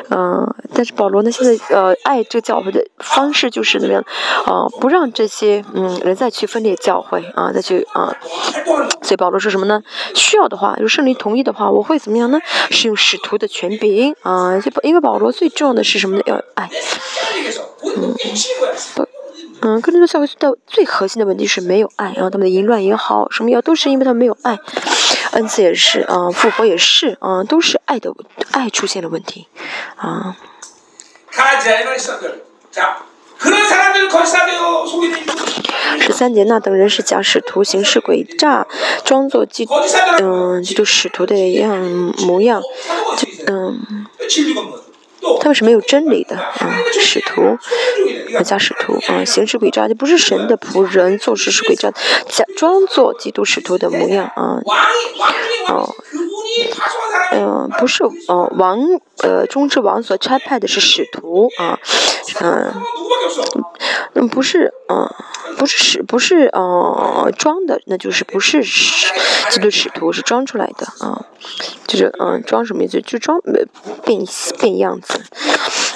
[0.10, 4.04] 嗯，但是保罗呢，现在呃爱这个教会的方式就是怎么样，
[4.46, 8.14] 啊，不让这些嗯人再去分裂教会啊，再去啊，
[9.02, 9.82] 所以保罗说什么呢？
[10.14, 12.40] 需要的话，如果圣灵同意的话，我会怎么样呢？
[12.70, 16.24] 使用使徒的权柄啊，就因为保罗最重要的是什么呢？
[16.26, 16.70] 要爱，
[17.86, 18.14] 嗯，
[19.62, 24.58] 嗯，跟这个教会的最核心的问题是没有爱，然后他们的淫乱也好，什么也好都是因为他没有爱，
[25.32, 28.14] 恩赐也是，啊，复活也是，啊，都是爱的
[28.52, 29.48] 爱出现了问题，
[29.96, 30.36] 啊。
[36.00, 38.66] 十三节，那等人是假使徒，行事诡诈，
[39.04, 39.68] 装作基，
[40.20, 41.78] 嗯，基督使徒的样
[42.26, 42.62] 模样，
[43.46, 44.08] 嗯。
[45.40, 47.58] 他们是没有真理的，啊，使徒，
[48.44, 51.92] 假使徒，啊，行事诡诈，就不是神的仆人，做事是诡诈，
[52.30, 54.62] 假装做基督使徒的模样，啊，
[55.70, 55.96] 哦，
[57.32, 58.80] 嗯，不是，哦，王，
[59.24, 61.80] 呃，中之王所差派的是使徒，啊，
[62.42, 62.74] 嗯，
[64.14, 65.10] 嗯，不是，嗯，
[65.58, 69.14] 不是使，不是，呃，装的，那就是不是使
[69.50, 71.26] 基督使徒，是装出来的，啊，
[71.88, 73.02] 就是，嗯，装什么意思？
[73.02, 73.66] 就装呃
[74.06, 74.26] 变
[74.60, 75.22] 变样子。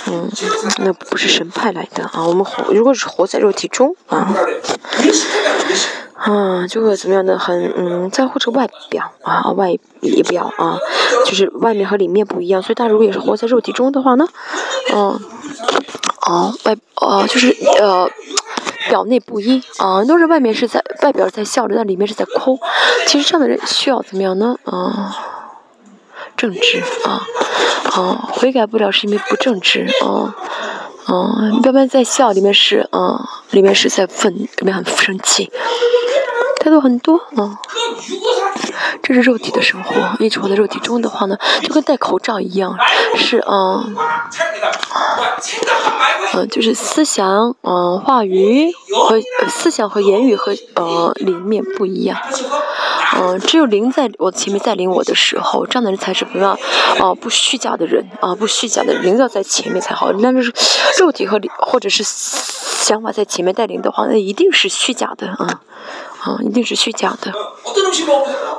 [0.07, 0.29] 嗯，
[0.79, 2.25] 那不是神派来的啊！
[2.25, 4.33] 我们活，如果是活在肉体中啊，
[6.23, 7.37] 啊，就会怎么样的？
[7.37, 9.71] 很嗯，在乎这外表啊，外
[10.01, 10.77] 仪表啊，
[11.25, 12.61] 就是外面和里面不一样。
[12.61, 14.27] 所以，他如果也是活在肉体中的话呢，
[14.93, 15.19] 嗯，
[16.27, 18.09] 哦，外哦，就是呃，
[18.89, 22.59] 表内不一啊，都是外面是在外表在笑着，但里面是在哭。
[23.07, 24.55] 其实这样的人需要怎么样呢？
[24.65, 25.15] 啊。
[26.37, 27.21] 正直啊，
[27.91, 30.33] 啊，悔改不了是因为不正直啊，
[31.11, 33.19] 哦，表面在笑，里面是嗯，
[33.49, 35.51] 里面是在愤，里面很生气，
[36.61, 37.57] 态度很多，嗯，
[39.01, 42.77] 这是肉体的生活，一直活在肉体中的话呢，就跟戴口罩一样，
[43.15, 43.95] 是嗯，
[46.35, 48.71] 嗯，就是思想，嗯，话语
[49.07, 49.19] 和
[49.49, 52.15] 思想和言语和呃里面不一样，
[53.17, 56.51] 嗯，只有灵在我前面带领我的时候，这样的人才是不要，
[56.99, 60.53] 啊，不虚假的人，啊，不虚假的灵要在前面才好，那就是
[60.99, 65.61] 肉体和或者是想法在前面带领的话，那一定是虚假的，啊。
[66.23, 67.31] 啊，一定是虚假的。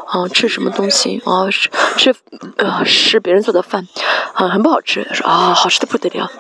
[0.07, 1.23] 啊，吃什么东西？
[1.25, 2.15] 啊，吃吃
[2.57, 3.87] 呃，吃别人做的饭，
[4.35, 5.07] 啊，很不好吃。
[5.15, 6.31] 说啊，好吃的不得了，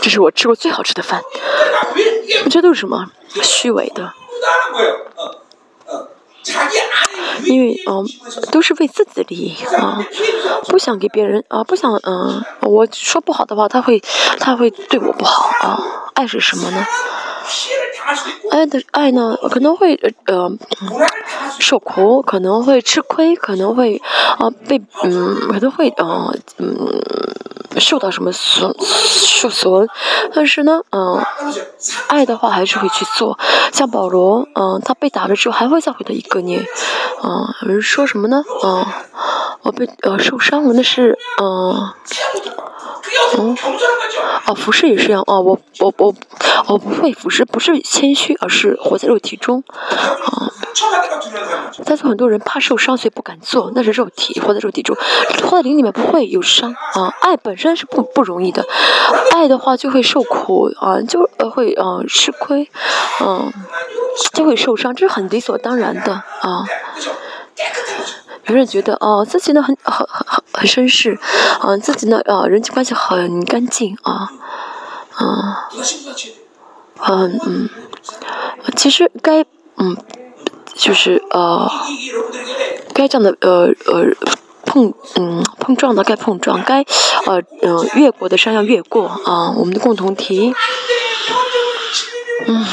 [0.00, 1.22] 这是我吃过最好吃的饭。
[2.50, 3.10] 这都是什么？
[3.42, 4.12] 虚伪的。
[7.44, 8.06] 因为嗯，
[8.50, 10.04] 都是为自己的利益啊，
[10.68, 14.00] 不想给别人啊，不想嗯，我说不好的话，他会
[14.38, 15.80] 他会对我不好啊。
[16.14, 16.84] 爱是什么呢？
[18.50, 19.94] 爱的爱呢，可能会
[20.26, 20.50] 呃
[21.58, 24.00] 受苦，可能会吃亏，可能会
[24.38, 27.00] 啊被嗯，可能会啊嗯
[27.78, 29.88] 受到什么损受损，
[30.34, 31.22] 但是呢，嗯，
[32.08, 33.38] 爱的话还是会去做。
[33.72, 36.64] 像保罗，嗯，他被打了之后还会再回到一个年，
[37.22, 38.42] 嗯，有人说什么呢？
[38.64, 38.84] 嗯，
[39.62, 41.92] 我被呃受伤了，那是嗯。
[43.38, 43.56] 嗯，
[44.46, 46.14] 哦，服饰也是一样哦，我我我
[46.66, 50.50] 我不会服饰，不是谦虚，而是活在肉体中，啊。
[51.84, 54.96] 但是很多人怕受伤，所以不敢做，那是肉体活在肉体中，
[55.42, 57.12] 活在灵里面不会有伤啊。
[57.20, 58.64] 爱本身是不不容易的，
[59.32, 62.70] 爱的话就会受苦啊，就呃会呃吃亏，
[63.20, 63.52] 嗯，
[64.32, 66.64] 就会受伤，这是很理所当然的啊。
[68.46, 70.26] 有人觉得哦，自己呢很很很
[70.60, 71.18] 很绅士，
[71.62, 74.28] 嗯，自己呢呃人际关系很干净啊，
[75.18, 75.54] 嗯，
[77.08, 77.68] 嗯嗯，
[78.76, 79.42] 其实该
[79.78, 79.96] 嗯
[80.74, 81.66] 就是呃
[82.92, 84.04] 该这样的呃呃
[84.66, 86.84] 碰嗯碰撞的该碰撞，该
[87.24, 90.54] 呃嗯越过的山要越过啊，我们的共同体，
[92.46, 92.66] 嗯。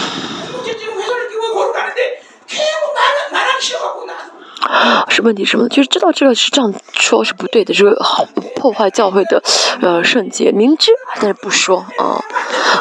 [5.09, 5.67] 是问题什么？
[5.69, 8.25] 就是知道这个是这样说，是不对的，是好
[8.55, 9.41] 破坏教会的
[9.81, 12.21] 呃圣洁，明知但是不说啊，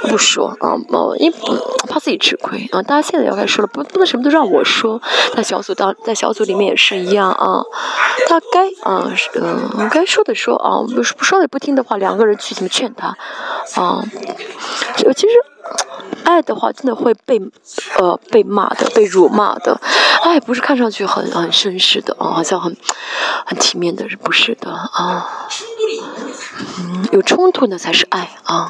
[0.09, 1.33] 不说啊，呃，因
[1.89, 2.83] 怕自己吃亏啊。
[2.83, 5.01] 大家现在要开始说了，不不能什么都让我说，
[5.35, 7.63] 在小组当在小组里面也是一样啊。
[8.29, 13.17] 他该啊是嗯该说的说啊，不不说也不听的话，两个人去怎么劝他
[13.81, 14.03] 啊？
[14.97, 15.35] 就其实。
[16.25, 17.41] 爱的话，真的会被，
[17.99, 19.81] 呃，被骂的，被辱骂的。
[20.23, 22.77] 爱不是看上去很很绅士的啊，好像很
[23.45, 25.49] 很体面的，不是的啊。
[26.81, 28.69] 嗯，有冲突的才是爱啊。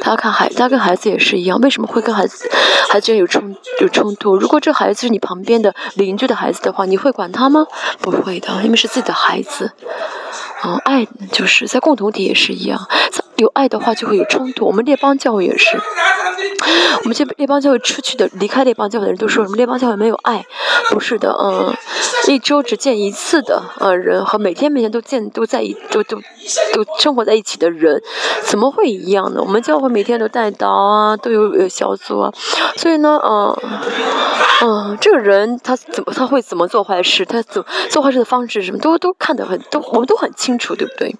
[0.00, 2.50] 他看孩，他跟孩子也是一样，为什么会跟孩子
[2.88, 4.36] 孩子有冲有冲突？
[4.36, 7.66] 如果这孩子是你旁边的邻居的孩子的话，你会管他吗？
[8.00, 9.72] 不会的，因为是自己的孩子。
[10.64, 12.88] 嗯，爱就是在共同体也是一样。
[13.38, 14.66] 有爱的话就会有冲突。
[14.66, 15.78] 我们列邦教会也是，
[17.02, 19.56] 我们这列邦教会出去的、离开列邦教会的人都说什么？
[19.56, 20.44] 列邦教会没有爱？
[20.90, 21.72] 不是的，嗯，
[22.26, 26.16] 一周只见一次的呃人和每天每天都见都在一都都
[26.72, 28.02] 都生活在一起的人，
[28.42, 29.40] 怎么会一样呢？
[29.40, 32.32] 我们教会每天都带导啊，都有有小组啊，
[32.76, 33.56] 所以呢，嗯
[34.62, 37.24] 嗯，这个人他怎么他会怎么做坏事？
[37.24, 41.14] 他怎做坏事的方式什么都都看得很都我们都很清楚，对不对？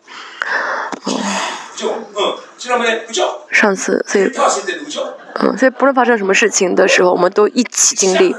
[1.06, 1.14] 嗯。
[3.50, 4.32] 上次，所以，
[5.40, 8.34] 嗯，所以不论发生什么事情的时候，我们都一起经历。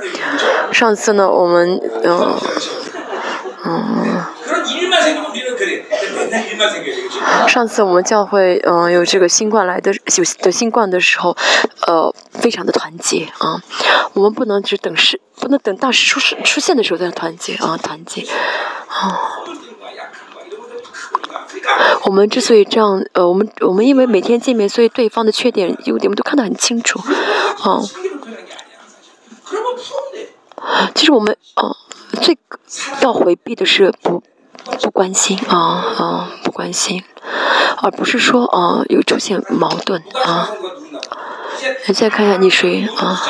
[0.71, 2.37] 上次呢，我们，嗯，
[3.65, 4.23] 嗯，
[7.47, 11.35] 上次我们教会，嗯，有这个新冠来的有的新冠的时候，
[11.87, 13.61] 呃，非常的团结啊。
[14.13, 18.21] 我们不能只等事，不能等大事出事出现的时候再团结啊，团结
[18.87, 19.17] 啊。
[22.03, 26.99] 我们之所以这样，呃，我们我们因为每天见面，所以对方的缺点、优点我们都看得很清楚，
[27.61, 27.81] 啊。
[30.93, 31.71] 其实我们，啊，
[32.21, 32.37] 最
[33.01, 34.21] 要回避的是不
[34.81, 35.57] 不关心啊
[35.97, 37.03] 啊，不关心，
[37.81, 40.51] 而不是说啊有出现矛盾啊。
[41.87, 43.21] 你再看一下你谁啊？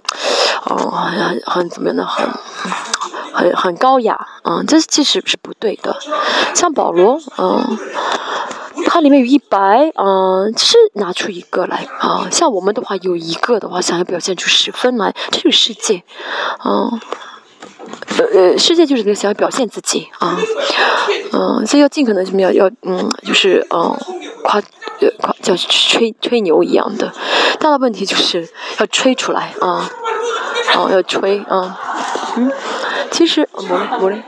[0.69, 2.27] 嗯，很很怎么样的，很
[3.33, 5.95] 很很高雅，嗯，这其实是不对的。
[6.53, 7.77] 像保罗，嗯，
[8.87, 16.03] 他里面有一百，嗯，是拿出一个来，啊，像我们的话有一个的话，想要表现出十分来，这就是世界，
[16.63, 16.99] 嗯。
[18.17, 20.35] 呃呃，世界就是想要表现自己啊，
[21.33, 23.95] 嗯，所以要尽可能什么要要嗯，就是嗯，
[24.43, 24.59] 夸
[25.01, 27.11] 呃夸叫吹吹牛一样的，
[27.59, 28.47] 大的问题就是
[28.79, 29.89] 要吹出来啊，
[30.75, 31.77] 哦要吹啊，
[32.37, 32.51] 嗯，
[33.11, 33.63] 其实我
[34.01, 34.23] 我嘞，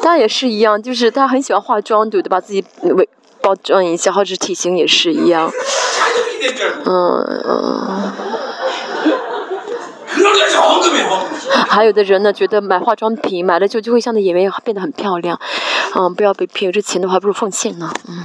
[0.00, 2.30] 大家也是一样，就是他很喜欢化妆，对不对？
[2.30, 3.08] 把自己伪
[3.40, 5.50] 包装一下，或者体型也是一样，
[6.84, 8.12] 嗯嗯。
[11.68, 15.38] 还有的人呢，觉得买化妆品买了就就会像那演员变得很漂亮，
[15.96, 18.24] 嗯，不要被骗，这钱的话不如奉献呢，嗯。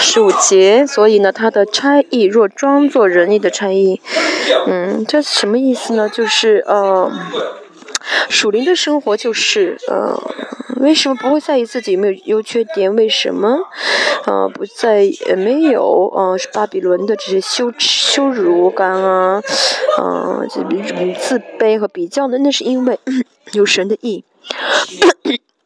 [0.00, 4.00] 十五节，所以呢，他的差异若装作仁义的差异，
[4.66, 6.08] 嗯，这什么意思呢？
[6.08, 7.12] 就是呃。
[8.28, 10.18] 属灵的生活就是，呃，
[10.76, 12.94] 为什么不会在意自己有没有优缺点？
[12.94, 13.58] 为什么，
[14.26, 19.40] 呃，不在呃没有，呃，是巴比伦的这些羞羞辱感啊，
[19.98, 22.38] 呃，这种自卑和比较呢？
[22.38, 22.98] 那是因为
[23.52, 24.24] 有神的意。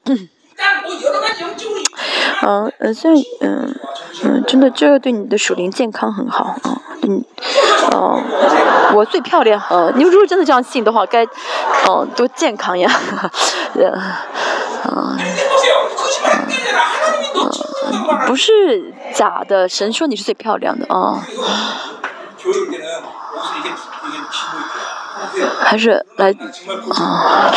[2.43, 3.75] 嗯，呃，虽然，嗯，
[4.25, 7.25] 嗯，真的，这个对你的属灵健康很好啊，嗯，
[7.93, 8.21] 哦，
[8.95, 11.25] 我最漂亮，呃，你如果真的这样信的话，该，
[11.87, 12.91] 哦，多健康呀，
[13.75, 13.93] 嗯，
[14.85, 15.19] 嗯，
[18.27, 21.27] 不是假的，神说你是最漂亮的啊。
[25.59, 26.33] 还是来
[26.95, 27.51] 啊，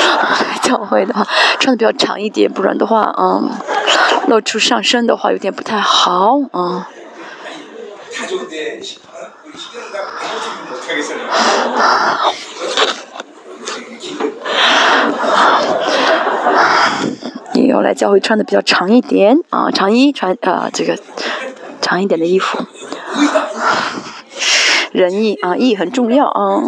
[0.61, 1.25] 教会的话
[1.59, 3.49] 穿的比较长一点，不然的话，嗯，
[4.27, 6.83] 露出上身的话有点不太好，嗯。
[17.53, 20.97] 你要来教会穿的比较长一点啊，长衣穿啊，这个
[21.81, 22.57] 长一点的衣服。
[24.91, 26.61] 仁义啊，义很重要啊，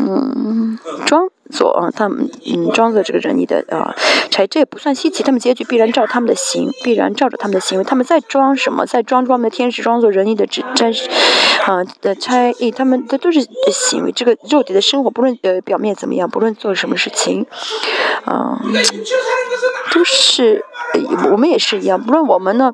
[0.00, 3.94] 嗯，装作啊，他们嗯装作这个仁义的啊，
[4.30, 10.92] 才这也不算稀奇，他们结局必然照他们的行，必然照着他们的行为，他们在装什么，在装装的天使，装作仁义的真真
[11.64, 13.40] 啊的差异，他们的都是
[13.72, 17.46] 行为，这个肉体的生活，不论呃表面怎么样，不论做什么事情，
[18.24, 18.60] 啊，
[19.92, 20.64] 都是
[21.30, 22.72] 我们也是一样，不论我们呢。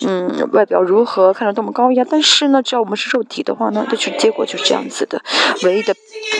[0.00, 5.22] 嗯，外表如何，看着多么高雅，但是呢，只要我们是肉体的话呢，就是结果就是这样子的。
[5.62, 5.94] 唯一的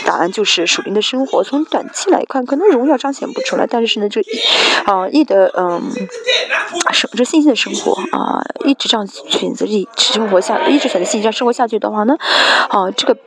[0.05, 1.43] 答案就是属灵的生活。
[1.43, 4.21] 从短期来看，可能荣耀彰显不出来，但是呢，这
[4.85, 5.91] 啊，义的嗯，
[6.93, 12.15] 生这信心的生活啊，一直这样选择一直生活下，一直选择信心这样生活下去的话呢，
[12.69, 13.17] 啊，这个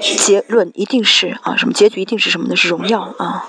[0.00, 2.56] 结论一定是啊，什么结局一定是什么呢？
[2.56, 3.48] 是荣耀啊。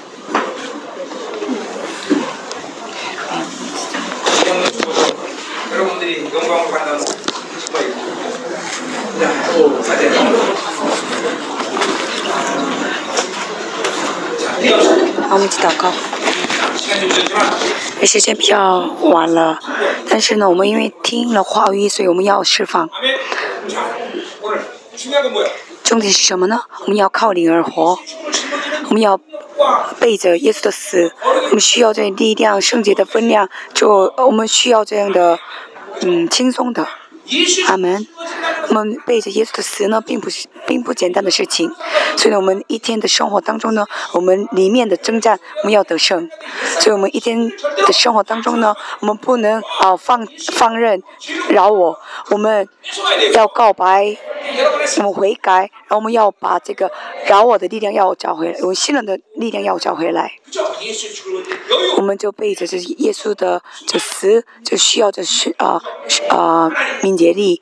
[5.72, 7.96] 여러분들이 영광을 받는 수가 있고
[15.28, 15.92] 好，我们一起祷告。
[18.04, 19.58] 时间比较晚了，
[20.08, 22.88] 但是呢，我们因为听了话语，所以我们要释放。
[25.82, 26.60] 重点是什么呢？
[26.82, 27.98] 我们要靠灵而活，
[28.88, 29.18] 我们要
[29.99, 31.13] 背着耶稣的死，
[31.45, 35.39] 我们需要这力量、圣洁的分量，就我们需要这样的，
[36.01, 36.87] 嗯，轻松的。
[37.67, 38.07] 阿门。
[38.69, 41.69] 我们背着耶稣的死呢，并不是并不简单的事情，
[42.17, 46.29] 所以呢，我们一天的生活当中呢，我们里面的征战，我们要得胜。
[46.79, 47.51] 所以我们一天
[47.85, 51.01] 的生活当中呢，我们不能啊放放任
[51.49, 52.67] 饶我，我们
[53.33, 54.15] 要告白，
[54.97, 56.89] 我们悔改，然后我们要把这个
[57.25, 60.31] 饶我的力量要找回来，我们信任的力量要找回来。
[61.97, 65.81] 我们就背着这耶稣的这词，就需要这是啊
[66.29, 67.61] 啊敏捷力。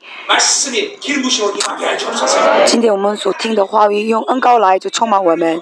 [2.66, 5.60] 今天我们所听的话语，用恩高来就充满我们，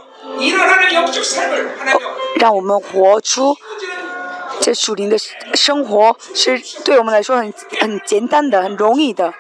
[2.37, 3.57] 让我们活出
[4.61, 5.17] 这属灵的
[5.55, 9.33] 生活，是对我们来说很很简单的、很容易的。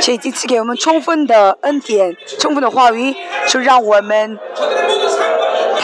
[0.00, 3.14] 这已经赐给我们充分的恩典、充分的话语，
[3.46, 4.38] 就让我们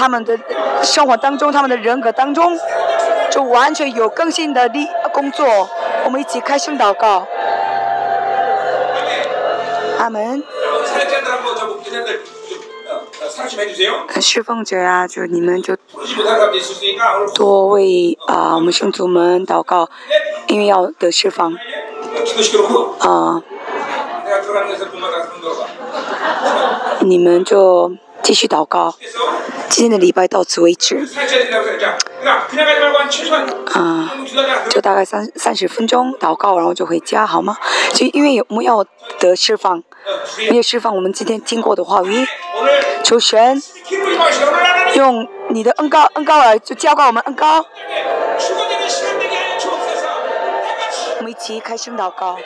[0.01, 0.39] 他们的
[0.83, 2.59] 生活当中、他们的人格当中，
[3.31, 5.69] 就完全有更新的力工作。
[6.07, 7.27] 我们一起开声祷告。
[9.99, 10.43] 阿门。
[14.19, 15.77] 侍奉者啊，就你们就
[17.35, 19.91] 多为啊我们圣徒们祷告，
[20.47, 21.53] 因为要得释放。
[23.01, 23.43] 啊，
[27.01, 27.93] 你们就
[28.23, 28.95] 继续祷告。
[29.69, 30.97] 今天的礼拜到此为止。
[33.73, 34.13] 啊，
[34.69, 37.57] 就大概三三十分钟祷告，然后就回家，好吗？
[37.95, 38.85] 就因为我们要
[39.19, 39.83] 得释放，
[40.53, 42.27] 要释放我们今天听过的话语。
[43.03, 43.61] 求神
[44.95, 47.65] 用你的恩高恩高来就教告我们恩高。
[51.19, 52.37] 我们一起开声祷告。